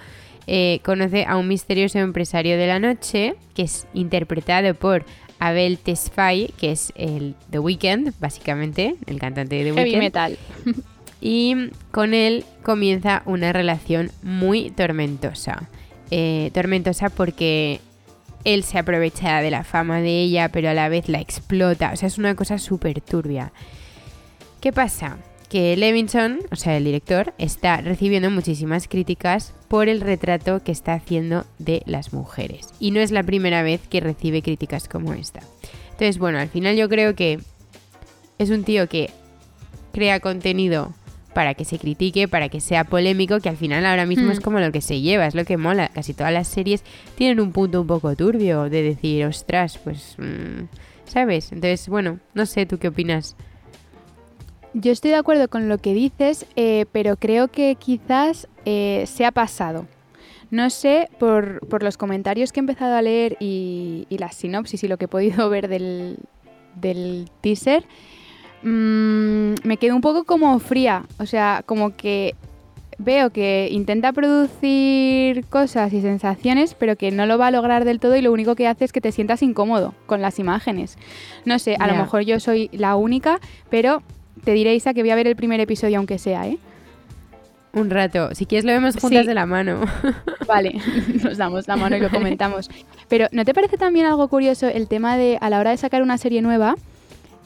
conoce 0.82 1.26
a 1.26 1.36
un 1.36 1.46
misterioso 1.46 2.00
empresario 2.00 2.58
de 2.58 2.66
la 2.66 2.80
noche 2.80 3.36
que 3.54 3.62
es 3.62 3.86
interpretado 3.94 4.74
por 4.74 5.04
Abel 5.40 5.78
Tesfaye, 5.78 6.52
que 6.58 6.70
es 6.70 6.92
el 6.94 7.34
The 7.50 7.58
Weeknd, 7.58 8.12
básicamente, 8.20 8.94
el 9.06 9.18
cantante 9.18 9.56
de 9.56 9.64
The 9.64 9.74
Heavy 9.74 9.90
Weeknd. 9.90 10.02
metal. 10.02 10.38
Y 11.20 11.70
con 11.90 12.14
él 12.14 12.44
comienza 12.62 13.22
una 13.26 13.52
relación 13.52 14.10
muy 14.22 14.70
tormentosa. 14.70 15.68
Eh, 16.10 16.50
tormentosa 16.54 17.10
porque 17.10 17.80
él 18.44 18.64
se 18.64 18.78
aprovecha 18.78 19.42
de 19.42 19.50
la 19.50 19.64
fama 19.64 20.00
de 20.00 20.22
ella, 20.22 20.48
pero 20.48 20.70
a 20.70 20.74
la 20.74 20.88
vez 20.88 21.08
la 21.08 21.20
explota. 21.20 21.90
O 21.92 21.96
sea, 21.96 22.06
es 22.06 22.16
una 22.16 22.34
cosa 22.34 22.58
súper 22.58 23.02
turbia. 23.02 23.52
¿Qué 24.60 24.72
pasa? 24.72 25.18
Que 25.50 25.76
Levinson, 25.76 26.38
o 26.52 26.56
sea, 26.56 26.76
el 26.76 26.84
director, 26.84 27.34
está 27.36 27.78
recibiendo 27.78 28.30
muchísimas 28.30 28.86
críticas 28.86 29.52
por 29.66 29.88
el 29.88 30.00
retrato 30.00 30.62
que 30.62 30.70
está 30.70 30.94
haciendo 30.94 31.44
de 31.58 31.82
las 31.86 32.12
mujeres. 32.12 32.68
Y 32.78 32.92
no 32.92 33.00
es 33.00 33.10
la 33.10 33.24
primera 33.24 33.62
vez 33.62 33.80
que 33.88 33.98
recibe 34.00 34.42
críticas 34.42 34.88
como 34.88 35.12
esta. 35.12 35.40
Entonces, 35.90 36.18
bueno, 36.18 36.38
al 36.38 36.48
final 36.48 36.76
yo 36.76 36.88
creo 36.88 37.16
que 37.16 37.40
es 38.38 38.50
un 38.50 38.62
tío 38.62 38.88
que 38.88 39.10
crea 39.92 40.20
contenido 40.20 40.94
para 41.34 41.54
que 41.54 41.64
se 41.64 41.78
critique, 41.80 42.28
para 42.28 42.48
que 42.48 42.60
sea 42.60 42.84
polémico, 42.84 43.40
que 43.40 43.48
al 43.48 43.56
final 43.56 43.84
ahora 43.86 44.06
mismo 44.06 44.28
Hmm. 44.28 44.32
es 44.32 44.40
como 44.40 44.60
lo 44.60 44.70
que 44.70 44.80
se 44.80 45.00
lleva, 45.00 45.26
es 45.26 45.34
lo 45.34 45.44
que 45.44 45.56
mola. 45.56 45.88
Casi 45.88 46.14
todas 46.14 46.32
las 46.32 46.46
series 46.46 46.84
tienen 47.16 47.40
un 47.40 47.50
punto 47.50 47.80
un 47.80 47.88
poco 47.88 48.14
turbio 48.14 48.70
de 48.70 48.82
decir, 48.82 49.26
ostras, 49.26 49.78
pues, 49.78 50.14
mm, 50.18 50.66
¿sabes? 51.06 51.50
Entonces, 51.50 51.88
bueno, 51.88 52.20
no 52.34 52.46
sé, 52.46 52.66
¿tú 52.66 52.78
qué 52.78 52.88
opinas? 52.88 53.36
Yo 54.72 54.92
estoy 54.92 55.10
de 55.10 55.16
acuerdo 55.16 55.48
con 55.48 55.68
lo 55.68 55.78
que 55.78 55.94
dices, 55.94 56.46
eh, 56.54 56.86
pero 56.92 57.16
creo 57.16 57.48
que 57.48 57.74
quizás 57.74 58.48
eh, 58.64 59.04
se 59.06 59.24
ha 59.24 59.32
pasado. 59.32 59.86
No 60.50 60.70
sé, 60.70 61.08
por, 61.18 61.66
por 61.68 61.82
los 61.82 61.96
comentarios 61.96 62.52
que 62.52 62.60
he 62.60 62.62
empezado 62.62 62.94
a 62.96 63.02
leer 63.02 63.36
y, 63.40 64.06
y 64.08 64.18
la 64.18 64.32
sinopsis 64.32 64.82
y 64.82 64.88
lo 64.88 64.96
que 64.96 65.04
he 65.04 65.08
podido 65.08 65.48
ver 65.48 65.68
del, 65.68 66.18
del 66.76 67.30
teaser, 67.40 67.84
mm, 68.62 69.54
me 69.64 69.76
quedo 69.78 69.94
un 69.94 70.00
poco 70.00 70.24
como 70.24 70.58
fría. 70.60 71.04
O 71.18 71.26
sea, 71.26 71.62
como 71.66 71.96
que 71.96 72.34
veo 72.98 73.30
que 73.30 73.68
intenta 73.72 74.12
producir 74.12 75.44
cosas 75.46 75.92
y 75.92 76.00
sensaciones, 76.00 76.74
pero 76.74 76.96
que 76.96 77.10
no 77.10 77.26
lo 77.26 77.38
va 77.38 77.48
a 77.48 77.50
lograr 77.50 77.84
del 77.84 77.98
todo 77.98 78.14
y 78.16 78.22
lo 78.22 78.32
único 78.32 78.54
que 78.54 78.68
hace 78.68 78.84
es 78.84 78.92
que 78.92 79.00
te 79.00 79.10
sientas 79.10 79.42
incómodo 79.42 79.94
con 80.06 80.20
las 80.20 80.38
imágenes. 80.38 80.98
No 81.44 81.58
sé, 81.58 81.76
a 81.78 81.86
lo 81.86 81.94
mejor 81.94 82.22
yo 82.22 82.38
soy 82.40 82.68
la 82.72 82.96
única, 82.96 83.40
pero 83.70 84.02
te 84.44 84.52
diréis 84.52 84.86
a 84.86 84.94
que 84.94 85.02
voy 85.02 85.10
a 85.10 85.14
ver 85.16 85.26
el 85.26 85.36
primer 85.36 85.60
episodio 85.60 85.98
aunque 85.98 86.18
sea, 86.18 86.46
¿eh? 86.46 86.58
Un 87.72 87.88
rato. 87.88 88.34
Si 88.34 88.46
quieres 88.46 88.64
lo 88.64 88.72
vemos 88.72 88.96
juntas 88.96 89.20
Sí. 89.22 89.26
de 89.28 89.34
la 89.34 89.46
mano. 89.46 89.82
Vale, 90.48 90.74
nos 91.22 91.36
damos 91.38 91.68
la 91.68 91.76
mano 91.76 91.96
y 91.96 92.00
lo 92.00 92.10
comentamos. 92.10 92.68
Pero 93.08 93.26
¿no 93.32 93.44
te 93.44 93.54
parece 93.54 93.76
también 93.76 94.06
algo 94.06 94.26
curioso 94.28 94.66
el 94.66 94.88
tema 94.88 95.16
de 95.16 95.38
a 95.40 95.50
la 95.50 95.60
hora 95.60 95.70
de 95.70 95.76
sacar 95.76 96.02
una 96.02 96.18
serie 96.18 96.42
nueva? 96.42 96.74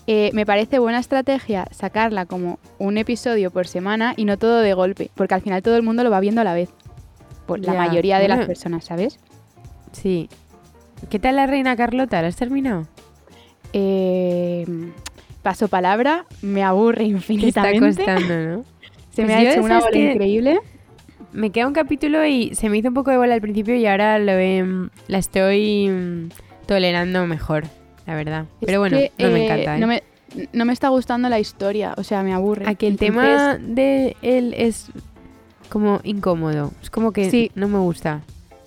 eh, 0.07 0.31
me 0.35 0.45
parece 0.45 0.79
buena 0.79 0.99
estrategia 0.99 1.67
sacarla 1.71 2.27
como 2.27 2.59
un 2.79 2.99
episodio 2.99 3.51
por 3.51 3.67
semana 3.67 4.13
y 4.19 4.27
no 4.27 4.37
todo 4.37 4.59
de 4.61 4.75
golpe, 4.75 5.11
porque 5.15 5.33
al 5.33 5.41
final 5.41 5.63
todo 5.63 5.77
el 5.77 5.83
mundo 5.83 6.05
lo 6.05 6.11
va 6.11 6.21
viendo 6.21 6.43
a 6.43 6.45
la 6.45 6.53
vez. 6.53 6.69
Por 7.47 7.61
la 7.61 7.73
Ya, 7.73 7.79
mayoría 7.79 8.19
de 8.19 8.29
las 8.29 8.45
personas, 8.47 8.85
¿sabes? 8.85 9.19
sí. 9.93 10.29
¿Qué 11.11 11.19
tal 11.19 11.37
la 11.37 11.47
reina 11.47 11.75
Carlota? 11.77 12.21
¿La 12.23 12.29
has 12.29 12.37
terminado? 12.37 12.87
Eh, 13.75 14.65
paso 15.45 15.69
palabra, 15.69 16.25
me 16.43 16.65
aburre 16.65 17.05
Te 17.05 17.05
está 17.05 17.17
infinitamente. 17.17 18.05
costando, 18.05 18.35
¿no? 18.57 18.65
Se 19.15 19.23
me 19.23 19.29
Pues 19.29 19.37
ha 19.37 19.43
hecho 19.53 19.63
una 19.63 19.79
bola 19.79 19.97
increíble. 19.97 20.59
Me 21.33 21.51
queda 21.51 21.69
un 21.69 21.73
capítulo 21.73 22.25
y 22.27 22.53
se 22.57 22.69
me 22.69 22.79
hizo 22.79 22.89
un 22.89 22.95
poco 22.95 23.11
de 23.13 23.19
bola 23.19 23.35
al 23.35 23.41
principio 23.41 23.77
y 23.77 23.87
ahora 23.87 24.19
lo 24.19 24.33
em, 24.33 24.89
la 25.07 25.19
estoy 25.19 25.89
mm, 25.89 26.29
tolerando 26.67 27.25
mejor, 27.27 27.65
la 28.07 28.15
verdad. 28.17 28.47
Es 28.61 28.67
Pero 28.67 28.81
bueno, 28.81 28.97
que, 28.99 29.13
no 29.19 29.31
me 29.31 29.41
eh, 29.41 29.45
encanta. 29.45 29.77
¿eh? 29.77 29.81
No 29.81 29.87
me, 29.87 30.03
no 30.53 30.65
me 30.65 30.73
está 30.73 30.89
gustando 30.89 31.29
la 31.29 31.39
historia, 31.39 31.95
o 31.97 32.03
sea, 32.03 32.23
me 32.25 32.33
aburre. 32.33 32.69
A 32.69 32.75
que 32.75 32.89
el 32.89 32.97
tema 32.97 33.57
de 33.59 34.17
él 34.23 34.55
es 34.57 34.91
como 35.69 36.01
incómodo. 36.05 36.73
Es 36.83 36.91
como 36.91 37.13
que 37.13 37.31
Sí. 37.31 37.51
no 37.55 37.69
me 37.69 37.79
gusta. 37.79 38.23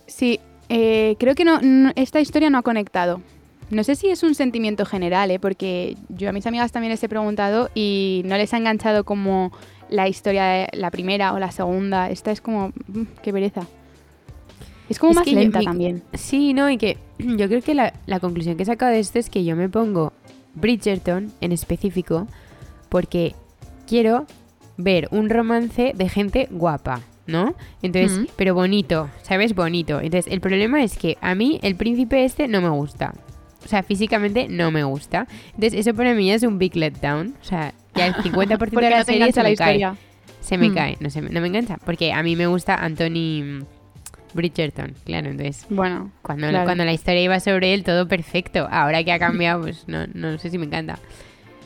Sí, 0.05 0.39
eh, 0.69 1.15
creo 1.19 1.35
que 1.35 1.43
no, 1.45 1.59
no- 1.61 1.91
esta 1.95 2.19
historia 2.21 2.49
no 2.49 2.57
ha 2.57 2.63
conectado. 2.63 3.21
No 3.69 3.83
sé 3.83 3.95
si 3.95 4.09
es 4.09 4.23
un 4.23 4.33
sentimiento 4.35 4.85
general, 4.85 5.29
¿eh? 5.31 5.39
porque 5.39 5.97
yo 6.09 6.29
a 6.29 6.31
mis 6.31 6.45
amigas 6.47 6.71
también 6.71 6.91
les 6.91 7.03
he 7.03 7.09
preguntado 7.09 7.69
y 7.75 8.21
no 8.25 8.37
les 8.37 8.53
ha 8.53 8.57
enganchado 8.57 9.03
como 9.03 9.51
la 9.89 10.07
historia 10.07 10.45
de 10.45 10.67
la 10.73 10.89
primera 10.91 11.33
o 11.33 11.39
la 11.39 11.51
segunda. 11.51 12.09
Esta 12.09 12.31
es 12.31 12.39
como, 12.41 12.69
mm, 12.87 13.03
qué 13.21 13.33
pereza. 13.33 13.61
Es 14.89 14.99
como 14.99 15.11
Es 15.11 15.17
más 15.17 15.25
yo- 15.25 15.33
lenta 15.37 15.59
también. 15.61 16.03
Sí, 16.13 16.53
no, 16.53 16.69
y 16.69 16.77
que 16.77 16.97
yo 17.19 17.47
creo 17.47 17.61
que 17.61 17.73
la, 17.75 17.93
la 18.05 18.19
conclusión 18.21 18.55
que 18.55 18.63
he 18.63 18.65
sacado 18.65 18.91
de 18.93 18.99
esto 18.99 19.19
es 19.19 19.29
que 19.29 19.43
yo 19.43 19.55
me 19.55 19.67
pongo 19.67 20.13
Bridgerton 20.55 21.31
en 21.41 21.51
específico 21.51 22.27
porque 22.89 23.35
quiero 23.85 24.25
ver 24.77 25.09
un 25.11 25.29
romance 25.29 25.91
de 25.93 26.07
gente 26.09 26.47
guapa, 26.51 27.01
¿no? 27.25 27.53
Entonces, 27.81 28.29
pero 28.37 28.53
bonito, 28.55 29.09
¿sabes? 29.23 29.55
Bonito. 29.55 29.99
Entonces, 29.99 30.31
el 30.31 30.39
problema 30.39 30.83
es 30.83 30.97
que 30.97 31.17
a 31.19 31.35
mí 31.35 31.59
el 31.63 31.75
príncipe 31.75 32.23
este 32.23 32.47
no 32.47 32.61
me 32.61 32.69
gusta. 32.69 33.13
O 33.67 33.69
sea, 33.69 33.83
físicamente 33.83 34.47
no 34.49 34.71
me 34.71 34.85
gusta. 34.85 35.27
Entonces, 35.55 35.73
eso 35.73 35.93
para 35.93 36.13
mí 36.13 36.31
es 36.31 36.43
un 36.43 36.57
big 36.57 36.73
letdown. 36.77 37.35
O 37.41 37.43
sea, 37.43 37.73
ya 37.95 38.07
el 38.07 38.15
50% 38.15 38.57
Porque 38.57 38.85
de 38.85 38.89
la 38.89 38.99
no 38.99 39.03
serie 39.03 39.31
se 39.33 39.43
la 39.43 39.49
me 39.49 39.55
cae. 39.57 39.91
Se 40.39 40.57
me 40.57 40.69
Mm. 40.69 40.73
cae, 40.73 40.97
no, 41.01 41.09
se 41.09 41.21
me- 41.21 41.29
no 41.29 41.41
me 41.41 41.47
engancha. 41.47 41.77
Porque 41.85 42.13
a 42.13 42.23
mí 42.23 42.37
me 42.37 42.47
gusta 42.47 42.75
Anthony 42.75 43.65
Bridgerton, 44.33 44.93
claro. 45.03 45.29
Entonces, 45.29 45.65
Bueno, 45.69 46.11
cuando, 46.21 46.47
Claro. 46.47 46.63
cuando 46.65 46.85
la 46.85 46.93
historia 46.93 47.21
iba 47.21 47.39
sobre 47.41 47.73
él, 47.73 47.83
todo 47.83 48.07
perfecto. 48.07 48.67
Ahora 48.71 49.03
que 49.03 49.11
ha 49.11 49.19
cambiado, 49.19 49.61
pues 49.63 49.83
no, 49.87 50.07
no 50.13 50.37
sé 50.37 50.49
si 50.49 50.57
me 50.57 50.65
encanta. 50.65 50.97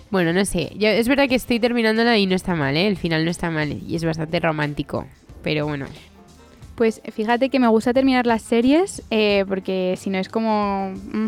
Bueno, 0.10 0.34
no 0.34 0.44
sé. 0.46 0.72
Yo, 0.76 0.88
es 0.90 1.08
verdad 1.08 1.30
que 1.30 1.36
estoy 1.36 1.60
terminándola 1.60 2.18
y 2.18 2.26
no 2.26 2.36
está 2.36 2.56
mal, 2.56 2.76
¿eh? 2.76 2.88
El 2.88 2.98
final 2.98 3.24
no 3.26 3.32
está 3.32 3.52
mal 3.52 3.72
y 3.88 3.96
es 3.96 4.04
bastante 4.04 4.40
romántico. 4.40 5.06
Pero 5.44 5.68
bueno, 5.68 5.86
pues 6.76 7.02
fíjate 7.14 7.50
que 7.50 7.60
me 7.60 7.68
gusta 7.68 7.94
terminar 7.94 8.26
las 8.26 8.42
series 8.42 9.04
eh, 9.12 9.46
porque 9.48 9.96
si 9.98 10.10
no 10.10 10.18
es 10.18 10.30
como... 10.30 10.94
mm, 11.14 11.28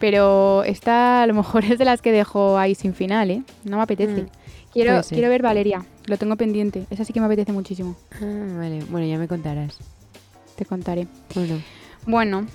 pero 0.00 0.64
esta 0.64 1.22
a 1.22 1.26
lo 1.28 1.34
mejor 1.34 1.64
es 1.70 1.78
de 1.78 1.84
las 1.84 2.02
que 2.02 2.10
dejo 2.10 2.58
ahí 2.58 2.74
sin 2.74 2.94
final, 2.94 3.30
¿eh? 3.30 3.42
No 3.62 3.76
me 3.76 3.84
apetece. 3.84 4.22
Mm, 4.22 4.28
quiero, 4.72 5.00
quiero 5.08 5.28
ver 5.28 5.42
Valeria, 5.42 5.84
lo 6.06 6.16
tengo 6.16 6.34
pendiente. 6.34 6.86
Esa 6.90 7.04
sí 7.04 7.12
que 7.12 7.20
me 7.20 7.26
apetece 7.26 7.52
muchísimo. 7.52 7.94
Ah, 8.14 8.56
vale. 8.56 8.82
Bueno, 8.90 9.06
ya 9.06 9.18
me 9.18 9.28
contarás. 9.28 9.78
Te 10.56 10.64
contaré. 10.64 11.06
Bueno. 11.34 11.60
Bueno, 12.06 12.46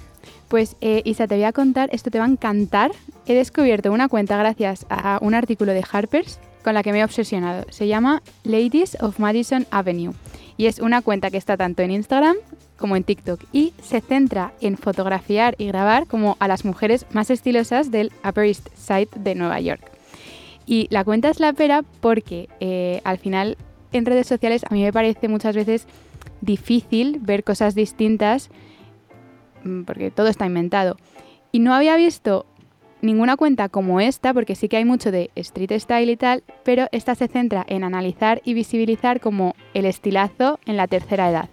pues 0.49 0.75
eh, 0.81 1.01
Isa, 1.05 1.27
te 1.27 1.35
voy 1.35 1.43
a 1.43 1.53
contar, 1.53 1.89
esto 1.93 2.09
te 2.09 2.19
va 2.19 2.25
a 2.25 2.27
encantar. 2.27 2.91
He 3.27 3.35
descubierto 3.35 3.91
una 3.91 4.09
cuenta 4.09 4.37
gracias 4.37 4.85
a 4.89 5.19
un 5.21 5.35
artículo 5.35 5.71
de 5.71 5.83
Harper's 5.89 6.39
con 6.63 6.73
la 6.73 6.81
que 6.81 6.91
me 6.91 6.99
he 6.99 7.03
obsesionado. 7.03 7.65
Se 7.69 7.87
llama 7.87 8.23
Ladies 8.43 8.97
of 8.99 9.19
Madison 9.19 9.67
Avenue 9.69 10.13
y 10.57 10.67
es 10.67 10.79
una 10.79 11.01
cuenta 11.01 11.31
que 11.31 11.37
está 11.37 11.57
tanto 11.57 11.81
en 11.81 11.91
Instagram 11.91 12.37
como 12.77 12.95
en 12.95 13.03
TikTok 13.03 13.41
y 13.51 13.73
se 13.81 14.01
centra 14.01 14.53
en 14.61 14.77
fotografiar 14.77 15.55
y 15.57 15.67
grabar 15.67 16.07
como 16.07 16.37
a 16.39 16.47
las 16.47 16.65
mujeres 16.65 17.05
más 17.11 17.29
estilosas 17.29 17.91
del 17.91 18.11
Upper 18.27 18.45
East 18.45 18.69
Side 18.75 19.09
de 19.15 19.35
Nueva 19.35 19.59
York. 19.59 19.91
Y 20.65 20.87
la 20.89 21.03
cuenta 21.03 21.29
es 21.29 21.39
la 21.39 21.53
pera 21.53 21.83
porque 22.01 22.49
eh, 22.59 23.01
al 23.03 23.17
final 23.17 23.57
en 23.91 24.05
redes 24.05 24.27
sociales 24.27 24.63
a 24.69 24.73
mí 24.73 24.83
me 24.83 24.93
parece 24.93 25.27
muchas 25.27 25.55
veces 25.55 25.87
difícil 26.41 27.19
ver 27.21 27.43
cosas 27.43 27.75
distintas 27.75 28.49
mm, 29.63 29.83
porque 29.83 30.11
todo 30.11 30.27
está 30.27 30.45
inventado. 30.45 30.97
Y 31.51 31.59
no 31.59 31.73
había 31.73 31.95
visto 31.95 32.45
ninguna 33.05 33.37
cuenta 33.37 33.69
como 33.69 33.99
esta, 33.99 34.33
porque 34.33 34.55
sí 34.55 34.67
que 34.67 34.77
hay 34.77 34.85
mucho 34.85 35.11
de 35.11 35.29
street 35.35 35.79
style 35.79 36.11
y 36.11 36.17
tal, 36.17 36.43
pero 36.63 36.87
esta 36.91 37.15
se 37.15 37.27
centra 37.27 37.65
en 37.67 37.83
analizar 37.83 38.41
y 38.43 38.53
visibilizar 38.53 39.19
como 39.19 39.55
el 39.73 39.85
estilazo 39.85 40.59
en 40.65 40.77
la 40.77 40.87
tercera 40.87 41.29
edad. 41.29 41.49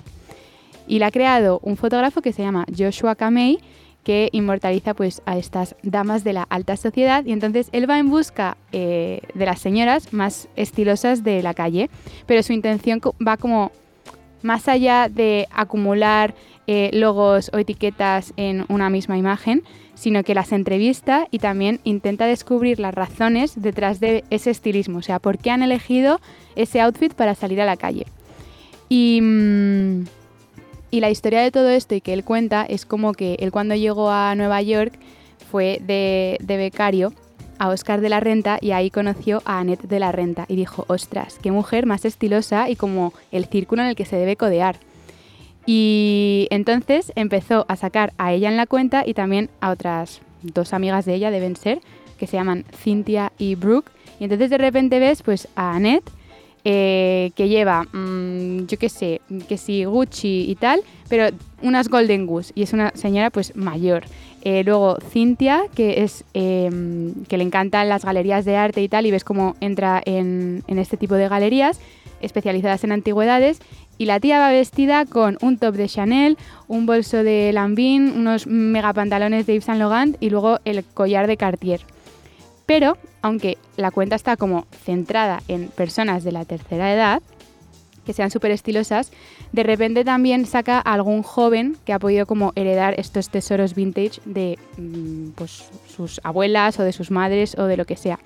Y 0.87 0.99
la 0.99 1.07
ha 1.07 1.11
creado 1.11 1.61
un 1.63 1.77
fotógrafo 1.77 2.23
que 2.23 2.33
se 2.33 2.43
llama 2.43 2.67
Joshua 2.77 3.15
Kamei, 3.15 3.59
que 4.05 4.31
inmortaliza 4.33 4.95
pues 4.95 5.23
a 5.27 5.39
estas 5.39 5.77
damas 5.83 6.25
de 6.25 6.33
la 6.33 6.43
alta 6.43 6.77
sociedad 6.77 7.25
y 7.25 7.33
entonces 7.33 7.69
él 7.73 7.89
va 7.89 7.99
en 7.99 8.11
busca 8.11 8.57
eh, 8.73 9.21
de 9.35 9.47
las 9.47 9.61
señoras 9.61 10.13
más 10.13 10.49
estilosas 10.57 11.23
de 11.23 11.43
la 11.43 11.55
calle, 11.55 11.89
pero 12.27 12.43
su 12.43 12.53
intención 12.53 13.01
va 13.25 13.37
como 13.37 13.71
más 14.43 14.67
allá 14.67 15.09
de 15.09 15.47
acumular 15.53 16.35
eh, 16.67 16.91
logos 16.93 17.51
o 17.53 17.59
etiquetas 17.59 18.33
en 18.37 18.65
una 18.69 18.91
misma 18.91 19.17
imagen, 19.17 19.63
sino 20.03 20.25
que 20.25 20.35
las 20.35 20.51
entrevista 20.51 21.29
y 21.31 21.39
también 21.39 21.79
intenta 21.85 22.27
descubrir 22.27 22.81
las 22.81 22.93
razones 22.93 23.53
detrás 23.55 24.01
de 24.01 24.25
ese 24.31 24.51
estilismo, 24.51 24.99
o 24.99 25.03
sea, 25.03 25.21
por 25.21 25.39
qué 25.39 25.53
han 25.53 25.63
elegido 25.63 26.21
ese 26.57 26.81
outfit 26.81 27.15
para 27.15 27.37
salir 27.37 27.61
a 27.61 27.67
la 27.67 27.77
calle. 27.77 28.07
Y, 28.89 29.21
mm, 29.23 30.05
y 30.91 30.99
la 30.99 31.09
historia 31.09 31.41
de 31.41 31.53
todo 31.53 31.69
esto 31.69 31.95
y 31.95 32.01
que 32.01 32.15
él 32.15 32.25
cuenta 32.25 32.67
es 32.69 32.85
como 32.85 33.13
que 33.13 33.37
él 33.39 33.53
cuando 33.53 33.77
llegó 33.77 34.11
a 34.11 34.35
Nueva 34.35 34.61
York 34.61 34.93
fue 35.53 35.79
de, 35.81 36.37
de 36.41 36.57
becario 36.57 37.13
a 37.61 37.69
Oscar 37.69 38.01
de 38.01 38.09
la 38.09 38.19
Renta 38.19 38.59
y 38.61 38.73
ahí 38.73 38.91
conoció 38.91 39.41
a 39.45 39.61
Annette 39.61 39.87
de 39.87 40.01
la 40.01 40.11
Renta 40.11 40.47
y 40.49 40.57
dijo, 40.57 40.85
ostras, 40.89 41.39
qué 41.41 41.53
mujer 41.53 41.87
más 41.87 42.05
estilosa 42.05 42.69
y 42.69 42.75
como 42.75 43.13
el 43.31 43.45
círculo 43.45 43.83
en 43.83 43.89
el 43.91 43.95
que 43.95 44.05
se 44.05 44.17
debe 44.17 44.35
codear. 44.35 44.81
Y 45.67 46.49
entonces 46.51 47.13
empezó 47.15 47.65
a 47.69 47.77
sacar 47.77 48.13
a 48.19 48.33
ella 48.33 48.49
en 48.49 48.57
la 48.57 48.67
cuenta 48.67 49.05
y 49.07 49.15
también 49.15 49.49
a 49.61 49.71
otras 49.71 50.21
dos 50.43 50.73
amigas 50.73 51.05
de 51.05 51.15
ella, 51.15 51.31
deben 51.31 51.57
ser, 51.57 51.81
que 52.19 52.27
se 52.27 52.37
llaman 52.37 52.65
Cynthia 52.83 53.33
y 53.39 53.55
Brooke. 53.55 53.91
Y 54.19 54.25
entonces 54.25 54.51
de 54.51 54.59
repente 54.59 54.99
ves 54.99 55.23
pues 55.23 55.49
a 55.55 55.75
Annette, 55.75 56.11
eh, 56.65 57.33
que 57.35 57.49
lleva, 57.49 57.85
mm, 57.93 58.67
yo 58.67 58.79
qué 58.79 58.89
sé, 58.89 59.21
que 59.49 59.57
sí, 59.57 59.85
Gucci 59.85 60.49
y 60.49 60.55
tal, 60.55 60.81
pero 61.09 61.35
unas 61.61 61.89
Golden 61.89 62.27
Goose. 62.27 62.53
Y 62.55 62.63
es 62.63 62.73
una 62.73 62.91
señora 62.95 63.31
pues 63.31 63.57
mayor. 63.57 64.05
Eh, 64.43 64.63
luego 64.65 64.99
Cynthia, 65.13 65.63
que 65.75 66.03
es 66.03 66.25
eh, 66.35 66.71
que 67.29 67.37
le 67.37 67.45
encantan 67.45 67.89
las 67.89 68.05
galerías 68.05 68.45
de 68.45 68.57
arte 68.57 68.83
y 68.83 68.89
tal, 68.89 69.07
y 69.07 69.11
ves 69.11 69.25
cómo 69.25 69.57
entra 69.61 70.03
en, 70.05 70.65
en 70.67 70.79
este 70.79 70.97
tipo 70.97 71.15
de 71.15 71.29
galerías 71.29 71.81
especializadas 72.21 72.85
en 72.85 72.93
antigüedades. 72.93 73.59
Y 74.03 74.07
la 74.07 74.19
tía 74.19 74.41
va 74.41 74.51
vestida 74.51 75.07
con 75.07 75.39
un 75.43 75.59
top 75.59 75.77
de 75.77 75.89
Chanel, 75.89 76.37
un 76.67 76.87
bolso 76.87 77.23
de 77.23 77.53
Lambin, 77.53 78.11
unos 78.11 78.49
mega 78.49 78.93
pantalones 78.93 79.47
de 79.47 79.53
Yves 79.53 79.67
Saint 79.67 79.79
Laurent 79.79 80.17
y 80.19 80.29
luego 80.29 80.59
el 80.65 80.83
collar 80.83 81.29
de 81.29 81.37
Cartier. 81.37 81.83
Pero, 82.67 82.99
aunque 83.21 83.59
la 83.77 83.93
cuenta 83.93 84.17
está 84.17 84.37
como 84.37 84.67
centrada 84.85 85.41
en 85.47 85.69
personas 85.69 86.25
de 86.25 86.33
la 86.33 86.45
tercera 86.45 86.93
edad, 86.93 87.23
que 88.05 88.13
sean 88.13 88.33
súper 88.33 88.51
estilosas, 88.51 89.13
de 89.53 89.63
repente 89.63 90.05
también 90.05 90.47
saca 90.47 90.79
a 90.79 90.95
algún 90.95 91.23
joven 91.23 91.77
que 91.85 91.93
ha 91.93 92.01
podido 92.01 92.27
como 92.27 92.51
heredar 92.57 92.99
estos 92.99 93.29
tesoros 93.29 93.77
vintage 93.77 94.21
de 94.25 94.59
mm, 94.79 95.29
pues, 95.37 95.71
sus 95.87 96.21
abuelas 96.25 96.81
o 96.81 96.83
de 96.83 96.93
sus 96.93 97.13
madres 97.13 97.57
o 97.57 97.67
de 97.67 97.77
lo 97.77 97.85
que 97.85 97.95
sea. 97.95 98.19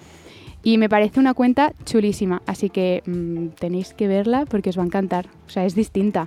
Y 0.67 0.79
me 0.79 0.89
parece 0.89 1.21
una 1.21 1.33
cuenta 1.33 1.75
chulísima, 1.85 2.43
así 2.45 2.71
que 2.71 3.05
mm, 3.07 3.51
tenéis 3.51 3.95
que 3.95 4.09
verla 4.09 4.47
porque 4.47 4.71
os 4.71 4.77
va 4.77 4.83
a 4.83 4.87
encantar. 4.87 5.29
O 5.47 5.49
sea, 5.49 5.65
es 5.65 5.77
distinta. 5.77 6.27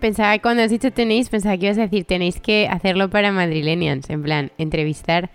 Pensaba, 0.00 0.38
cuando 0.38 0.62
has 0.62 0.70
dicho 0.70 0.90
tenéis, 0.92 1.28
pensaba 1.28 1.58
que 1.58 1.66
ibas 1.66 1.76
a 1.76 1.82
decir 1.82 2.06
tenéis 2.06 2.40
que 2.40 2.68
hacerlo 2.68 3.10
para 3.10 3.30
madrilenians, 3.30 4.08
en 4.08 4.22
plan, 4.22 4.50
entrevistar 4.56 5.28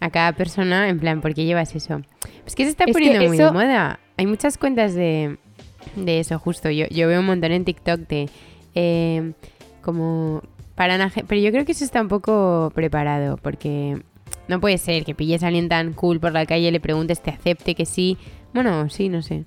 a 0.00 0.10
cada 0.10 0.32
persona, 0.32 0.90
en 0.90 1.00
plan, 1.00 1.22
¿por 1.22 1.32
qué 1.32 1.46
llevas 1.46 1.74
eso? 1.74 2.02
Pues 2.42 2.54
que 2.54 2.64
se 2.64 2.70
está 2.72 2.84
Es 2.84 2.92
poniendo 2.92 3.26
muy 3.26 3.38
de 3.38 3.50
moda. 3.52 4.00
Hay 4.18 4.26
muchas 4.26 4.58
cuentas 4.58 4.92
de 4.92 5.38
de 5.96 6.20
eso, 6.20 6.38
justo. 6.38 6.68
Yo, 6.68 6.84
yo 6.88 7.08
veo 7.08 7.20
un 7.20 7.26
montón 7.26 7.52
en 7.52 7.64
TikTok 7.64 8.00
de 8.00 8.28
eh, 8.74 9.32
como 9.80 10.42
paranaje, 10.74 11.24
pero 11.26 11.40
yo 11.40 11.50
creo 11.52 11.64
que 11.64 11.72
eso 11.72 11.86
está 11.86 12.02
un 12.02 12.08
poco 12.08 12.70
preparado, 12.74 13.38
porque 13.38 14.02
no 14.48 14.60
puede 14.60 14.78
ser 14.78 15.04
que 15.04 15.14
pilles 15.14 15.42
a 15.42 15.48
alguien 15.48 15.68
tan 15.68 15.92
cool 15.92 16.20
por 16.20 16.32
la 16.32 16.46
calle, 16.46 16.70
le 16.70 16.80
preguntes, 16.80 17.22
te 17.22 17.30
acepte 17.30 17.74
que 17.74 17.86
sí. 17.86 18.18
Bueno, 18.52 18.88
sí, 18.90 19.08
no 19.08 19.22
sé. 19.22 19.44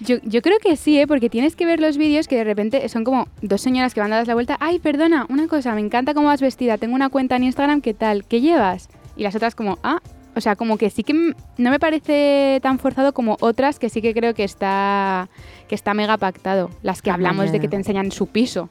Yo, 0.00 0.16
yo 0.22 0.42
creo 0.42 0.58
que 0.58 0.76
sí, 0.76 0.98
¿eh? 0.98 1.06
porque 1.06 1.30
tienes 1.30 1.56
que 1.56 1.64
ver 1.64 1.80
los 1.80 1.96
vídeos 1.96 2.28
que 2.28 2.36
de 2.36 2.44
repente 2.44 2.88
son 2.88 3.04
como 3.04 3.28
dos 3.40 3.60
señoras 3.60 3.94
que 3.94 4.00
van 4.00 4.12
a 4.12 4.16
dar 4.16 4.26
la 4.26 4.34
vuelta. 4.34 4.56
Ay, 4.60 4.78
perdona, 4.78 5.26
una 5.28 5.48
cosa, 5.48 5.74
me 5.74 5.80
encanta 5.80 6.14
cómo 6.14 6.28
vas 6.28 6.40
vestida, 6.40 6.78
tengo 6.78 6.94
una 6.94 7.08
cuenta 7.08 7.36
en 7.36 7.44
Instagram, 7.44 7.80
¿qué 7.80 7.94
tal? 7.94 8.24
¿Qué 8.24 8.40
llevas? 8.40 8.88
Y 9.16 9.22
las 9.22 9.34
otras 9.34 9.54
como, 9.54 9.78
ah, 9.82 10.00
o 10.34 10.40
sea, 10.40 10.56
como 10.56 10.78
que 10.78 10.90
sí 10.90 11.04
que 11.04 11.12
no 11.14 11.70
me 11.70 11.78
parece 11.78 12.58
tan 12.62 12.78
forzado 12.78 13.12
como 13.12 13.36
otras 13.40 13.78
que 13.78 13.88
sí 13.88 14.00
que 14.00 14.14
creo 14.14 14.34
que 14.34 14.44
está, 14.44 15.28
que 15.68 15.74
está 15.74 15.94
mega 15.94 16.16
pactado. 16.16 16.70
Las 16.82 17.02
que 17.02 17.10
hablamos 17.10 17.52
de 17.52 17.60
que 17.60 17.68
te 17.68 17.76
enseñan 17.76 18.10
su 18.12 18.26
piso. 18.26 18.68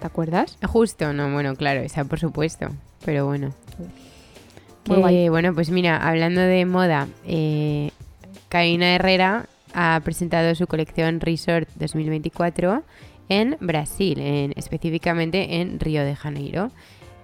¿Te 0.00 0.06
acuerdas? 0.06 0.58
Justo, 0.64 1.12
no, 1.12 1.32
bueno, 1.32 1.54
claro, 1.56 1.80
esa 1.80 2.04
por 2.04 2.20
supuesto. 2.20 2.68
Pero 3.04 3.26
bueno. 3.26 3.52
Muy 4.86 4.98
guay. 4.98 5.28
bueno, 5.28 5.54
pues 5.54 5.70
mira, 5.70 5.96
hablando 5.96 6.40
de 6.40 6.64
moda, 6.66 7.08
eh, 7.26 7.90
Karina 8.48 8.94
Herrera 8.94 9.46
ha 9.74 10.00
presentado 10.04 10.54
su 10.54 10.66
colección 10.66 11.20
Resort 11.20 11.68
2024 11.76 12.82
en 13.28 13.56
Brasil, 13.60 14.18
en- 14.20 14.52
específicamente 14.56 15.60
en 15.60 15.78
Río 15.80 16.04
de 16.04 16.16
Janeiro. 16.16 16.70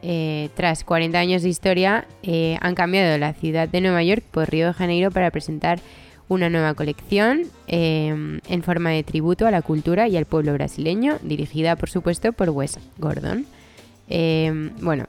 Eh, 0.02 0.48
tras 0.54 0.84
40 0.84 1.18
años 1.18 1.42
de 1.42 1.48
historia, 1.48 2.06
eh, 2.22 2.56
han 2.61 2.74
cambiado 2.76 3.18
la 3.18 3.32
ciudad 3.34 3.68
de 3.68 3.80
Nueva 3.80 4.02
York 4.04 4.22
por 4.30 4.48
Río 4.48 4.68
de 4.68 4.72
Janeiro 4.72 5.11
para 5.11 5.30
presentar 5.32 5.80
una 6.28 6.48
nueva 6.50 6.74
colección 6.74 7.42
eh, 7.66 8.38
en 8.48 8.62
forma 8.62 8.90
de 8.90 9.02
tributo 9.02 9.46
a 9.46 9.50
la 9.50 9.62
cultura 9.62 10.06
y 10.09 10.16
al 10.16 10.24
pueblo 10.26 10.52
brasileño, 10.52 11.18
dirigida 11.22 11.74
por 11.74 11.90
supuesto 11.90 12.32
por 12.32 12.50
Wes 12.50 12.78
Gordon. 12.98 13.44
Eh, 14.09 14.70
bueno, 14.80 15.06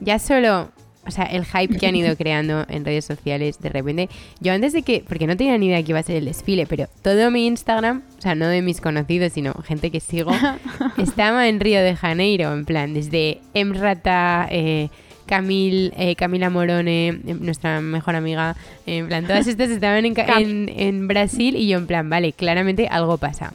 ya 0.00 0.18
solo, 0.18 0.70
o 1.08 1.10
sea, 1.10 1.24
el 1.24 1.44
hype 1.44 1.78
que 1.78 1.86
han 1.86 1.96
ido 1.96 2.14
creando 2.18 2.64
en 2.68 2.84
redes 2.84 3.04
sociales, 3.04 3.58
de 3.60 3.70
repente, 3.70 4.08
yo 4.40 4.52
antes 4.52 4.72
de 4.72 4.82
que, 4.82 5.02
porque 5.06 5.26
no 5.26 5.36
tenía 5.36 5.56
ni 5.58 5.66
idea 5.66 5.82
que 5.82 5.92
iba 5.92 5.98
a 5.98 6.02
ser 6.02 6.16
el 6.16 6.26
desfile, 6.26 6.66
pero 6.66 6.86
todo 7.02 7.30
mi 7.30 7.46
Instagram, 7.46 8.02
o 8.18 8.22
sea, 8.22 8.34
no 8.34 8.46
de 8.46 8.62
mis 8.62 8.80
conocidos, 8.80 9.32
sino 9.32 9.54
gente 9.54 9.90
que 9.90 10.00
sigo, 10.00 10.30
estaba 10.98 11.48
en 11.48 11.60
Río 11.60 11.80
de 11.80 11.96
Janeiro, 11.96 12.52
en 12.52 12.64
plan, 12.64 12.94
desde 12.94 13.40
Emrata, 13.54 14.46
eh, 14.50 14.90
Camil, 15.26 15.92
eh, 15.96 16.14
Camila 16.16 16.50
Morone, 16.50 17.08
eh, 17.08 17.36
nuestra 17.38 17.80
mejor 17.80 18.14
amiga, 18.14 18.56
en 18.86 19.08
plan, 19.08 19.26
todas 19.26 19.46
estas 19.46 19.70
estaban 19.70 20.04
en, 20.04 20.14
en, 20.16 20.68
en 20.68 21.08
Brasil 21.08 21.56
y 21.56 21.68
yo 21.68 21.78
en 21.78 21.86
plan, 21.86 22.08
vale, 22.08 22.32
claramente 22.32 22.88
algo 22.88 23.18
pasa. 23.18 23.52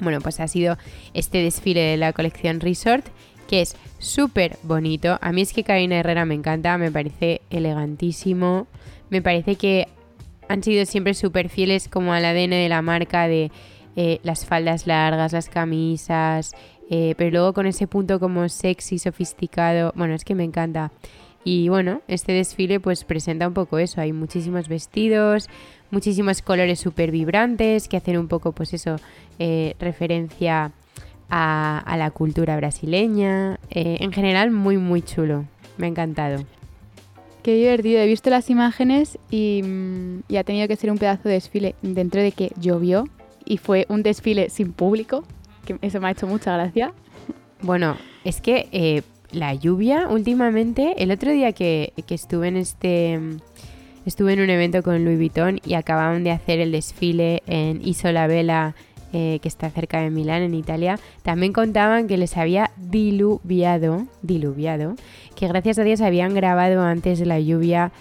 Bueno, 0.00 0.20
pues 0.20 0.40
ha 0.40 0.48
sido 0.48 0.76
este 1.12 1.38
desfile 1.38 1.80
de 1.80 1.96
la 1.96 2.12
colección 2.12 2.60
Resort, 2.60 3.06
que 3.44 3.62
es 3.62 3.76
súper 3.98 4.58
bonito. 4.62 5.18
A 5.20 5.32
mí 5.32 5.42
es 5.42 5.52
que 5.52 5.64
Karina 5.64 5.96
Herrera 5.96 6.24
me 6.24 6.34
encanta, 6.34 6.76
me 6.78 6.90
parece 6.90 7.40
elegantísimo. 7.50 8.66
Me 9.10 9.22
parece 9.22 9.56
que 9.56 9.88
han 10.48 10.62
sido 10.62 10.84
siempre 10.86 11.14
súper 11.14 11.48
fieles 11.48 11.88
como 11.88 12.12
al 12.12 12.24
ADN 12.24 12.50
de 12.50 12.68
la 12.68 12.82
marca 12.82 13.26
de 13.28 13.50
eh, 13.96 14.18
las 14.22 14.44
faldas 14.44 14.86
largas, 14.86 15.32
las 15.32 15.48
camisas, 15.48 16.52
eh, 16.90 17.14
pero 17.16 17.30
luego 17.30 17.52
con 17.52 17.66
ese 17.66 17.86
punto 17.86 18.20
como 18.20 18.48
sexy, 18.48 18.98
sofisticado. 18.98 19.92
Bueno, 19.94 20.14
es 20.14 20.24
que 20.24 20.34
me 20.34 20.44
encanta. 20.44 20.90
Y 21.44 21.68
bueno, 21.68 22.00
este 22.08 22.32
desfile 22.32 22.80
pues 22.80 23.04
presenta 23.04 23.46
un 23.46 23.54
poco 23.54 23.78
eso. 23.78 24.00
Hay 24.00 24.12
muchísimos 24.12 24.68
vestidos, 24.68 25.48
muchísimos 25.90 26.42
colores 26.42 26.80
súper 26.80 27.10
vibrantes 27.10 27.86
que 27.88 27.98
hacen 27.98 28.18
un 28.18 28.28
poco 28.28 28.52
pues 28.52 28.72
eso, 28.72 28.96
eh, 29.38 29.76
referencia 29.78 30.72
a, 31.36 31.80
a 31.80 31.96
la 31.96 32.12
cultura 32.12 32.56
brasileña. 32.56 33.58
Eh, 33.70 33.96
en 34.00 34.12
general 34.12 34.52
muy 34.52 34.76
muy 34.76 35.02
chulo. 35.02 35.44
Me 35.76 35.86
ha 35.86 35.90
encantado. 35.90 36.44
Qué 37.42 37.56
divertido. 37.56 38.00
He 38.00 38.06
visto 38.06 38.30
las 38.30 38.48
imágenes 38.50 39.18
y, 39.30 39.62
mm, 39.64 40.20
y 40.28 40.36
ha 40.36 40.44
tenido 40.44 40.68
que 40.68 40.76
ser 40.76 40.92
un 40.92 40.98
pedazo 40.98 41.28
de 41.28 41.34
desfile 41.34 41.74
dentro 41.82 42.22
de 42.22 42.30
que 42.30 42.52
llovió 42.60 43.08
y 43.44 43.58
fue 43.58 43.84
un 43.88 44.04
desfile 44.04 44.48
sin 44.48 44.72
público, 44.72 45.24
que 45.66 45.76
eso 45.82 46.00
me 46.00 46.06
ha 46.06 46.12
hecho 46.12 46.28
mucha 46.28 46.54
gracia. 46.54 46.94
Bueno, 47.62 47.96
es 48.24 48.40
que 48.40 48.68
eh, 48.70 49.02
la 49.32 49.54
lluvia 49.54 50.06
últimamente, 50.08 50.94
el 51.02 51.10
otro 51.10 51.32
día 51.32 51.52
que, 51.52 51.92
que 52.06 52.14
estuve 52.14 52.48
en 52.48 52.56
este... 52.56 53.20
Estuve 54.06 54.34
en 54.34 54.40
un 54.40 54.50
evento 54.50 54.82
con 54.82 55.02
Louis 55.02 55.16
Vuitton 55.16 55.60
y 55.64 55.74
acababan 55.74 56.24
de 56.24 56.30
hacer 56.30 56.60
el 56.60 56.72
desfile 56.72 57.42
en 57.46 57.80
Isola 57.82 58.26
Vela, 58.26 58.74
eh, 59.14 59.38
que 59.40 59.48
está 59.48 59.70
cerca 59.70 60.00
de 60.00 60.10
Milán, 60.10 60.42
en 60.42 60.54
Italia. 60.54 60.98
También 61.22 61.52
contaban 61.52 62.08
que 62.08 62.16
les 62.16 62.36
había 62.36 62.72
diluviado, 62.76 64.06
diluviado, 64.22 64.96
que 65.36 65.46
gracias 65.46 65.78
a 65.78 65.84
Dios 65.84 66.00
habían 66.00 66.34
grabado 66.34 66.82
antes 66.82 67.20
de 67.20 67.26
la 67.26 67.38
lluvia 67.38 67.92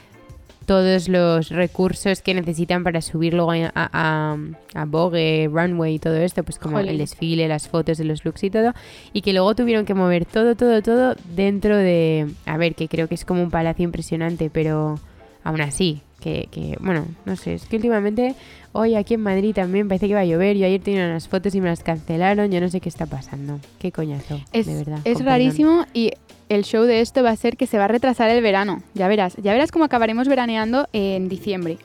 todos 0.66 1.10
los 1.10 1.50
recursos 1.50 2.22
que 2.22 2.34
necesitan 2.34 2.84
para 2.84 3.02
subir 3.02 3.34
luego 3.34 3.52
a, 3.52 3.72
a, 3.76 4.38
a 4.74 4.86
Vogue, 4.86 5.50
Runway 5.52 5.96
y 5.96 6.00
todo 6.00 6.16
esto, 6.16 6.44
pues 6.44 6.58
como 6.58 6.78
Jolín. 6.78 6.92
el 6.92 6.98
desfile, 6.98 7.48
las 7.48 7.68
fotos 7.68 7.98
de 7.98 8.06
los 8.06 8.26
looks 8.26 8.44
y 8.44 8.50
todo, 8.50 8.74
y 9.12 9.22
que 9.22 9.34
luego 9.34 9.54
tuvieron 9.56 9.86
que 9.86 9.94
mover 9.94 10.26
todo, 10.26 10.56
todo, 10.56 10.82
todo 10.82 11.16
dentro 11.36 11.78
de, 11.78 12.28
a 12.46 12.58
ver, 12.58 12.76
que 12.76 12.88
creo 12.88 13.08
que 13.08 13.16
es 13.16 13.26
como 13.26 13.44
un 13.44 13.52
palacio 13.52 13.84
impresionante, 13.84 14.50
pero 14.50 15.00
aún 15.44 15.62
así, 15.62 16.02
que, 16.20 16.48
que 16.52 16.78
bueno, 16.80 17.06
no 17.26 17.36
sé, 17.36 17.54
es 17.56 17.66
que 17.66 17.76
últimamente, 17.76 18.36
hoy 18.72 18.96
aquí 18.96 19.16
en 19.16 19.22
Madrid 19.22 19.54
también 19.54 19.88
parece 19.88 20.08
que 20.08 20.14
va 20.14 20.22
a 20.22 20.26
llover, 20.26 20.56
yo 20.58 20.66
ayer 20.66 20.82
tenía 20.82 21.06
unas 21.06 21.28
fotos 21.28 21.54
y 21.56 21.62
me 21.62 21.68
las 21.70 21.84
cancelaron, 21.84 22.50
yo 22.52 22.62
no 22.62 22.70
sé 22.70 22.80
qué 22.80 22.90
está 22.90 23.06
pasando, 23.06 23.60
qué 23.80 23.92
coñazo, 23.92 24.40
Es, 24.54 24.66
de 24.66 24.76
verdad. 24.76 25.00
es 25.04 25.24
rarísimo 25.24 25.86
y 25.94 26.12
el 26.50 26.64
show 26.64 26.84
de 26.84 27.02
esto 27.02 27.24
va 27.24 27.32
a 27.32 27.36
ser 27.36 27.58
que 27.58 27.68
se 27.68 27.78
va 27.78 27.86
a 27.86 27.88
retrasar 27.88 28.30
el 28.30 28.42
verano. 28.44 28.84
Ya 28.94 29.08
verás, 29.08 29.36
ya 29.38 29.54
verás 29.54 29.72
cómo 29.72 29.86
acabaremos 29.86 30.28
veraneando 30.28 30.88
en 30.94 31.28
diciembre. 31.30 31.78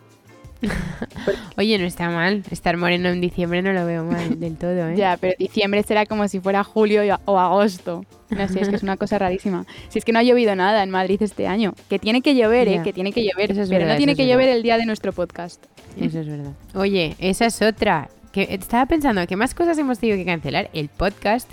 Oye, 1.57 1.79
no 1.79 1.85
está 1.85 2.11
mal, 2.11 2.43
estar 2.51 2.77
moreno 2.77 3.09
en 3.09 3.21
diciembre 3.21 3.63
no 3.63 3.73
lo 3.73 3.87
veo 3.87 4.05
mal 4.05 4.41
del 4.41 4.57
todo, 4.57 4.89
¿eh? 4.89 4.97
Ya, 4.97 5.17
pero 5.17 5.35
diciembre 5.39 5.83
será 5.83 6.07
como 6.07 6.27
si 6.29 6.41
fuera 6.41 6.65
julio 6.65 7.03
o 7.25 7.39
agosto. 7.39 8.05
No 8.31 8.49
sé, 8.49 8.61
es 8.61 8.69
que 8.69 8.77
es 8.77 8.83
una 8.83 8.97
cosa 8.97 9.19
rarísima. 9.19 9.65
Si 9.89 9.99
es 9.99 10.05
que 10.05 10.13
no 10.13 10.19
ha 10.19 10.23
llovido 10.23 10.55
nada 10.55 10.83
en 10.83 10.91
Madrid 10.91 11.23
este 11.23 11.47
año. 11.47 11.75
Que 11.89 11.99
tiene 11.99 12.21
que 12.21 12.35
llover, 12.35 12.69
¿eh? 12.69 12.83
Que 12.85 12.93
tiene 12.93 13.13
que 13.13 13.25
llover. 13.25 13.53
Eso 13.53 13.63
es 13.63 13.69
pero 13.69 13.81
verdad, 13.81 13.95
no 13.95 13.97
tiene 13.97 14.17
que 14.17 14.27
llover 14.27 14.49
el 14.49 14.63
día 14.63 14.77
de 14.77 14.85
nuestro 14.85 15.13
podcast. 15.13 15.65
Eso 15.99 16.21
es 16.21 16.29
verdad. 16.29 16.53
Oye, 16.75 17.17
esa 17.19 17.47
es 17.47 17.63
otra. 17.63 18.11
Que 18.33 18.49
estaba 18.51 18.85
pensando, 18.87 19.27
¿qué 19.27 19.37
más 19.37 19.55
cosas 19.55 19.79
hemos 19.79 19.99
tenido 19.99 20.19
que 20.19 20.27
cancelar? 20.27 20.69
El 20.75 20.89
podcast, 20.89 21.51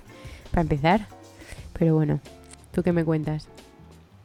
para 0.52 0.64
empezar. 0.64 1.08
Pero 1.78 1.96
bueno, 1.96 2.20
¿tú 2.74 2.84
qué 2.84 2.92
me 2.92 3.06
cuentas? 3.06 3.48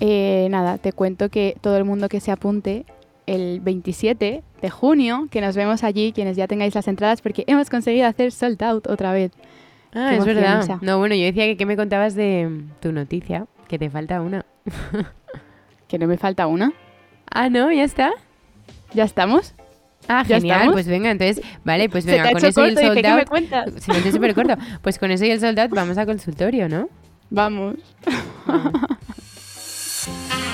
Eh, 0.00 0.48
nada, 0.50 0.78
te 0.78 0.92
cuento 0.92 1.28
que 1.28 1.56
todo 1.60 1.76
el 1.76 1.84
mundo 1.84 2.08
que 2.08 2.20
se 2.20 2.32
apunte 2.32 2.84
el 3.30 3.60
27 3.60 4.42
de 4.60 4.70
junio, 4.70 5.28
que 5.30 5.40
nos 5.40 5.54
vemos 5.54 5.84
allí, 5.84 6.12
quienes 6.12 6.36
ya 6.36 6.48
tengáis 6.48 6.74
las 6.74 6.88
entradas, 6.88 7.22
porque 7.22 7.44
hemos 7.46 7.70
conseguido 7.70 8.08
hacer 8.08 8.32
sold 8.32 8.60
out 8.62 8.88
otra 8.88 9.12
vez. 9.12 9.30
Ah, 9.94 10.16
es 10.16 10.24
verdad. 10.24 10.66
No, 10.82 10.98
bueno, 10.98 11.14
yo 11.14 11.24
decía 11.24 11.46
que 11.46 11.56
¿qué 11.56 11.64
me 11.64 11.76
contabas 11.76 12.16
de 12.16 12.62
tu 12.80 12.92
noticia? 12.92 13.46
Que 13.68 13.78
te 13.78 13.88
falta 13.88 14.20
una. 14.20 14.44
Que 15.86 15.98
no 15.98 16.06
me 16.06 16.16
falta 16.16 16.46
una. 16.46 16.72
Ah, 17.32 17.50
no, 17.50 17.72
ya 17.72 17.82
está. 17.82 18.12
¿Ya 18.94 19.02
estamos? 19.02 19.54
Ah, 20.06 20.22
¿Ya 20.24 20.36
genial. 20.36 20.58
estamos? 20.58 20.74
Pues 20.74 20.86
venga, 20.86 21.10
entonces, 21.10 21.44
vale, 21.64 21.88
pues 21.88 22.04
Se 22.04 22.12
te 22.12 22.16
venga, 22.16 22.30
con 22.30 22.44
eso 22.44 22.46
y 22.46 22.48
el 22.48 22.54
corto, 22.54 22.70
dice, 22.70 22.86
sold 22.86 22.96
¿qué 22.96 23.02
me 23.02 23.20
out. 23.20 23.28
cuentas? 23.28 23.72
Se 23.78 23.92
me 23.92 24.12
súper 24.12 24.34
corto. 24.36 24.54
Pues 24.82 25.00
con 25.00 25.10
eso 25.10 25.24
y 25.24 25.30
el 25.30 25.40
sold 25.40 25.58
out 25.58 25.72
vamos 25.72 25.98
a 25.98 26.06
consultorio, 26.06 26.68
¿no? 26.68 26.88
Vamos. 27.28 27.74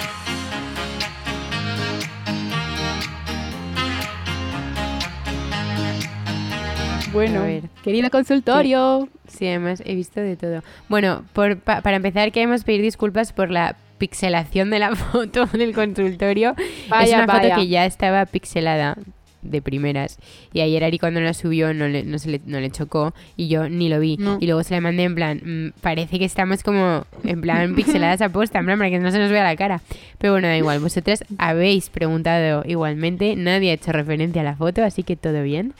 Bueno, 7.16 7.68
querido 7.82 8.10
consultorio. 8.10 9.08
Sí, 9.28 9.46
además 9.48 9.82
he 9.84 9.94
visto 9.94 10.20
de 10.20 10.36
todo. 10.36 10.62
Bueno, 10.88 11.24
por, 11.32 11.58
pa- 11.58 11.80
para 11.80 11.96
empezar 11.96 12.30
queremos 12.32 12.62
pedir 12.64 12.82
disculpas 12.82 13.32
por 13.32 13.50
la 13.50 13.76
pixelación 13.98 14.70
de 14.70 14.78
la 14.78 14.94
foto 14.96 15.46
del 15.46 15.72
consultorio. 15.74 16.54
es 16.58 16.88
Vaya, 16.90 17.16
una 17.18 17.26
foto 17.26 17.38
vaya. 17.42 17.54
que 17.56 17.68
ya 17.68 17.86
estaba 17.86 18.26
pixelada 18.26 18.96
de 19.42 19.62
primeras. 19.62 20.18
Y 20.52 20.60
ayer 20.60 20.82
Ari 20.84 20.98
cuando 20.98 21.20
la 21.20 21.32
subió 21.32 21.72
no 21.72 21.86
le, 21.88 22.02
no 22.02 22.18
se 22.18 22.28
le, 22.30 22.40
no 22.46 22.58
le 22.60 22.68
chocó 22.70 23.14
y 23.36 23.46
yo 23.48 23.68
ni 23.68 23.88
lo 23.88 24.00
vi. 24.00 24.16
No. 24.16 24.38
Y 24.40 24.46
luego 24.46 24.62
se 24.64 24.74
la 24.74 24.80
mandé 24.80 25.04
en 25.04 25.14
plan, 25.14 25.40
mm, 25.44 25.80
parece 25.80 26.18
que 26.18 26.24
estamos 26.24 26.62
como 26.64 27.06
en 27.24 27.40
plan 27.40 27.74
pixeladas 27.76 28.20
a 28.22 28.28
posta, 28.28 28.58
en 28.58 28.66
plan 28.66 28.78
para 28.78 28.90
que 28.90 28.98
no 28.98 29.10
se 29.12 29.18
nos 29.20 29.30
vea 29.30 29.44
la 29.44 29.54
cara. 29.56 29.80
Pero 30.18 30.32
bueno, 30.34 30.48
da 30.48 30.56
igual, 30.56 30.80
vosotras 30.80 31.24
habéis 31.38 31.90
preguntado 31.90 32.64
igualmente, 32.66 33.36
nadie 33.36 33.70
ha 33.70 33.74
hecho 33.74 33.92
referencia 33.92 34.40
a 34.42 34.44
la 34.44 34.56
foto, 34.56 34.82
así 34.84 35.02
que 35.04 35.14
todo 35.16 35.42
bien. 35.42 35.74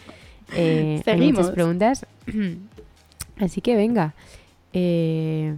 Eh, 0.54 1.02
hay 1.06 1.32
muchas 1.32 1.50
preguntas. 1.50 2.06
Así 3.38 3.60
que 3.60 3.76
venga. 3.76 4.14
Eh, 4.72 5.54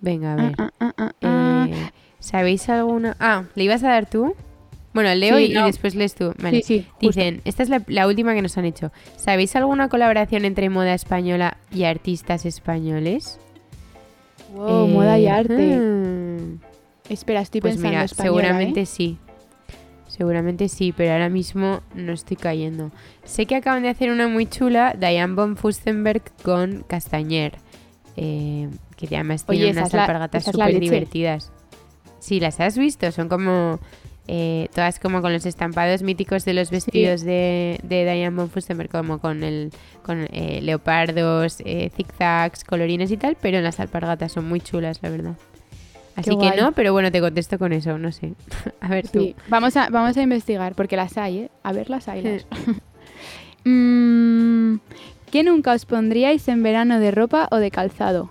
venga, 0.00 0.32
a 0.32 0.36
ver. 0.36 0.54
Ah, 0.58 0.70
ah, 0.80 0.94
ah, 0.98 1.12
ah. 1.22 1.66
Eh, 1.70 1.90
¿Sabéis 2.18 2.68
alguna? 2.68 3.16
Ah, 3.20 3.44
¿le 3.54 3.64
ibas 3.64 3.82
a 3.84 3.88
dar 3.90 4.08
tú? 4.08 4.34
Bueno, 4.92 5.14
leo 5.14 5.36
Sí, 5.36 5.44
y, 5.44 5.52
después 5.54 5.94
lees 5.94 6.14
tú. 6.14 6.32
Vale. 6.42 6.62
Sí, 6.62 6.62
sí, 6.80 6.86
justo. 6.90 7.06
Dicen, 7.06 7.40
esta 7.44 7.62
es 7.62 7.68
la, 7.68 7.82
la 7.86 8.06
última 8.06 8.34
que 8.34 8.42
nos 8.42 8.56
han 8.58 8.64
hecho. 8.64 8.90
¿Sabéis 9.16 9.54
alguna 9.54 9.88
colaboración 9.88 10.44
entre 10.44 10.70
moda 10.70 10.94
española 10.94 11.56
y 11.72 11.84
artistas 11.84 12.44
españoles? 12.46 13.38
Wow, 14.54 14.86
Eh, 14.86 14.92
moda 14.92 15.18
y 15.18 15.26
arte. 15.28 15.76
hmm. 15.78 16.58
Espera, 17.10 17.40
estoy 17.42 17.60
Pues 17.60 17.74
pensando 17.74 17.90
mira, 17.90 18.04
española, 18.04 18.42
seguramente 18.42 18.80
¿eh? 18.82 18.86
sí. 18.86 19.18
Seguramente 20.18 20.68
sí, 20.68 20.92
pero 20.94 21.12
ahora 21.12 21.28
mismo 21.28 21.80
no 21.94 22.12
estoy 22.12 22.36
cayendo. 22.36 22.90
Sé 23.24 23.46
que 23.46 23.54
acaban 23.54 23.84
de 23.84 23.88
hacer 23.88 24.10
una 24.10 24.26
muy 24.26 24.46
chula, 24.46 24.94
Diane 24.98 25.34
von 25.34 25.56
Furstenberg 25.56 26.22
con 26.42 26.82
Castañer. 26.88 27.56
eh, 28.16 28.68
que 28.96 29.06
además 29.14 29.44
Oye, 29.46 29.70
unas 29.70 29.94
alpargatas 29.94 30.44
súper 30.44 30.80
divertidas. 30.80 31.52
Sí, 32.18 32.40
las 32.40 32.58
has 32.58 32.76
visto, 32.76 33.12
son 33.12 33.28
como... 33.28 33.78
eh, 34.26 34.68
todas 34.74 34.98
como 34.98 35.22
con 35.22 35.32
los 35.32 35.46
estampados 35.46 36.02
míticos 36.02 36.44
de 36.44 36.52
los 36.52 36.70
vestidos 36.70 37.22
de, 37.22 37.78
de 37.84 38.02
Diane 38.02 38.30
von 38.36 38.50
Furstenberg, 38.50 38.90
como 38.90 39.20
con 39.20 39.44
el 39.44 39.70
con 40.02 40.26
eh, 40.32 40.60
leopardos, 40.62 41.62
eh, 41.64 41.90
zigzags, 41.96 42.64
colorines 42.64 43.12
y 43.12 43.16
tal, 43.16 43.36
pero 43.40 43.60
las 43.60 43.78
alpargatas 43.78 44.32
son 44.32 44.48
muy 44.48 44.60
chulas, 44.60 44.98
la 45.00 45.10
verdad. 45.10 45.36
Así 46.18 46.36
que 46.36 46.56
no, 46.56 46.72
pero 46.72 46.92
bueno, 46.92 47.12
te 47.12 47.20
contesto 47.20 47.60
con 47.60 47.72
eso, 47.72 47.96
no 47.96 48.10
sé. 48.10 48.34
A 48.80 48.88
ver 48.88 49.06
tú. 49.08 49.20
Sí, 49.20 49.36
vamos 49.48 49.76
a, 49.76 49.88
vamos 49.88 50.16
a 50.16 50.22
investigar, 50.22 50.74
porque 50.74 50.96
las 50.96 51.16
hay, 51.16 51.38
¿eh? 51.38 51.50
A 51.62 51.72
ver, 51.72 51.88
las 51.90 52.08
hay. 52.08 52.22
las. 52.22 52.46
Mm, 53.64 54.76
¿Qué 55.30 55.42
nunca 55.42 55.74
os 55.74 55.84
pondríais 55.84 56.48
en 56.48 56.62
verano 56.62 57.00
de 57.00 57.10
ropa 57.10 57.48
o 57.50 57.56
de 57.56 57.70
calzado? 57.70 58.30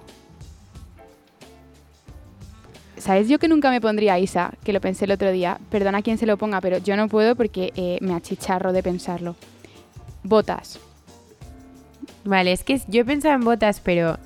¿Sabes 2.97 3.27
yo 3.27 3.38
que 3.38 3.47
nunca 3.47 3.69
me 3.69 3.79
pondría 3.79 4.17
Isa? 4.17 4.53
Que 4.63 4.73
lo 4.73 4.81
pensé 4.81 5.05
el 5.05 5.11
otro 5.11 5.31
día. 5.31 5.59
Perdona 5.69 5.99
a 5.99 6.01
quien 6.01 6.17
se 6.17 6.25
lo 6.25 6.38
ponga, 6.38 6.59
pero 6.59 6.79
yo 6.79 6.95
no 6.95 7.07
puedo 7.07 7.35
porque 7.35 7.71
eh, 7.75 7.99
me 8.01 8.15
achicharro 8.15 8.73
de 8.73 8.81
pensarlo. 8.81 9.35
Botas. 10.23 10.79
Vale, 12.23 12.53
es 12.53 12.63
que 12.63 12.81
yo 12.88 13.01
he 13.01 13.05
pensado 13.05 13.35
en 13.35 13.41
botas, 13.41 13.79
pero 13.79 14.17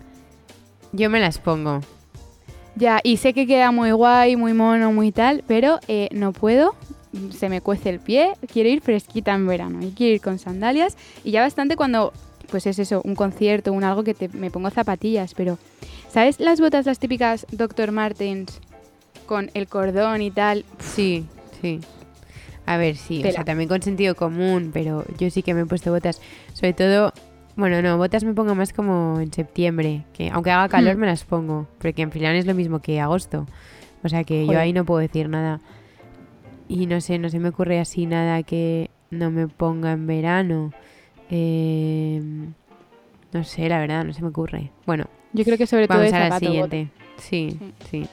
yo 0.93 1.09
me 1.09 1.19
las 1.19 1.39
pongo. 1.39 1.81
Ya, 2.75 2.99
y 3.03 3.17
sé 3.17 3.33
que 3.33 3.45
queda 3.47 3.71
muy 3.71 3.91
guay, 3.91 4.35
muy 4.35 4.53
mono, 4.53 4.91
muy 4.91 5.11
tal, 5.11 5.43
pero 5.47 5.79
eh, 5.87 6.09
no 6.11 6.31
puedo. 6.33 6.75
Se 7.31 7.49
me 7.49 7.59
cuece 7.59 7.89
el 7.89 7.99
pie, 7.99 8.33
quiero 8.51 8.69
ir 8.69 8.79
fresquita 8.81 9.33
en 9.33 9.45
verano 9.45 9.85
y 9.85 9.91
quiero 9.91 10.15
ir 10.15 10.21
con 10.21 10.39
sandalias. 10.39 10.95
Y 11.25 11.31
ya 11.31 11.41
bastante 11.41 11.75
cuando, 11.75 12.13
pues 12.49 12.65
es 12.67 12.79
eso, 12.79 13.01
un 13.03 13.15
concierto, 13.15 13.73
un 13.73 13.83
algo 13.83 14.03
que 14.03 14.13
te, 14.13 14.29
me 14.29 14.49
pongo 14.49 14.69
zapatillas, 14.69 15.33
pero 15.33 15.57
¿sabes 16.09 16.39
las 16.39 16.61
botas, 16.61 16.85
las 16.85 16.99
típicas 16.99 17.45
Dr. 17.51 17.91
Martens 17.91 18.61
con 19.25 19.51
el 19.53 19.67
cordón 19.67 20.21
y 20.21 20.31
tal? 20.31 20.63
Sí, 20.79 21.25
sí. 21.61 21.81
A 22.65 22.77
ver, 22.77 22.95
sí, 22.95 23.21
o 23.25 23.31
sea, 23.31 23.43
también 23.43 23.67
con 23.67 23.81
sentido 23.81 24.15
común, 24.15 24.71
pero 24.73 25.03
yo 25.17 25.29
sí 25.29 25.43
que 25.43 25.53
me 25.53 25.61
he 25.61 25.65
puesto 25.65 25.91
botas. 25.91 26.21
Sobre 26.53 26.71
todo, 26.71 27.11
bueno, 27.55 27.81
no, 27.81 27.97
botas 27.97 28.23
me 28.23 28.33
pongo 28.33 28.55
más 28.55 28.73
como 28.73 29.19
en 29.19 29.31
septiembre, 29.31 30.03
que 30.13 30.29
aunque 30.29 30.51
haga 30.51 30.69
calor 30.69 30.95
Hmm. 30.95 30.99
me 30.99 31.07
las 31.07 31.23
pongo, 31.23 31.67
porque 31.79 32.01
en 32.01 32.11
final 32.11 32.35
es 32.35 32.45
lo 32.45 32.53
mismo 32.55 32.79
que 32.79 32.99
agosto. 32.99 33.45
O 34.03 34.09
sea 34.09 34.23
que 34.23 34.45
yo 34.47 34.57
ahí 34.57 34.73
no 34.73 34.83
puedo 34.85 34.99
decir 34.99 35.29
nada. 35.29 35.59
Y 36.67 36.85
no 36.87 37.01
sé, 37.01 37.19
no 37.19 37.29
se 37.29 37.39
me 37.39 37.49
ocurre 37.49 37.79
así 37.79 38.05
nada 38.05 38.41
que 38.43 38.89
no 39.09 39.29
me 39.29 39.47
ponga 39.47 39.91
en 39.91 40.07
verano. 40.07 40.71
Eh, 41.29 42.21
no 43.33 43.43
sé, 43.43 43.69
la 43.69 43.79
verdad, 43.79 44.03
no 44.05 44.13
se 44.13 44.21
me 44.21 44.29
ocurre. 44.29 44.71
Bueno, 44.85 45.05
Yo 45.33 45.43
creo 45.43 45.57
que 45.57 45.67
sobre 45.67 45.87
todo 45.87 45.97
Vamos 45.99 46.11
de 46.11 46.17
a 46.17 46.29
la 46.29 46.39
siguiente. 46.39 46.89
Sí, 47.17 47.57
sí. 47.89 48.07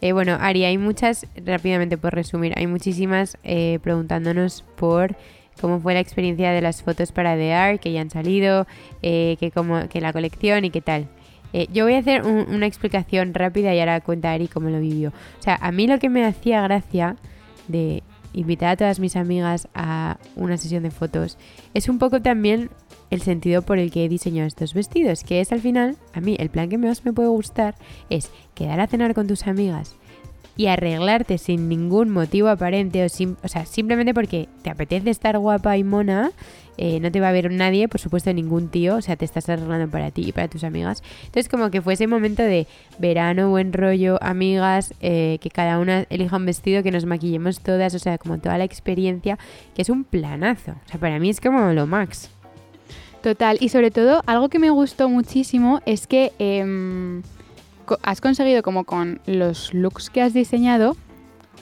Eh, 0.00 0.12
bueno, 0.12 0.36
Ari, 0.40 0.64
hay 0.64 0.78
muchas, 0.78 1.26
rápidamente 1.44 1.98
por 1.98 2.14
resumir, 2.14 2.54
hay 2.56 2.66
muchísimas 2.66 3.36
eh, 3.42 3.78
preguntándonos 3.82 4.64
por 4.76 5.16
cómo 5.60 5.80
fue 5.80 5.94
la 5.94 6.00
experiencia 6.00 6.50
de 6.52 6.60
las 6.60 6.82
fotos 6.82 7.12
para 7.12 7.36
The 7.36 7.52
Art, 7.54 7.80
que 7.80 7.92
ya 7.92 8.00
han 8.00 8.10
salido, 8.10 8.66
eh, 9.02 9.36
que, 9.40 9.50
cómo, 9.50 9.88
que 9.88 10.00
la 10.00 10.12
colección 10.12 10.64
y 10.64 10.70
qué 10.70 10.80
tal. 10.80 11.08
Eh, 11.52 11.66
yo 11.72 11.84
voy 11.84 11.94
a 11.94 11.98
hacer 11.98 12.22
un- 12.22 12.52
una 12.54 12.66
explicación 12.66 13.34
rápida 13.34 13.74
y 13.74 13.80
ahora 13.80 14.00
cuenta 14.00 14.32
Ari 14.32 14.46
cómo 14.48 14.70
lo 14.70 14.78
vivió. 14.80 15.10
O 15.10 15.42
sea, 15.42 15.58
a 15.60 15.72
mí 15.72 15.86
lo 15.86 15.98
que 15.98 16.08
me 16.08 16.24
hacía 16.24 16.62
gracia 16.62 17.16
de 17.68 18.02
invitar 18.32 18.68
a 18.70 18.76
todas 18.76 19.00
mis 19.00 19.16
amigas 19.16 19.66
a 19.74 20.18
una 20.36 20.56
sesión 20.56 20.84
de 20.84 20.92
fotos 20.92 21.36
es 21.74 21.88
un 21.88 21.98
poco 21.98 22.22
también 22.22 22.70
el 23.10 23.22
sentido 23.22 23.62
por 23.62 23.80
el 23.80 23.90
que 23.90 24.04
he 24.04 24.08
diseñado 24.08 24.46
estos 24.46 24.72
vestidos, 24.72 25.24
que 25.24 25.40
es 25.40 25.50
al 25.50 25.58
final, 25.60 25.96
a 26.14 26.20
mí 26.20 26.36
el 26.38 26.48
plan 26.48 26.68
que 26.68 26.78
más 26.78 27.04
me 27.04 27.12
puede 27.12 27.28
gustar 27.28 27.74
es 28.08 28.30
quedar 28.54 28.78
a 28.78 28.86
cenar 28.86 29.14
con 29.14 29.26
tus 29.26 29.48
amigas 29.48 29.96
y 30.56 30.66
arreglarte 30.66 31.38
sin 31.38 31.68
ningún 31.68 32.10
motivo 32.10 32.48
aparente 32.48 33.04
o, 33.04 33.08
sim- 33.08 33.36
o 33.42 33.48
sea, 33.48 33.64
simplemente 33.66 34.12
porque 34.14 34.48
te 34.62 34.70
apetece 34.70 35.10
estar 35.10 35.38
guapa 35.38 35.76
y 35.76 35.84
mona, 35.84 36.32
eh, 36.76 36.98
no 37.00 37.10
te 37.12 37.20
va 37.20 37.28
a 37.28 37.32
ver 37.32 37.50
nadie, 37.50 37.88
por 37.88 38.00
supuesto 38.00 38.32
ningún 38.32 38.68
tío, 38.68 38.96
o 38.96 39.02
sea, 39.02 39.16
te 39.16 39.24
estás 39.26 39.48
arreglando 39.50 39.90
para 39.90 40.10
ti 40.10 40.22
y 40.28 40.32
para 40.32 40.48
tus 40.48 40.64
amigas. 40.64 41.02
Entonces 41.26 41.48
como 41.48 41.70
que 41.70 41.82
fue 41.82 41.92
ese 41.94 42.06
momento 42.06 42.42
de 42.42 42.66
verano, 42.98 43.50
buen 43.50 43.72
rollo, 43.72 44.18
amigas, 44.22 44.94
eh, 45.00 45.38
que 45.42 45.50
cada 45.50 45.78
una 45.78 46.06
elija 46.10 46.36
un 46.36 46.46
vestido, 46.46 46.82
que 46.82 46.90
nos 46.90 47.04
maquillemos 47.04 47.60
todas, 47.60 47.94
o 47.94 47.98
sea, 47.98 48.16
como 48.18 48.38
toda 48.38 48.56
la 48.58 48.64
experiencia, 48.64 49.38
que 49.74 49.82
es 49.82 49.90
un 49.90 50.04
planazo. 50.04 50.72
O 50.86 50.88
sea, 50.88 50.98
para 51.00 51.18
mí 51.18 51.28
es 51.30 51.40
como 51.40 51.72
lo 51.72 51.86
max. 51.86 52.30
Total, 53.22 53.58
y 53.60 53.68
sobre 53.68 53.90
todo, 53.90 54.22
algo 54.24 54.48
que 54.48 54.58
me 54.58 54.70
gustó 54.70 55.10
muchísimo 55.10 55.82
es 55.84 56.06
que 56.06 56.32
em, 56.38 57.20
has 58.02 58.20
conseguido 58.20 58.62
como 58.62 58.84
con 58.84 59.20
los 59.26 59.72
looks 59.74 60.10
que 60.10 60.22
has 60.22 60.32
diseñado, 60.34 60.96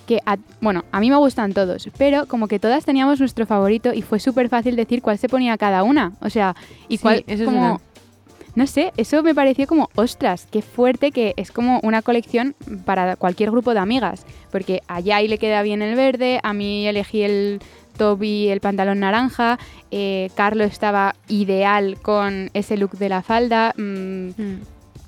que, 0.07 0.21
a- 0.27 0.39
bueno, 0.61 0.85
a 0.93 1.01
mí 1.01 1.11
me 1.11 1.17
gustan 1.17 1.53
todos, 1.53 1.89
pero 1.99 2.27
como 2.27 2.49
que 2.49 2.59
todas 2.59 2.85
teníamos 2.85 3.21
nuestro 3.21 3.47
favorito 3.47 3.93
y 3.93 4.03
fue 4.03 4.21
súper 4.21 4.49
fácil 4.49 4.75
decir 4.77 5.03
cuál 5.03 5.19
se 5.19 5.29
ponía 5.29 5.59
cada 5.59 5.83
una, 5.83 6.13
o 6.21 6.31
sea, 6.31 6.57
y 6.89 6.97
Sí, 6.97 7.03
cuál, 7.03 7.25
eso 7.27 7.45
como, 7.45 7.81
no 8.55 8.67
sé, 8.67 8.93
eso 8.97 9.23
me 9.23 9.35
pareció 9.35 9.67
como, 9.67 9.91
ostras, 9.97 10.47
qué 10.51 10.63
fuerte 10.63 11.13
que 11.13 11.35
es 11.37 11.53
como 11.53 11.79
una 11.83 12.01
colección 12.03 12.55
para 12.87 13.17
cualquier 13.17 13.51
grupo 13.51 13.75
de 13.75 13.81
amigas, 13.81 14.25
porque 14.51 14.81
a 14.89 15.01
Yai 15.01 15.29
le 15.29 15.37
queda 15.39 15.63
bien 15.63 15.83
el 15.83 15.95
verde, 15.95 16.41
a 16.43 16.55
mí 16.55 16.87
elegí 16.89 17.23
el 17.23 17.61
top 17.99 18.23
y 18.23 18.49
el 18.49 18.61
pantalón 18.61 19.01
naranja, 19.01 19.59
eh, 19.91 20.31
Carlo 20.37 20.65
estaba 20.65 21.17
ideal 21.29 21.99
con 22.01 22.51
ese 22.55 22.77
look 22.79 22.93
de 22.93 23.09
la 23.11 23.23
falda, 23.23 23.75
mm, 23.77 24.29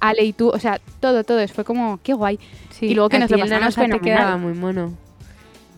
Ale 0.00 0.24
y 0.24 0.32
tú, 0.32 0.48
o 0.48 0.58
sea, 0.58 0.80
todo, 1.00 1.24
todo, 1.24 1.46
fue 1.48 1.64
como, 1.64 2.00
qué 2.02 2.14
guay. 2.14 2.38
Sí, 2.70 2.86
Y 2.86 2.94
luego 2.94 3.08
que 3.10 3.18
nos 3.18 3.30
lo 3.30 3.38
pasamos 3.38 3.74
te 3.74 4.00
quedaba 4.00 4.36
muy 4.38 4.54
mono. 4.54 4.92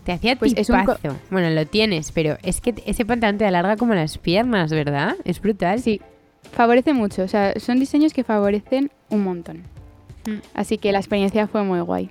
Te 0.05 0.11
hacía 0.13 0.35
Pues 0.35 0.53
es 0.57 0.69
un 0.69 0.83
co- 0.85 0.95
tipazo. 0.95 1.17
Bueno, 1.29 1.49
lo 1.49 1.65
tienes, 1.65 2.11
pero 2.11 2.37
es 2.43 2.59
que 2.61 2.73
ese 2.85 3.05
pantalón 3.05 3.37
te 3.37 3.45
alarga 3.45 3.77
como 3.77 3.93
las 3.93 4.17
piernas, 4.17 4.71
¿verdad? 4.71 5.15
Es 5.23 5.39
brutal. 5.41 5.79
Sí, 5.79 6.01
favorece 6.51 6.93
mucho, 6.93 7.23
o 7.23 7.27
sea, 7.27 7.53
son 7.59 7.79
diseños 7.79 8.11
que 8.13 8.23
favorecen 8.23 8.91
un 9.09 9.23
montón. 9.23 9.63
Mm. 10.27 10.39
Así 10.53 10.77
que 10.77 10.91
la 10.91 10.99
experiencia 10.99 11.47
fue 11.47 11.63
muy 11.63 11.79
guay. 11.81 12.09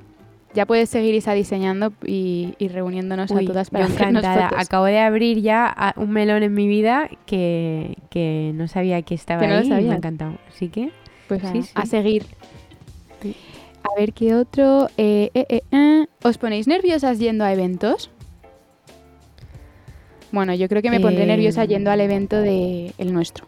Ya 0.55 0.67
puedes 0.67 0.91
seguir 0.91 1.15
Isa 1.15 1.33
diseñando 1.33 1.95
y, 2.05 2.55
y 2.59 2.69
reuniéndonos 2.69 3.31
Uy, 3.31 3.45
a 3.45 3.47
todas 3.49 3.71
para 3.71 3.87
encantada. 3.87 4.51
fotos. 4.51 4.67
Acabo 4.67 4.85
de 4.85 4.99
abrir 4.99 5.41
ya 5.41 5.67
a- 5.67 5.95
un 5.97 6.11
melón 6.11 6.43
en 6.43 6.53
mi 6.53 6.69
vida 6.69 7.09
que, 7.25 7.97
que 8.11 8.53
no 8.55 8.69
sabía 8.69 9.01
que 9.03 9.15
estaba 9.15 9.41
Que 9.41 9.49
no 9.49 9.55
lo 9.63 9.75
ahí 9.75 9.85
y 9.85 9.89
me 9.89 9.95
ha 9.95 9.97
encantado. 9.97 10.35
Así 10.49 10.69
que 10.69 10.91
Pues 11.41 11.53
Sí, 11.53 11.59
a, 11.59 11.63
sí. 11.63 11.71
a 11.75 11.87
seguir. 11.87 12.27
Sí. 13.23 13.37
A 13.83 13.99
ver 13.99 14.13
qué 14.13 14.35
otro. 14.35 14.89
eh, 14.97 15.31
eh, 15.35 15.47
eh, 15.49 15.63
eh. 15.71 16.07
¿Os 16.23 16.39
ponéis 16.39 16.67
nerviosas 16.69 17.19
yendo 17.19 17.45
a 17.45 17.53
eventos? 17.53 18.11
Bueno, 20.31 20.55
yo 20.55 20.69
creo 20.69 20.81
que 20.83 20.91
me 20.91 21.01
pondré 21.01 21.27
nerviosa 21.27 21.65
yendo 21.65 21.91
al 21.91 22.01
evento 22.01 22.37
de 22.41 22.93
el 22.99 23.13
nuestro. 23.13 23.47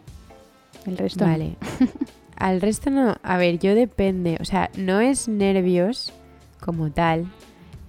El 0.85 0.97
resto. 0.97 1.25
no. 1.25 1.31
Vale. 1.31 1.55
Al 2.37 2.59
resto 2.59 2.89
no. 2.89 3.15
A 3.23 3.37
ver, 3.37 3.59
yo 3.59 3.73
depende. 3.75 4.37
O 4.41 4.45
sea, 4.45 4.69
no 4.77 4.99
es 4.99 5.27
nervios 5.29 6.11
como 6.59 6.91
tal, 6.91 7.27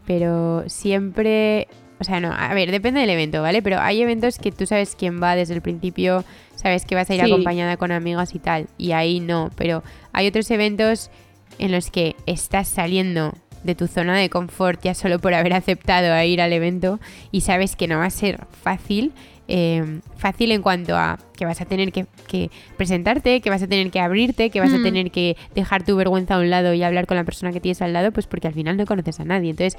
pero 0.06 0.62
siempre. 0.68 1.66
O 1.98 2.04
sea, 2.04 2.20
no. 2.20 2.32
A 2.32 2.52
ver, 2.54 2.70
depende 2.70 3.00
del 3.00 3.10
evento, 3.10 3.40
¿vale? 3.42 3.62
Pero 3.62 3.78
hay 3.80 4.02
eventos 4.02 4.38
que 4.38 4.52
tú 4.52 4.66
sabes 4.66 4.94
quién 4.98 5.22
va 5.22 5.34
desde 5.34 5.54
el 5.54 5.62
principio, 5.62 6.24
sabes 6.54 6.84
que 6.84 6.94
vas 6.94 7.08
a 7.10 7.14
ir 7.14 7.20
Sí. 7.24 7.30
acompañada 7.32 7.76
con 7.78 7.90
amigas 7.92 8.34
y 8.34 8.38
tal. 8.38 8.66
Y 8.76 8.92
ahí 8.92 9.20
no. 9.20 9.50
Pero 9.56 9.82
hay 10.12 10.26
otros 10.26 10.50
eventos 10.50 11.10
en 11.58 11.72
los 11.72 11.90
que 11.90 12.14
estás 12.26 12.68
saliendo 12.68 13.32
de 13.64 13.74
tu 13.74 13.86
zona 13.88 14.16
de 14.16 14.28
confort 14.30 14.80
ya 14.82 14.94
solo 14.94 15.18
por 15.18 15.32
haber 15.34 15.52
aceptado 15.54 16.12
a 16.12 16.24
ir 16.24 16.40
al 16.40 16.52
evento 16.52 17.00
y 17.32 17.40
sabes 17.40 17.74
que 17.76 17.88
no 17.88 17.98
va 17.98 18.04
a 18.06 18.10
ser 18.10 18.46
fácil. 18.62 19.12
eh, 19.48 20.00
fácil 20.16 20.50
en 20.50 20.60
cuanto 20.60 20.96
a 20.96 21.20
que 21.36 21.44
vas 21.46 21.60
a 21.60 21.66
tener 21.66 21.92
que, 21.92 22.04
que 22.26 22.50
presentarte, 22.76 23.40
que 23.40 23.48
vas 23.48 23.62
a 23.62 23.68
tener 23.68 23.92
que 23.92 24.00
abrirte, 24.00 24.50
que 24.50 24.58
vas 24.58 24.72
a 24.74 24.82
tener 24.82 25.12
que 25.12 25.36
dejar 25.54 25.84
tu 25.84 25.94
vergüenza 25.94 26.34
a 26.34 26.40
un 26.40 26.50
lado 26.50 26.74
y 26.74 26.82
hablar 26.82 27.06
con 27.06 27.16
la 27.16 27.22
persona 27.22 27.52
que 27.52 27.60
tienes 27.60 27.80
al 27.80 27.92
lado, 27.92 28.10
pues 28.10 28.26
porque 28.26 28.48
al 28.48 28.54
final 28.54 28.76
no 28.76 28.84
conoces 28.86 29.20
a 29.20 29.24
nadie. 29.24 29.50
Entonces, 29.50 29.78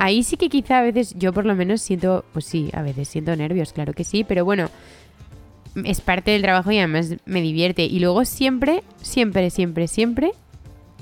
ahí 0.00 0.22
sí 0.22 0.36
que 0.36 0.48
quizá 0.48 0.78
a 0.78 0.82
veces 0.82 1.14
yo 1.16 1.32
por 1.32 1.44
lo 1.44 1.54
menos 1.54 1.82
siento, 1.82 2.24
pues 2.32 2.46
sí, 2.46 2.70
a 2.72 2.80
veces 2.80 3.06
siento 3.06 3.36
nervios, 3.36 3.74
claro 3.74 3.92
que 3.92 4.02
sí, 4.02 4.24
pero 4.24 4.46
bueno, 4.46 4.70
es 5.84 6.00
parte 6.00 6.30
del 6.30 6.40
trabajo 6.40 6.70
y 6.72 6.78
además 6.78 7.16
me 7.26 7.42
divierte. 7.42 7.84
Y 7.84 8.00
luego 8.00 8.24
siempre, 8.24 8.82
siempre, 9.02 9.50
siempre, 9.50 9.88
siempre 9.88 10.32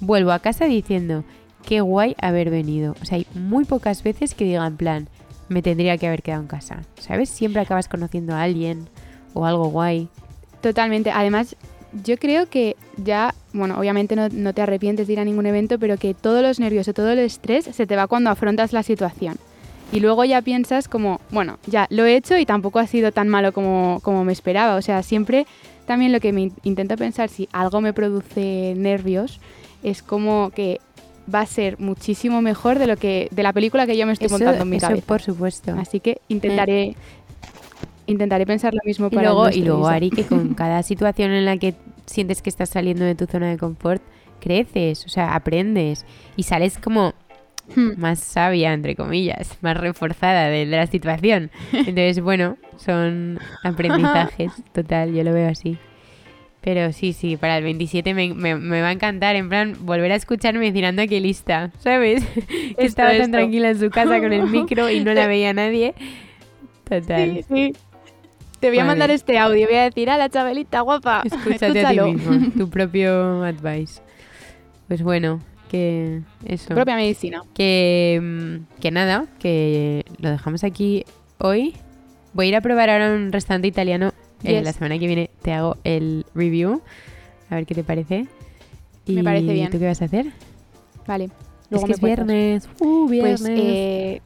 vuelvo 0.00 0.32
a 0.32 0.40
casa 0.40 0.64
diciendo, 0.64 1.24
qué 1.64 1.80
guay 1.80 2.16
haber 2.20 2.50
venido. 2.50 2.96
O 3.00 3.04
sea, 3.04 3.18
hay 3.18 3.26
muy 3.34 3.64
pocas 3.64 4.02
veces 4.02 4.34
que 4.34 4.44
diga 4.44 4.66
en 4.66 4.76
plan, 4.76 5.08
me 5.48 5.62
tendría 5.62 5.96
que 5.96 6.08
haber 6.08 6.22
quedado 6.22 6.42
en 6.42 6.48
casa. 6.48 6.82
¿Sabes? 6.98 7.30
Siempre 7.30 7.62
acabas 7.62 7.88
conociendo 7.88 8.34
a 8.34 8.42
alguien 8.42 8.88
o 9.32 9.46
algo 9.46 9.68
guay. 9.68 10.08
Totalmente. 10.60 11.12
Además, 11.12 11.56
yo 12.04 12.16
creo 12.18 12.48
que 12.48 12.76
ya, 12.96 13.34
bueno, 13.52 13.78
obviamente 13.78 14.16
no, 14.16 14.28
no, 14.28 14.52
te 14.52 14.62
arrepientes 14.62 15.06
de 15.06 15.14
ir 15.14 15.20
a 15.20 15.24
ningún 15.24 15.46
evento, 15.46 15.78
pero 15.78 15.96
que 15.96 16.14
todos 16.14 16.42
los 16.42 16.60
nervios 16.60 16.88
o 16.88 16.94
todo 16.94 17.10
el 17.10 17.18
estrés 17.18 17.64
se 17.64 17.86
te 17.86 17.96
va 17.96 18.06
cuando 18.06 18.30
afrontas 18.30 18.72
la 18.72 18.82
situación. 18.82 19.36
Y 19.90 20.00
luego 20.00 20.24
ya 20.24 20.42
piensas 20.42 20.86
como, 20.86 21.20
bueno, 21.30 21.58
ya 21.66 21.86
lo 21.90 22.04
he 22.04 22.14
hecho 22.14 22.36
y 22.36 22.44
tampoco 22.44 22.78
ha 22.78 22.86
sido 22.86 23.10
tan 23.10 23.28
malo 23.28 23.52
como, 23.52 24.00
como 24.02 24.22
me 24.22 24.32
esperaba. 24.32 24.76
O 24.76 24.82
sea, 24.82 25.02
siempre 25.02 25.46
también 25.86 26.12
lo 26.12 26.20
que 26.20 26.32
me 26.32 26.52
intento 26.62 26.96
pensar 26.96 27.30
si 27.30 27.48
algo 27.52 27.80
me 27.80 27.94
produce 27.94 28.74
nervios 28.76 29.40
es 29.82 30.02
como 30.02 30.50
que 30.50 30.80
va 31.32 31.40
a 31.40 31.46
ser 31.46 31.78
muchísimo 31.78 32.42
mejor 32.42 32.78
de 32.78 32.86
lo 32.86 32.96
que 32.96 33.28
de 33.30 33.42
la 33.42 33.52
película 33.52 33.86
que 33.86 33.96
yo 33.96 34.06
me 34.06 34.12
estoy 34.12 34.28
montando 34.28 34.62
en 34.62 34.68
mi 34.68 34.76
eso 34.76 34.88
cabeza. 34.88 35.06
por 35.06 35.22
supuesto. 35.22 35.74
Así 35.78 36.00
que 36.00 36.20
intentaré 36.28 36.96
intentaré 38.08 38.44
pensar 38.46 38.74
lo 38.74 38.80
mismo 38.84 39.06
Y 39.06 39.10
para 39.10 39.28
el 39.28 39.34
luego, 39.34 39.50
y 39.50 39.62
luego. 39.62 39.88
Ari, 39.88 40.10
que 40.10 40.24
con 40.24 40.54
cada 40.54 40.82
situación 40.82 41.30
en 41.30 41.44
la 41.44 41.56
que 41.56 41.74
sientes 42.06 42.42
que 42.42 42.50
estás 42.50 42.70
saliendo 42.70 43.04
de 43.04 43.14
tu 43.14 43.26
zona 43.26 43.48
de 43.50 43.56
confort, 43.58 44.02
creces, 44.40 45.04
o 45.06 45.08
sea, 45.08 45.34
aprendes 45.34 46.04
y 46.36 46.42
sales 46.44 46.78
como 46.78 47.14
Hmm. 47.76 48.00
más 48.00 48.20
sabia, 48.20 48.72
entre 48.72 48.96
comillas, 48.96 49.58
más 49.60 49.76
reforzada 49.76 50.48
de, 50.48 50.64
de 50.64 50.76
la 50.76 50.86
situación. 50.86 51.50
Entonces, 51.72 52.18
bueno, 52.20 52.56
son 52.78 53.38
aprendizajes, 53.62 54.52
total, 54.72 55.12
yo 55.12 55.22
lo 55.22 55.34
veo 55.34 55.50
así. 55.50 55.76
Pero 56.62 56.92
sí, 56.92 57.12
sí, 57.12 57.36
para 57.36 57.58
el 57.58 57.64
27 57.64 58.14
me, 58.14 58.32
me- 58.32 58.56
me 58.56 58.80
va 58.80 58.88
a 58.88 58.92
encantar, 58.92 59.36
en 59.36 59.50
plan, 59.50 59.74
volver 59.80 60.12
a 60.12 60.14
escucharme 60.14 60.64
y 60.66 60.70
decir, 60.70 60.86
anda, 60.86 61.06
qué 61.06 61.20
lista, 61.20 61.70
¿sabes? 61.80 62.24
que 62.78 62.86
estaba 62.86 63.10
tan 63.10 63.20
esto. 63.20 63.32
tranquila 63.32 63.68
en 63.70 63.78
su 63.78 63.90
casa 63.90 64.18
con 64.18 64.32
el 64.32 64.48
micro 64.48 64.88
y 64.88 65.00
no 65.00 65.12
la 65.12 65.26
veía 65.26 65.52
nadie. 65.52 65.94
Total. 66.88 67.44
Sí, 67.48 67.72
sí. 67.72 67.72
Te 68.60 68.68
voy 68.70 68.78
a 68.80 68.84
mandar 68.84 69.10
este 69.10 69.38
audio, 69.38 69.66
voy 69.68 69.76
a 69.76 69.84
decir 69.84 70.10
a 70.10 70.16
la 70.16 70.28
Chabelita 70.28 70.80
guapa. 70.80 71.22
Escúchate 71.24 71.66
Escúchalo. 71.80 72.02
a 72.02 72.06
ti 72.06 72.12
mismo, 72.14 72.50
tu 72.58 72.68
propio 72.70 73.44
advice. 73.44 74.00
Pues 74.88 75.02
bueno, 75.02 75.40
que 75.70 76.22
eso. 76.44 76.68
Tu 76.68 76.74
propia 76.74 76.96
medicina. 76.96 77.42
Que, 77.54 78.18
mm, 78.22 78.80
que 78.80 78.90
nada, 78.90 79.26
que 79.38 80.04
lo 80.18 80.30
dejamos 80.30 80.64
aquí 80.64 81.04
hoy. 81.38 81.74
Voy 82.32 82.46
a 82.46 82.48
ir 82.48 82.56
a 82.56 82.60
probar 82.60 82.90
ahora 82.90 83.12
un 83.14 83.32
restaurante 83.32 83.68
italiano. 83.68 84.12
Eh, 84.44 84.52
Yes. 84.54 84.64
la 84.64 84.72
semana 84.72 84.98
que 84.98 85.06
viene 85.08 85.30
te 85.42 85.52
hago 85.52 85.76
el 85.84 86.24
review. 86.34 86.80
A 87.50 87.56
ver 87.56 87.66
qué 87.66 87.74
te 87.74 87.82
parece. 87.84 88.26
Me 89.06 89.24
parece 89.24 89.46
¿Y 89.46 89.52
bien. 89.54 89.70
¿Tú 89.70 89.78
qué 89.78 89.86
vas 89.86 90.02
a 90.02 90.04
hacer? 90.04 90.26
Vale. 91.06 91.24
es 91.24 91.30
luego 91.70 91.86
que 91.86 91.88
me 91.88 91.94
es 91.94 92.00
cuentas. 92.00 92.26
viernes. 92.26 92.68
Uh, 92.80 93.08
viernes. 93.08 93.40
Pues 93.40 93.50
eh, 93.58 94.22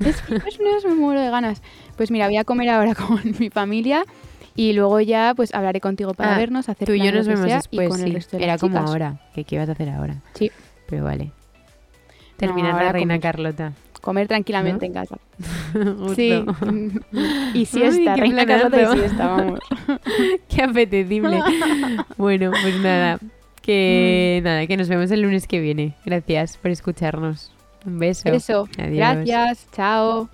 es 0.00 0.20
que 0.22 0.34
es 0.36 0.58
viernes, 0.58 0.84
me 0.86 0.94
muero 0.94 1.20
de 1.20 1.30
ganas. 1.30 1.62
Pues 1.96 2.10
mira, 2.10 2.26
voy 2.26 2.36
a 2.36 2.44
comer 2.44 2.68
ahora 2.70 2.94
con 2.94 3.20
mi 3.38 3.50
familia 3.50 4.04
y 4.56 4.72
luego 4.72 5.00
ya 5.00 5.32
pues 5.34 5.54
hablaré 5.54 5.80
contigo 5.80 6.14
para 6.14 6.34
Ah, 6.34 6.38
vernos, 6.38 6.68
hacer 6.68 6.86
Tú 6.86 6.94
y 6.94 7.02
yo 7.04 7.12
nos 7.12 7.26
vemos 7.26 7.46
sea, 7.46 7.56
después. 7.56 7.86
y 7.86 7.90
con 7.90 7.98
sí. 7.98 8.04
el 8.04 8.14
resto 8.14 8.36
de 8.36 8.44
Era 8.44 8.52
las 8.54 8.60
como 8.60 8.76
chicas. 8.76 8.90
ahora. 8.90 9.20
que 9.34 9.44
¿Qué 9.44 9.54
ibas 9.56 9.68
a 9.68 9.72
hacer 9.72 9.88
ahora? 9.90 10.16
Sí. 10.34 10.50
Pero 10.88 11.04
vale. 11.04 11.30
Terminar 12.36 12.72
ahora 12.72 12.84
la 12.86 12.92
reina 12.92 13.14
comer. 13.14 13.20
Carlota. 13.20 13.72
Comer 14.00 14.28
tranquilamente 14.28 14.86
¿No? 14.88 14.94
en 14.94 15.00
casa. 15.00 15.16
Sí. 16.14 16.44
y 17.54 17.64
siesta, 17.66 18.14
qué 18.14 18.20
reina 18.20 18.44
Carlota 18.46 18.82
y 18.82 18.98
siesta, 18.98 19.26
vamos. 19.28 19.60
Qué 20.48 20.62
apetecible. 20.62 21.40
bueno, 22.18 22.50
pues 22.62 22.76
nada. 22.80 23.18
Que 23.62 24.40
Mm. 24.42 24.44
nada, 24.44 24.66
que 24.66 24.76
nos 24.76 24.88
vemos 24.88 25.10
el 25.10 25.22
lunes 25.22 25.46
que 25.46 25.58
viene. 25.60 25.94
Gracias 26.04 26.58
por 26.58 26.70
escucharnos. 26.70 27.53
Un 27.86 27.98
beso. 27.98 28.28
Eso. 28.28 28.68
Adiós. 28.78 28.96
Gracias. 29.26 29.66
Chao. 29.72 30.28